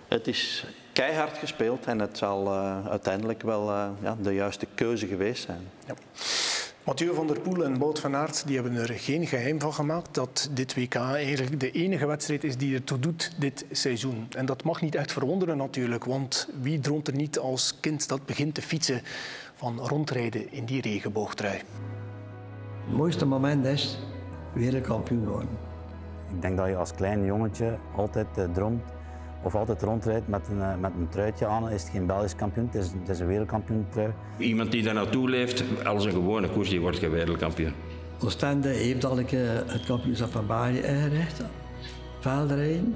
het 0.08 0.26
is 0.26 0.64
keihard 1.00 1.38
gespeeld 1.38 1.86
en 1.86 1.98
het 1.98 2.18
zal 2.18 2.46
eh, 2.46 2.86
uiteindelijk 2.86 3.42
wel 3.42 3.70
eh, 3.70 3.88
ja, 4.02 4.16
de 4.22 4.34
juiste 4.34 4.66
keuze 4.74 5.06
geweest 5.06 5.42
zijn. 5.42 5.60
Ja. 5.86 5.94
Mathieu 6.84 7.14
van 7.14 7.26
der 7.26 7.40
Poel 7.40 7.64
en 7.64 7.78
Wout 7.78 7.98
van 7.98 8.16
Aert 8.16 8.46
die 8.46 8.54
hebben 8.54 8.76
er 8.76 8.88
geen 8.88 9.26
geheim 9.26 9.60
van 9.60 9.72
gemaakt 9.72 10.14
dat 10.14 10.50
dit 10.52 10.74
WK 10.74 10.94
eigenlijk 10.94 11.60
de 11.60 11.70
enige 11.70 12.06
wedstrijd 12.06 12.44
is 12.44 12.56
die 12.56 12.74
ertoe 12.74 12.98
doet 12.98 13.32
dit 13.38 13.64
seizoen. 13.70 14.26
En 14.36 14.46
dat 14.46 14.64
mag 14.64 14.80
niet 14.80 14.94
echt 14.94 15.12
verwonderen 15.12 15.56
natuurlijk, 15.56 16.04
want 16.04 16.48
wie 16.60 16.80
droomt 16.80 17.08
er 17.08 17.14
niet 17.14 17.38
als 17.38 17.74
kind 17.80 18.08
dat 18.08 18.26
begint 18.26 18.54
te 18.54 18.62
fietsen 18.62 19.00
van 19.54 19.78
rondrijden 19.78 20.52
in 20.52 20.64
die 20.64 20.80
regenboogtrui? 20.80 21.56
Het 22.86 22.96
mooiste 22.96 23.26
moment 23.26 23.66
is 23.66 23.98
wereldkampioen 24.52 25.28
worden. 25.28 25.58
Ik 26.34 26.42
denk 26.42 26.56
dat 26.56 26.66
je 26.66 26.76
als 26.76 26.94
klein 26.94 27.24
jongetje 27.24 27.78
altijd 27.96 28.26
eh, 28.36 28.44
droomt 28.52 28.82
of 29.42 29.54
altijd 29.54 29.82
rondrijdt 29.82 30.28
met 30.28 30.48
een, 30.50 30.62
eh, 30.62 30.76
met 30.80 30.92
een 30.98 31.08
truitje 31.08 31.46
aan. 31.46 31.70
Is 31.70 31.82
het 31.82 31.90
geen 31.90 32.06
Belgisch 32.06 32.36
kampioen, 32.36 32.66
het 32.66 32.74
is, 32.74 32.86
het 33.00 33.08
is 33.08 33.20
een 33.20 33.26
wereldkampioen 33.26 33.86
trui. 33.88 34.12
Iemand 34.38 34.72
die 34.72 34.82
daar 34.82 34.94
naartoe 34.94 35.28
leeft, 35.28 35.64
als 35.84 36.04
een 36.04 36.12
gewone 36.12 36.48
koers, 36.48 36.68
die 36.68 36.80
wordt 36.80 36.98
geen 36.98 37.10
wereldkampioen. 37.10 37.72
Oostende 38.22 38.68
heeft 38.68 39.04
al 39.04 39.18
een 39.18 39.24
keer 39.24 39.64
het 39.66 39.86
kampioenschap 39.86 40.30
van 40.30 40.46
België 40.46 40.80
ingericht. 40.80 41.42
Veldrijden, 42.20 42.94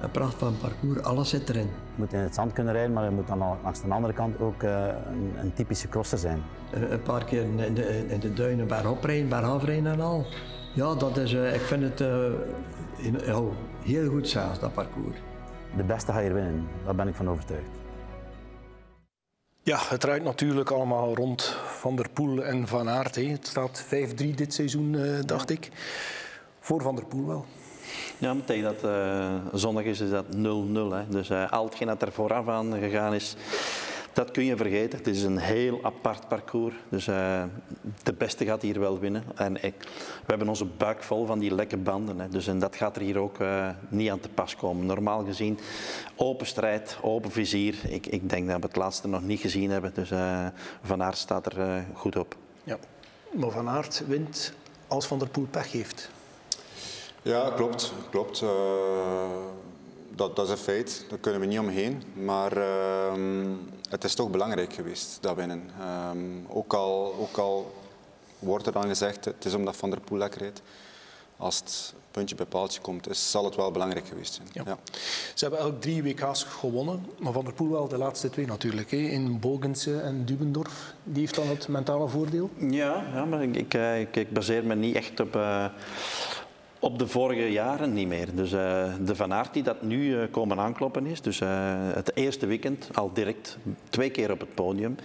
een 0.00 0.10
pracht 0.10 0.34
van 0.34 0.54
parcours, 0.60 1.02
alles 1.02 1.28
zit 1.28 1.48
erin. 1.48 1.66
Je 1.66 1.94
moet 1.94 2.12
in 2.12 2.18
het 2.18 2.34
zand 2.34 2.52
kunnen 2.52 2.72
rijden, 2.72 2.92
maar 2.92 3.04
je 3.04 3.10
moet 3.10 3.26
dan 3.26 3.38
langs 3.38 3.82
de 3.82 3.88
andere 3.90 4.12
kant 4.12 4.40
ook 4.40 4.62
eh, 4.62 4.86
een, 4.86 5.32
een 5.40 5.52
typische 5.52 5.88
crosser 5.88 6.18
zijn. 6.18 6.42
Een 6.72 6.92
een 6.92 7.02
paar 7.02 7.24
keer 7.24 7.42
in 7.42 7.74
de, 7.74 8.06
in 8.08 8.20
de 8.20 8.32
duinen 8.32 8.66
bergop 8.66 9.04
rijden, 9.04 9.28
bergaf 9.28 9.64
rijden 9.64 9.92
en 9.92 10.00
al. 10.00 10.26
Ja, 10.74 10.94
dat 10.94 11.16
is, 11.16 11.34
eh, 11.34 11.54
ik 11.54 11.60
vind 11.60 11.82
het 11.82 12.00
eh, 12.00 13.26
ja, 13.26 13.40
heel 13.82 14.10
goed 14.10 14.28
zelfs, 14.28 14.58
dat 14.58 14.74
parcours. 14.74 15.16
De 15.76 15.82
beste 15.82 16.12
ga 16.12 16.18
je 16.18 16.32
winnen, 16.32 16.68
daar 16.84 16.94
ben 16.94 17.08
ik 17.08 17.14
van 17.14 17.28
overtuigd. 17.30 17.68
Ja, 19.62 19.78
het 19.88 20.00
draait 20.00 20.22
natuurlijk 20.24 20.70
allemaal 20.70 21.14
rond 21.14 21.42
Van 21.66 21.96
der 21.96 22.08
Poel 22.12 22.44
en 22.44 22.66
Van 22.68 22.88
Aert. 22.88 23.14
hè. 23.14 23.22
Het 23.22 23.46
staat 23.46 23.84
5-3 23.84 24.34
dit 24.34 24.54
seizoen, 24.54 24.94
eh, 24.98 25.18
dacht 25.26 25.50
ik. 25.50 25.68
Voor 26.60 26.82
Van 26.82 26.94
der 26.96 27.04
Poel 27.04 27.26
wel. 27.26 27.44
Ja, 28.18 28.34
maar 28.34 28.44
tegen 28.44 28.62
dat 28.62 28.84
eh, 28.84 29.34
zondag 29.52 29.84
is, 29.84 30.00
is 30.00 30.10
dat 30.10 30.24
0-0. 30.36 30.92
hè. 30.92 31.08
Dus 31.08 31.30
eh, 31.30 31.50
al 31.50 31.64
hetgeen 31.64 31.86
dat 31.86 32.02
er 32.02 32.12
vooraf 32.12 32.48
aan 32.48 32.72
gegaan 32.78 33.14
is, 33.14 33.36
dat 34.12 34.30
kun 34.30 34.44
je 34.44 34.56
vergeten. 34.56 34.98
Het 34.98 35.06
is 35.06 35.22
een 35.22 35.38
heel 35.38 35.78
apart 35.82 36.28
parcours. 36.28 36.74
Dus 36.88 37.06
uh, 37.06 37.42
de 38.02 38.12
beste 38.12 38.44
gaat 38.44 38.62
hier 38.62 38.80
wel 38.80 38.98
winnen. 38.98 39.24
En 39.34 39.62
ik, 39.62 39.74
we 39.80 40.26
hebben 40.26 40.48
onze 40.48 40.64
buik 40.64 41.02
vol 41.02 41.26
van 41.26 41.38
die 41.38 41.54
lekke 41.54 41.76
banden. 41.76 42.20
Hè. 42.20 42.28
Dus 42.28 42.46
en 42.46 42.58
dat 42.58 42.76
gaat 42.76 42.96
er 42.96 43.02
hier 43.02 43.18
ook 43.18 43.38
uh, 43.38 43.68
niet 43.88 44.10
aan 44.10 44.20
te 44.20 44.28
pas 44.28 44.56
komen. 44.56 44.86
Normaal 44.86 45.24
gezien 45.24 45.58
open 46.16 46.46
strijd, 46.46 46.98
open 47.00 47.30
vizier. 47.30 47.74
Ik, 47.88 48.06
ik 48.06 48.30
denk 48.30 48.48
dat 48.48 48.60
we 48.60 48.66
het 48.66 48.76
laatste 48.76 49.08
nog 49.08 49.22
niet 49.22 49.40
gezien 49.40 49.70
hebben. 49.70 49.94
Dus 49.94 50.10
uh, 50.10 50.46
Van 50.82 51.02
Aert 51.02 51.16
staat 51.18 51.46
er 51.46 51.84
goed 51.94 52.16
op. 52.16 52.36
Ja. 52.64 52.78
Maar 53.32 53.50
Van 53.50 53.68
Aert 53.68 54.02
wint 54.06 54.52
als 54.88 55.06
Van 55.06 55.18
der 55.18 55.28
Poel 55.28 55.46
pech 55.50 55.72
heeft. 55.72 56.10
Ja, 57.22 57.50
klopt. 57.50 57.92
klopt. 58.10 58.44
Dat, 60.14 60.36
dat, 60.36 60.44
is 60.46 60.50
een 60.50 60.58
feit, 60.58 61.04
daar 61.08 61.18
kunnen 61.18 61.40
we 61.40 61.46
niet 61.46 61.58
omheen. 61.58 62.02
Maar 62.14 62.56
uh, 62.56 63.12
het 63.88 64.04
is 64.04 64.14
toch 64.14 64.30
belangrijk 64.30 64.72
geweest, 64.72 65.18
dat 65.20 65.36
winnen. 65.36 65.70
Um, 66.12 66.46
ook, 66.48 66.74
al, 66.74 67.14
ook 67.20 67.36
al 67.36 67.72
wordt 68.38 68.66
er 68.66 68.72
dan 68.72 68.88
gezegd, 68.88 69.24
het 69.24 69.44
is 69.44 69.54
omdat 69.54 69.76
Van 69.76 69.90
der 69.90 70.00
Poel 70.00 70.18
lekker 70.18 70.40
rijdt. 70.40 70.62
Als 71.36 71.58
het 71.58 71.94
puntje 72.10 72.34
bij 72.34 72.46
paaltje 72.46 72.80
komt, 72.80 73.08
is, 73.08 73.30
zal 73.30 73.44
het 73.44 73.56
wel 73.56 73.70
belangrijk 73.70 74.06
geweest 74.06 74.34
zijn. 74.34 74.48
Ja. 74.52 74.62
Ja. 74.66 74.78
Ze 75.34 75.44
hebben 75.44 75.58
elk 75.58 75.80
drie 75.80 76.02
WK's 76.02 76.44
gewonnen, 76.44 77.06
maar 77.18 77.32
Van 77.32 77.44
der 77.44 77.52
Poel 77.52 77.70
wel 77.70 77.88
de 77.88 77.98
laatste 77.98 78.30
twee 78.30 78.46
natuurlijk. 78.46 78.90
Hè. 78.90 78.96
In 78.96 79.40
Bogense 79.40 80.00
en 80.00 80.24
Dubendorf. 80.24 80.94
Die 81.04 81.20
heeft 81.20 81.34
dan 81.34 81.48
het 81.48 81.68
mentale 81.68 82.08
voordeel? 82.08 82.50
Ja, 82.58 83.04
ja 83.14 83.24
maar 83.24 83.42
ik, 83.42 83.56
ik, 83.56 83.74
eh, 83.74 84.00
ik 84.00 84.32
baseer 84.32 84.64
me 84.64 84.74
niet 84.74 84.94
echt 84.94 85.20
op... 85.20 85.36
Uh, 85.36 85.64
op 86.80 86.98
de 86.98 87.06
vorige 87.06 87.52
jaren 87.52 87.92
niet 87.92 88.08
meer. 88.08 88.34
Dus 88.34 88.52
uh, 88.52 88.94
de 89.04 89.16
Van 89.16 89.32
Aert 89.32 89.54
die 89.54 89.62
dat 89.62 89.82
nu 89.82 90.04
uh, 90.04 90.22
komen 90.30 90.58
aankloppen 90.58 91.06
is, 91.06 91.20
dus 91.20 91.40
uh, 91.40 91.48
het 91.94 92.16
eerste 92.16 92.46
weekend 92.46 92.88
al 92.92 93.12
direct 93.12 93.58
twee 93.88 94.10
keer 94.10 94.30
op 94.30 94.40
het 94.40 94.54
podium, 94.54 94.96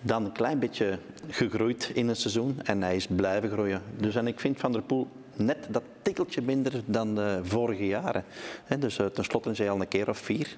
dan 0.00 0.24
een 0.24 0.32
klein 0.32 0.58
beetje 0.58 0.98
gegroeid 1.28 1.90
in 1.94 2.08
het 2.08 2.18
seizoen 2.18 2.60
en 2.64 2.82
hij 2.82 2.96
is 2.96 3.06
blijven 3.06 3.50
groeien. 3.50 3.82
Dus 3.96 4.14
en 4.14 4.26
ik 4.26 4.40
vind 4.40 4.60
Van 4.60 4.72
der 4.72 4.82
Poel 4.82 5.06
net 5.34 5.66
dat 5.70 5.82
tikkeltje 6.02 6.42
minder 6.42 6.82
dan 6.84 7.14
de 7.14 7.40
vorige 7.42 7.86
jaren. 7.86 8.24
He, 8.64 8.78
dus 8.78 9.00
tenslotte 9.12 9.50
is 9.50 9.58
hij 9.58 9.70
al 9.70 9.80
een 9.80 9.88
keer 9.88 10.08
of 10.08 10.18
vier, 10.18 10.56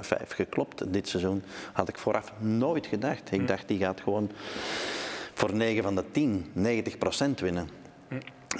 vijf 0.00 0.30
geklopt 0.30 0.92
dit 0.92 1.08
seizoen. 1.08 1.42
Had 1.72 1.88
ik 1.88 1.98
vooraf 1.98 2.32
nooit 2.38 2.86
gedacht. 2.86 3.32
Ik 3.32 3.48
dacht 3.48 3.68
die 3.68 3.78
gaat 3.78 4.00
gewoon 4.00 4.30
voor 5.34 5.54
9 5.54 5.82
van 5.82 5.94
de 5.94 6.04
10, 6.10 6.50
90 6.52 6.98
procent 6.98 7.40
winnen. 7.40 7.68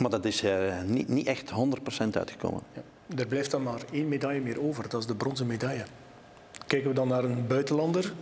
Maar 0.00 0.10
dat 0.10 0.24
is 0.24 0.42
uh, 0.42 0.82
niet, 0.82 1.08
niet 1.08 1.26
echt 1.26 1.50
100% 1.50 1.54
uitgekomen. 2.12 2.62
Ja. 2.72 2.82
Er 3.16 3.26
blijft 3.26 3.50
dan 3.50 3.62
maar 3.62 3.80
één 3.92 4.08
medaille 4.08 4.40
meer 4.40 4.60
over, 4.60 4.88
dat 4.88 5.00
is 5.00 5.06
de 5.06 5.14
bronzen 5.14 5.46
medaille. 5.46 5.84
Kijken 6.66 6.88
we 6.88 6.94
dan 6.94 7.08
naar 7.08 7.24
een 7.24 7.46
buitenlander, 7.46 8.12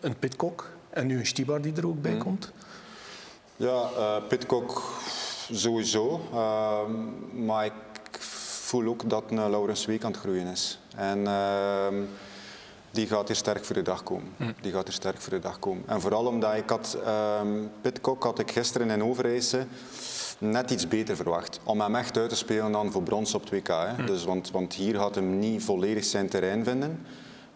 een 0.00 0.18
Pitcock 0.18 0.70
en 0.90 1.06
nu 1.06 1.18
een 1.18 1.26
Stibar 1.26 1.60
die 1.60 1.72
er 1.76 1.86
ook 1.86 2.02
bij 2.02 2.10
hmm. 2.10 2.20
komt? 2.20 2.52
Ja, 3.56 3.90
uh, 3.96 4.16
Pitcock 4.28 4.82
sowieso. 5.50 6.20
Uh, 6.32 6.80
maar 7.32 7.64
ik 7.64 8.20
voel 8.20 8.86
ook 8.86 9.10
dat 9.10 9.24
een 9.30 9.50
Laurens 9.50 9.86
Week 9.86 10.04
aan 10.04 10.10
het 10.10 10.20
groeien 10.20 10.46
is. 10.46 10.78
En 10.96 11.26
ehm, 11.26 11.94
die 12.90 13.06
gaat 13.06 13.26
hier 13.26 13.36
sterk 13.36 13.64
voor 13.64 13.74
de 13.74 13.82
dag 13.82 14.02
komen. 14.02 14.32
Hmm. 14.36 14.54
Die 14.60 14.72
gaat 14.72 14.84
hier 14.84 14.92
sterk 14.92 15.20
voor 15.20 15.32
de 15.32 15.38
dag 15.38 15.58
komen. 15.58 15.82
En 15.86 16.00
vooral 16.00 16.26
omdat 16.26 16.54
ik 16.54 16.68
had, 16.68 16.98
ehm, 17.04 17.48
Pitcock 17.80 18.22
had 18.22 18.38
ik 18.38 18.50
gisteren 18.50 18.90
in 18.90 19.04
Overijse 19.04 19.66
net 20.42 20.70
iets 20.70 20.88
beter 20.88 21.16
verwacht. 21.16 21.60
Om 21.64 21.80
hem 21.80 21.94
echt 21.94 22.18
uit 22.18 22.28
te 22.28 22.36
spelen 22.36 22.72
dan 22.72 22.92
voor 22.92 23.02
brons 23.02 23.34
op 23.34 23.42
2K. 23.54 23.66
Hè. 23.66 23.94
Hm. 23.94 24.06
Dus, 24.06 24.24
want, 24.24 24.50
want 24.50 24.74
hier 24.74 24.96
had 24.96 25.14
hem 25.14 25.38
niet 25.38 25.64
volledig 25.64 26.04
zijn 26.04 26.28
terrein 26.28 26.64
vinden. 26.64 27.06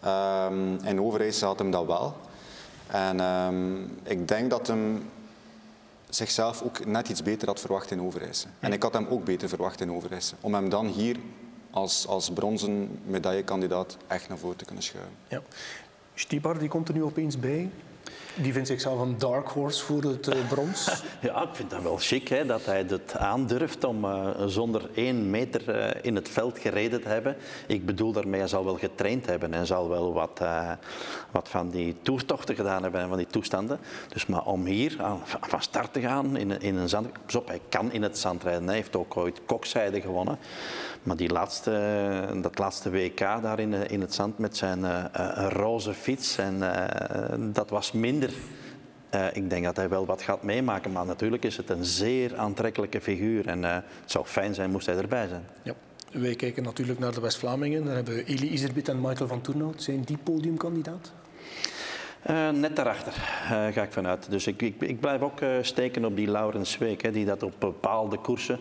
Um, 0.04 0.78
in 0.84 1.00
Overijse 1.00 1.44
had 1.44 1.58
hem 1.58 1.70
dat 1.70 1.86
wel. 1.86 2.16
En 2.86 3.20
um, 3.20 3.98
ik 4.02 4.28
denk 4.28 4.50
dat 4.50 4.66
hem 4.66 5.10
zichzelf 6.08 6.62
ook 6.62 6.86
net 6.86 7.08
iets 7.08 7.22
beter 7.22 7.48
had 7.48 7.60
verwacht 7.60 7.90
in 7.90 8.02
Overijse. 8.02 8.46
En 8.60 8.72
ik 8.72 8.82
had 8.82 8.92
hem 8.92 9.06
ook 9.06 9.24
beter 9.24 9.48
verwacht 9.48 9.80
in 9.80 9.92
Overijse. 9.92 10.34
Om 10.40 10.54
hem 10.54 10.68
dan 10.68 10.86
hier 10.86 11.16
als, 11.70 12.06
als 12.06 12.30
bronzen 12.30 13.00
medaillekandidaat 13.04 13.96
echt 14.06 14.28
naar 14.28 14.38
voren 14.38 14.56
te 14.56 14.64
kunnen 14.64 14.82
schuiven. 14.82 15.12
Ja. 15.28 15.42
Stibar 16.14 16.58
die 16.58 16.68
komt 16.68 16.88
er 16.88 16.94
nu 16.94 17.02
opeens 17.02 17.38
bij. 17.38 17.70
Die 18.34 18.52
vindt 18.52 18.68
zichzelf 18.68 19.00
een 19.00 19.18
dark 19.18 19.48
horse 19.48 19.84
voor 19.84 20.02
het 20.02 20.34
uh, 20.34 20.48
brons. 20.48 21.02
ja, 21.20 21.42
ik 21.42 21.48
vind 21.52 21.70
dat 21.70 21.82
wel 21.82 21.96
chic 21.96 22.28
hè, 22.28 22.46
dat 22.46 22.64
hij 22.64 22.84
het 22.88 23.16
aandurft 23.16 23.84
om 23.84 24.04
uh, 24.04 24.28
zonder 24.46 24.90
één 24.94 25.30
meter 25.30 25.76
uh, 25.76 25.90
in 26.02 26.14
het 26.14 26.28
veld 26.28 26.58
gereden 26.58 27.02
te 27.02 27.08
hebben. 27.08 27.36
Ik 27.66 27.86
bedoel 27.86 28.12
daarmee, 28.12 28.40
hij 28.40 28.48
zal 28.48 28.64
wel 28.64 28.76
getraind 28.76 29.26
hebben 29.26 29.54
en 29.54 29.66
zal 29.66 29.88
wel 29.88 30.12
wat, 30.12 30.40
wat 31.30 31.48
van 31.48 31.70
die 31.70 31.96
toertochten 32.02 32.54
gedaan 32.54 32.82
hebben 32.82 33.00
en 33.00 33.08
van 33.08 33.16
die 33.16 33.26
toestanden. 33.26 33.78
Dus 34.08 34.26
maar 34.26 34.44
om 34.44 34.64
hier 34.64 34.96
aan, 35.00 35.20
van 35.24 35.62
start 35.62 35.92
te 35.92 36.00
gaan 36.00 36.36
in, 36.36 36.60
in 36.60 36.76
een 36.76 36.88
zand... 36.88 37.08
Op, 37.36 37.48
hij 37.48 37.60
kan 37.68 37.92
in 37.92 38.02
het 38.02 38.18
zand 38.18 38.42
rijden. 38.42 38.66
Hij 38.66 38.74
heeft 38.74 38.96
ook 38.96 39.16
ooit 39.16 39.40
kokzijde 39.46 40.00
gewonnen. 40.00 40.38
Maar 41.02 41.16
die 41.16 41.30
laatste, 41.30 42.38
dat 42.42 42.58
laatste 42.58 42.90
WK 42.90 43.18
daar 43.18 43.58
in, 43.58 43.72
in 43.72 44.00
het 44.00 44.14
zand 44.14 44.38
met 44.38 44.56
zijn 44.56 45.10
roze 45.48 45.94
fiets, 45.94 46.38
en, 46.38 46.62
dat 47.52 47.70
was 47.70 47.92
minder 48.06 48.30
uh, 49.14 49.26
ik 49.32 49.50
denk 49.50 49.64
dat 49.64 49.76
hij 49.76 49.88
wel 49.88 50.06
wat 50.06 50.22
gaat 50.22 50.42
meemaken, 50.42 50.92
maar 50.92 51.06
natuurlijk 51.06 51.44
is 51.44 51.56
het 51.56 51.70
een 51.70 51.84
zeer 51.84 52.36
aantrekkelijke 52.36 53.00
figuur. 53.00 53.46
En 53.48 53.62
uh, 53.62 53.74
het 53.74 54.10
zou 54.10 54.24
fijn 54.24 54.54
zijn 54.54 54.70
moest 54.70 54.86
hij 54.86 54.96
erbij 54.96 55.28
zijn. 55.28 55.44
Ja. 55.62 55.74
Wij 56.12 56.34
kijken 56.34 56.62
natuurlijk 56.62 56.98
naar 56.98 57.14
de 57.14 57.20
West-Vlamingen. 57.20 57.84
Daar 57.84 57.94
hebben 57.94 58.14
we 58.14 58.24
Eli 58.24 58.48
Iserbit 58.48 58.88
en 58.88 59.00
Michael 59.00 59.28
van 59.28 59.40
Toernout. 59.40 59.82
Zijn 59.82 60.02
die 60.02 60.18
podiumkandidaat? 60.22 61.12
Uh, 62.30 62.50
net 62.50 62.76
daarachter 62.76 63.12
uh, 63.12 63.48
ga 63.48 63.82
ik 63.82 63.92
vanuit. 63.92 64.30
Dus 64.30 64.46
ik, 64.46 64.62
ik, 64.62 64.74
ik 64.80 65.00
blijf 65.00 65.20
ook 65.20 65.40
uh, 65.40 65.48
steken 65.60 66.04
op 66.04 66.16
die 66.16 66.30
Laurens 66.30 66.78
Week. 66.78 67.02
Hè, 67.02 67.10
die 67.10 67.24
dat 67.24 67.42
op 67.42 67.52
bepaalde 67.58 68.16
koersen, 68.16 68.58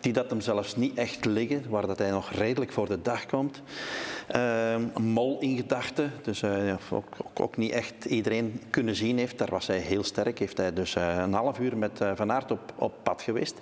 die 0.00 0.12
dat 0.12 0.30
hem 0.30 0.40
zelfs 0.40 0.76
niet 0.76 0.98
echt 0.98 1.24
liggen, 1.24 1.64
waar 1.68 1.86
dat 1.86 1.98
hij 1.98 2.10
nog 2.10 2.30
redelijk 2.30 2.72
voor 2.72 2.88
de 2.88 3.02
dag 3.02 3.26
komt. 3.26 3.62
mol 4.96 5.40
in 5.40 5.56
gedachten, 5.56 6.12
dus 6.22 6.44
ook, 6.44 7.04
ook, 7.18 7.40
ook, 7.40 7.56
niet 7.56 7.72
echt 7.72 8.04
iedereen 8.04 8.60
kunnen 8.70 8.94
zien 8.94 9.18
heeft. 9.18 9.38
Daar 9.38 9.50
was 9.50 9.66
hij 9.66 9.78
heel 9.78 10.04
sterk. 10.04 10.38
Heeft 10.38 10.56
hij 10.56 10.72
dus 10.72 10.94
een 10.94 11.32
half 11.32 11.58
uur 11.58 11.76
met 11.76 12.00
Van 12.14 12.32
Aert 12.32 12.50
op, 12.50 12.72
op 12.76 12.94
pad 13.02 13.22
geweest. 13.22 13.58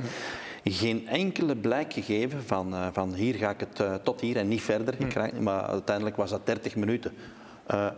Geen 0.64 1.08
enkele 1.08 1.56
blijk 1.56 1.92
gegeven 1.92 2.42
van, 2.42 2.74
van 2.92 3.14
hier 3.14 3.34
ga 3.34 3.50
ik 3.50 3.60
het 3.60 4.04
tot 4.04 4.20
hier 4.20 4.36
en 4.36 4.48
niet 4.48 4.62
verder. 4.62 4.96
Maar 5.40 5.62
uiteindelijk 5.62 6.16
was 6.16 6.30
dat 6.30 6.46
30 6.46 6.76
minuten. 6.76 7.12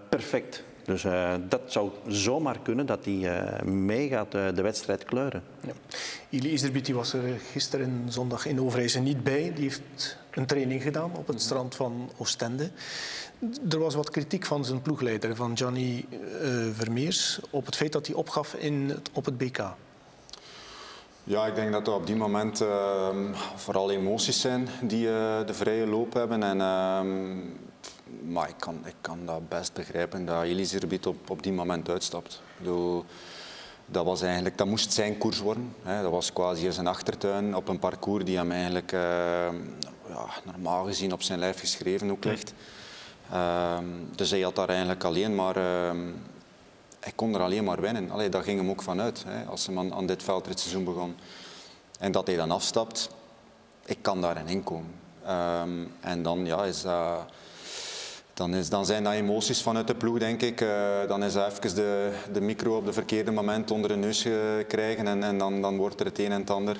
perfect. 0.08 0.64
Dus 0.88 1.04
uh, 1.04 1.34
dat 1.48 1.60
zou 1.66 1.90
zomaar 2.06 2.58
kunnen 2.62 2.86
dat 2.86 3.04
hij 3.04 3.14
uh, 3.14 3.62
meegaat 3.62 4.34
uh, 4.34 4.46
de 4.54 4.62
wedstrijd 4.62 5.04
kleuren. 5.04 5.42
Ja. 5.60 5.72
Ili 6.28 6.52
Iserbiet 6.52 6.88
was 6.88 7.12
er 7.12 7.22
gisteren 7.52 8.04
zondag 8.08 8.46
in 8.46 8.60
Overijse 8.60 9.00
niet 9.00 9.24
bij. 9.24 9.52
Die 9.54 9.62
heeft 9.62 10.16
een 10.30 10.46
training 10.46 10.82
gedaan 10.82 11.10
op 11.16 11.26
het 11.26 11.42
strand 11.42 11.74
van 11.74 12.10
Oostende. 12.16 12.70
Er 13.68 13.78
was 13.78 13.94
wat 13.94 14.10
kritiek 14.10 14.46
van 14.46 14.64
zijn 14.64 14.82
ploegleider, 14.82 15.36
van 15.36 15.56
Gianni 15.56 16.06
Vermeers, 16.72 17.40
op 17.50 17.66
het 17.66 17.76
feit 17.76 17.92
dat 17.92 18.06
hij 18.06 18.16
opgaf 18.16 18.54
in 18.54 18.88
het, 18.88 19.10
op 19.12 19.24
het 19.24 19.38
BK. 19.38 19.74
Ja, 21.24 21.46
ik 21.46 21.54
denk 21.54 21.72
dat 21.72 21.86
er 21.86 21.92
op 21.92 22.06
die 22.06 22.16
moment 22.16 22.60
ehm, 22.60 23.34
vooral 23.56 23.90
emoties 23.90 24.40
zijn 24.40 24.68
die 24.82 25.04
de 25.46 25.54
vrije 25.54 25.86
loop 25.86 26.12
hebben. 26.12 26.42
En 26.42 26.60
ehm, 26.60 27.36
maar 28.22 28.48
ik 28.48 28.54
kan, 28.58 28.80
ik 28.86 28.94
kan 29.00 29.26
dat 29.26 29.48
best 29.48 29.72
begrijpen 29.72 30.24
dat 30.24 30.42
Elisabeth 30.42 31.06
op, 31.06 31.30
op 31.30 31.42
die 31.42 31.52
moment 31.52 31.88
uitstapt. 31.88 32.42
Bedoel, 32.56 33.04
dat, 33.86 34.04
was 34.04 34.22
eigenlijk, 34.22 34.58
dat 34.58 34.66
moest 34.66 34.92
zijn 34.92 35.18
koers 35.18 35.38
worden. 35.38 35.74
Hè. 35.82 36.02
Dat 36.02 36.10
was 36.10 36.32
quasi 36.32 36.72
zijn 36.72 36.86
achtertuin 36.86 37.56
op 37.56 37.68
een 37.68 37.78
parcours 37.78 38.24
die 38.24 38.36
hem 38.36 38.50
eigenlijk 38.50 38.92
uh, 38.92 39.00
ja, 40.08 40.26
normaal 40.44 40.84
gezien 40.84 41.12
op 41.12 41.22
zijn 41.22 41.38
lijf 41.38 41.60
geschreven 41.60 42.10
ook 42.10 42.24
ligt. 42.24 42.54
Uh, 43.32 43.78
dus 44.14 44.30
hij 44.30 44.40
had 44.40 44.56
daar 44.56 44.68
eigenlijk 44.68 45.04
alleen 45.04 45.34
maar... 45.34 45.56
Uh, 45.56 45.90
hij 47.00 47.12
kon 47.14 47.34
er 47.34 47.40
alleen 47.40 47.64
maar 47.64 47.80
winnen. 47.80 48.10
Allee, 48.10 48.28
daar 48.28 48.42
ging 48.42 48.60
hem 48.60 48.70
ook 48.70 48.82
vanuit 48.82 49.24
hè, 49.26 49.44
als 49.44 49.66
hij 49.66 49.76
aan, 49.76 49.94
aan 49.94 50.06
dit 50.06 50.22
veldritseizoen 50.22 50.84
begon. 50.84 51.16
En 51.98 52.12
dat 52.12 52.26
hij 52.26 52.36
dan 52.36 52.50
afstapt, 52.50 53.10
ik 53.84 53.98
kan 54.02 54.20
daarin 54.20 54.46
inkomen. 54.46 54.94
Ehm, 55.24 55.70
en 56.00 56.22
dan 56.22 56.46
ja, 56.46 56.64
is 56.64 56.82
dat 56.82 57.24
dan, 58.38 58.54
is, 58.54 58.68
dan 58.68 58.86
zijn 58.86 59.04
dat 59.04 59.12
emoties 59.12 59.62
vanuit 59.62 59.86
de 59.86 59.94
ploeg, 59.94 60.18
denk 60.18 60.42
ik. 60.42 60.60
Uh, 60.60 60.68
dan 61.08 61.24
is 61.24 61.32
dat 61.32 61.50
even 61.50 61.74
de, 61.74 62.12
de 62.32 62.40
micro 62.40 62.76
op 62.76 62.84
de 62.84 62.92
verkeerde 62.92 63.30
moment 63.30 63.70
onder 63.70 63.90
de 63.90 63.96
neus 63.96 64.26
krijgen 64.68 65.06
en, 65.06 65.22
en 65.22 65.38
dan, 65.38 65.62
dan 65.62 65.76
wordt 65.76 66.00
er 66.00 66.06
het 66.06 66.18
een 66.18 66.32
en 66.32 66.40
het 66.40 66.50
ander 66.50 66.76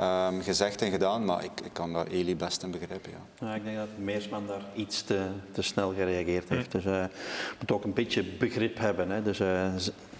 um, 0.00 0.42
gezegd 0.42 0.82
en 0.82 0.90
gedaan. 0.90 1.24
Maar 1.24 1.44
ik, 1.44 1.50
ik 1.64 1.72
kan 1.72 1.92
daar 1.92 2.06
Eli 2.06 2.36
best 2.36 2.62
in 2.62 2.70
begrijpen. 2.70 3.10
Ja. 3.10 3.46
ja 3.46 3.54
ik 3.54 3.64
denk 3.64 3.76
dat 3.76 3.88
Meersman 3.96 4.46
daar 4.46 4.62
iets 4.74 5.02
te, 5.02 5.26
te 5.52 5.62
snel 5.62 5.92
gereageerd 5.94 6.48
heeft. 6.48 6.72
Dus 6.72 6.84
uh, 6.84 7.04
moet 7.60 7.72
ook 7.72 7.84
een 7.84 7.92
beetje 7.94 8.24
begrip 8.24 8.78
hebben. 8.78 9.10
Hè. 9.10 9.22
Dus, 9.22 9.40
uh, 9.40 9.66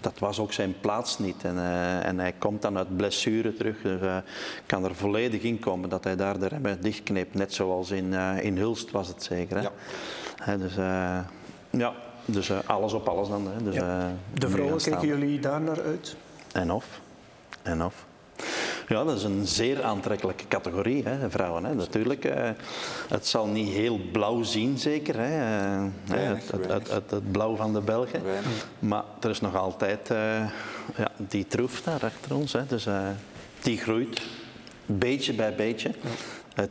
dat 0.01 0.19
was 0.19 0.39
ook 0.39 0.53
zijn 0.53 0.79
plaats 0.79 1.19
niet. 1.19 1.43
En, 1.43 1.55
uh, 1.55 2.05
en 2.05 2.19
hij 2.19 2.33
komt 2.37 2.61
dan 2.61 2.77
uit 2.77 2.97
blessure 2.97 3.53
terug. 3.53 3.81
Dus 3.81 4.01
uh, 4.01 4.17
kan 4.65 4.83
er 4.83 4.95
volledig 4.95 5.41
in 5.41 5.59
komen 5.59 5.89
dat 5.89 6.03
hij 6.03 6.15
daar 6.15 6.39
de 6.39 6.47
remmen 6.47 6.81
dichtkneept. 6.81 7.33
Net 7.33 7.53
zoals 7.53 7.91
in, 7.91 8.05
uh, 8.05 8.43
in 8.43 8.57
Hulst 8.57 8.91
was 8.91 9.07
het 9.07 9.23
zeker. 9.23 9.55
Hè? 9.57 9.61
Ja 9.61 9.71
dus 10.57 10.77
uh, 10.77 11.19
ja, 11.69 11.93
dus 12.25 12.49
eh, 12.49 12.57
alles 12.65 12.93
op 12.93 13.07
alles 13.07 13.27
dan. 13.29 13.47
Hè. 13.47 13.63
Dus, 13.63 13.75
Ja. 13.75 13.99
eh, 13.99 14.39
De 14.39 14.49
vrouwen, 14.49 14.81
kijken 14.81 15.07
jullie 15.07 15.39
daar 15.39 15.61
naar 15.61 15.81
uit? 15.81 16.15
En 16.51 16.71
of. 16.71 17.01
En 17.61 17.83
of. 17.83 18.05
Ja, 18.87 19.03
dat 19.03 19.17
is 19.17 19.23
een 19.23 19.47
zeer 19.47 19.83
aantrekkelijke 19.83 20.47
categorie, 20.47 21.03
hè, 21.03 21.29
vrouwen. 21.29 21.63
Hè. 21.65 21.75
Natuurlijk, 21.75 22.25
eh, 22.25 22.49
het 23.09 23.27
zal 23.27 23.47
niet 23.47 23.69
heel 23.69 23.99
blauw 24.11 24.43
zien, 24.43 24.77
zeker. 24.77 25.15
Hè. 25.17 25.23
eh, 25.23 25.83
Weinig, 26.05 26.37
het, 26.41 26.51
het, 26.51 26.51
het, 26.51 26.67
weinig. 26.67 26.89
het- 26.93 27.11
het 27.11 27.31
blauw 27.31 27.55
van 27.55 27.73
de 27.73 27.81
Belgen. 27.81 28.23
Weinig. 28.23 28.67
Maar 28.79 29.03
er 29.21 29.29
is 29.29 29.41
nog 29.41 29.55
altijd 29.55 30.09
eh, 30.11 30.17
ja, 30.97 31.11
die 31.17 31.47
troef 31.47 31.81
daar 31.81 32.03
achter 32.03 32.35
ons. 32.35 32.53
Hè. 32.53 32.65
Dus 32.67 32.87
die 33.61 33.77
groeit, 33.77 34.21
beetje 34.85 35.33
bij 35.33 35.55
beetje. 35.55 35.91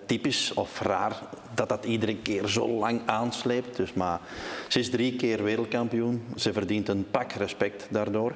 Typisch 0.07 0.55
of 0.55 0.81
raar 0.81 1.17
dat 1.55 1.69
dat 1.69 1.85
iedere 1.85 2.17
keer 2.17 2.49
zo 2.49 2.69
lang 2.69 3.01
aansleept. 3.05 3.77
Dus, 3.77 3.93
maar 3.93 4.21
ze 4.69 4.79
is 4.79 4.91
drie 4.91 5.17
keer 5.17 5.43
wereldkampioen. 5.45 6.23
Ze 6.37 6.53
verdient 6.53 6.89
een 6.89 7.07
pak 7.11 7.33
respect 7.33 7.87
daardoor. 7.91 8.33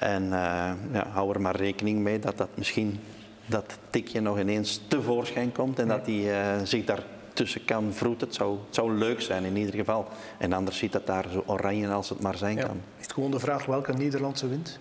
En 0.00 0.22
eh, 0.24 0.72
ja, 0.92 1.06
hou 1.12 1.34
er 1.34 1.40
maar 1.40 1.56
rekening 1.56 1.98
mee 1.98 2.18
dat 2.18 2.36
dat 2.38 2.48
misschien 2.54 3.00
dat 3.46 3.78
tikje 3.90 4.20
nog 4.20 4.38
ineens 4.38 4.80
tevoorschijn 4.88 5.52
komt 5.52 5.78
en 5.78 5.88
dat 5.88 6.06
hij 6.06 6.40
eh, 6.40 6.64
zich 6.64 6.84
daar 6.84 7.02
tussen 7.32 7.64
kan 7.64 7.92
vroeten. 7.92 8.26
Het 8.26 8.36
zou, 8.36 8.58
het 8.66 8.74
zou 8.74 8.92
leuk 8.92 9.20
zijn 9.20 9.44
in 9.44 9.56
ieder 9.56 9.74
geval. 9.74 10.06
En 10.38 10.52
anders 10.52 10.78
ziet 10.78 10.92
het 10.92 11.06
daar 11.06 11.26
zo 11.32 11.42
oranje 11.46 11.88
als 11.88 12.08
het 12.08 12.20
maar 12.20 12.36
zijn 12.36 12.56
Ja. 12.56 12.64
kan. 12.66 12.80
Is 12.98 13.02
het 13.04 13.12
gewoon 13.12 13.30
de 13.30 13.38
vraag 13.38 13.64
welke 13.64 13.92
Nederlandse 13.92 14.48
wint? 14.48 14.78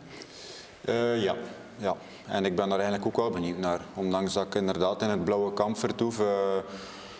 Eh, 0.81 1.23
ja. 1.23 1.35
ja, 1.77 1.95
en 2.27 2.45
ik 2.45 2.55
ben 2.55 2.69
daar 2.69 2.79
eigenlijk 2.79 3.07
ook 3.07 3.15
wel 3.15 3.29
benieuwd 3.29 3.57
naar. 3.57 3.79
Ondanks 3.93 4.33
dat 4.33 4.45
ik 4.45 4.55
inderdaad 4.55 5.01
in 5.01 5.09
het 5.09 5.23
blauwe 5.23 5.53
kamp 5.53 5.77
vertoef, 5.77 6.21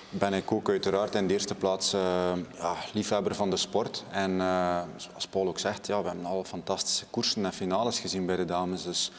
ben 0.10 0.34
ik 0.34 0.52
ook 0.52 0.70
uiteraard 0.70 1.16
in 1.16 1.28
de 1.28 1.34
eerste 1.34 1.56
plaats 1.56 1.94
eh, 1.94 2.32
ja, 2.58 2.76
liefhebber 2.94 3.36
van 3.36 3.50
de 3.50 3.58
sport. 3.58 4.04
En 4.12 4.42
eh, 4.42 4.82
zoals 4.96 5.28
Paul 5.28 5.48
ook 5.48 5.60
zegt, 5.60 5.88
ja, 5.88 6.02
we 6.02 6.08
hebben 6.08 6.26
al 6.26 6.44
fantastische 6.44 7.06
koersen 7.10 7.46
en 7.46 7.54
finales 7.54 8.00
gezien 8.00 8.26
bij 8.26 8.36
de 8.36 8.46
dames. 8.46 8.84
Dus 8.84 9.12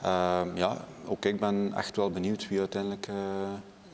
eh, 0.00 0.40
ja, 0.54 0.84
ook 1.06 1.24
ik 1.24 1.40
ben 1.40 1.72
echt 1.76 1.96
wel 1.96 2.10
benieuwd 2.10 2.48
wie 2.48 2.58
uiteindelijk 2.58 3.08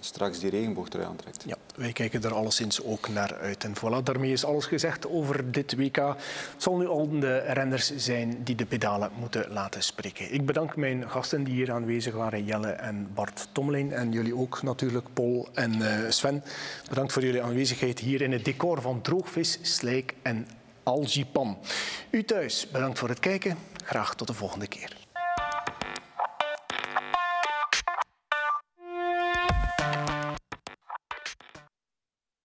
straks 0.00 0.38
die 0.38 0.50
regenboogtrui 0.50 1.06
aantrekt. 1.06 1.44
Ja, 1.46 1.56
wij 1.78 1.92
kijken 1.92 2.22
er 2.22 2.34
alleszins 2.34 2.84
ook 2.84 3.08
naar 3.08 3.38
uit. 3.40 3.64
En 3.64 3.74
voilà, 3.76 4.02
daarmee 4.02 4.32
is 4.32 4.44
alles 4.44 4.66
gezegd 4.66 5.08
over 5.08 5.52
dit 5.52 5.76
WK. 5.76 5.96
Het 5.96 6.16
zal 6.56 6.76
nu 6.76 6.86
al 6.86 7.20
de 7.20 7.38
renners 7.38 7.96
zijn 7.96 8.44
die 8.44 8.54
de 8.54 8.66
pedalen 8.66 9.10
moeten 9.18 9.50
laten 9.50 9.82
spreken. 9.82 10.32
Ik 10.34 10.46
bedank 10.46 10.76
mijn 10.76 11.10
gasten 11.10 11.44
die 11.44 11.54
hier 11.54 11.72
aanwezig 11.72 12.14
waren, 12.14 12.44
Jelle 12.44 12.70
en 12.70 13.08
Bart 13.14 13.48
Tommelijn. 13.52 13.92
En 13.92 14.12
jullie 14.12 14.36
ook 14.36 14.62
natuurlijk, 14.62 15.06
Paul 15.12 15.48
en 15.54 15.82
eh, 15.82 16.10
Sven. 16.10 16.42
Bedankt 16.88 17.12
voor 17.12 17.22
jullie 17.22 17.42
aanwezigheid 17.42 17.98
hier 17.98 18.20
in 18.20 18.32
het 18.32 18.44
decor 18.44 18.82
van 18.82 19.00
Droogvis, 19.00 19.58
Slijk 19.62 20.14
en 20.22 20.46
Algipan. 20.82 21.58
U 22.10 22.24
thuis, 22.24 22.68
bedankt 22.70 22.98
voor 22.98 23.08
het 23.08 23.20
kijken. 23.20 23.56
Graag 23.84 24.14
tot 24.14 24.26
de 24.26 24.34
volgende 24.34 24.66
keer. 24.66 24.97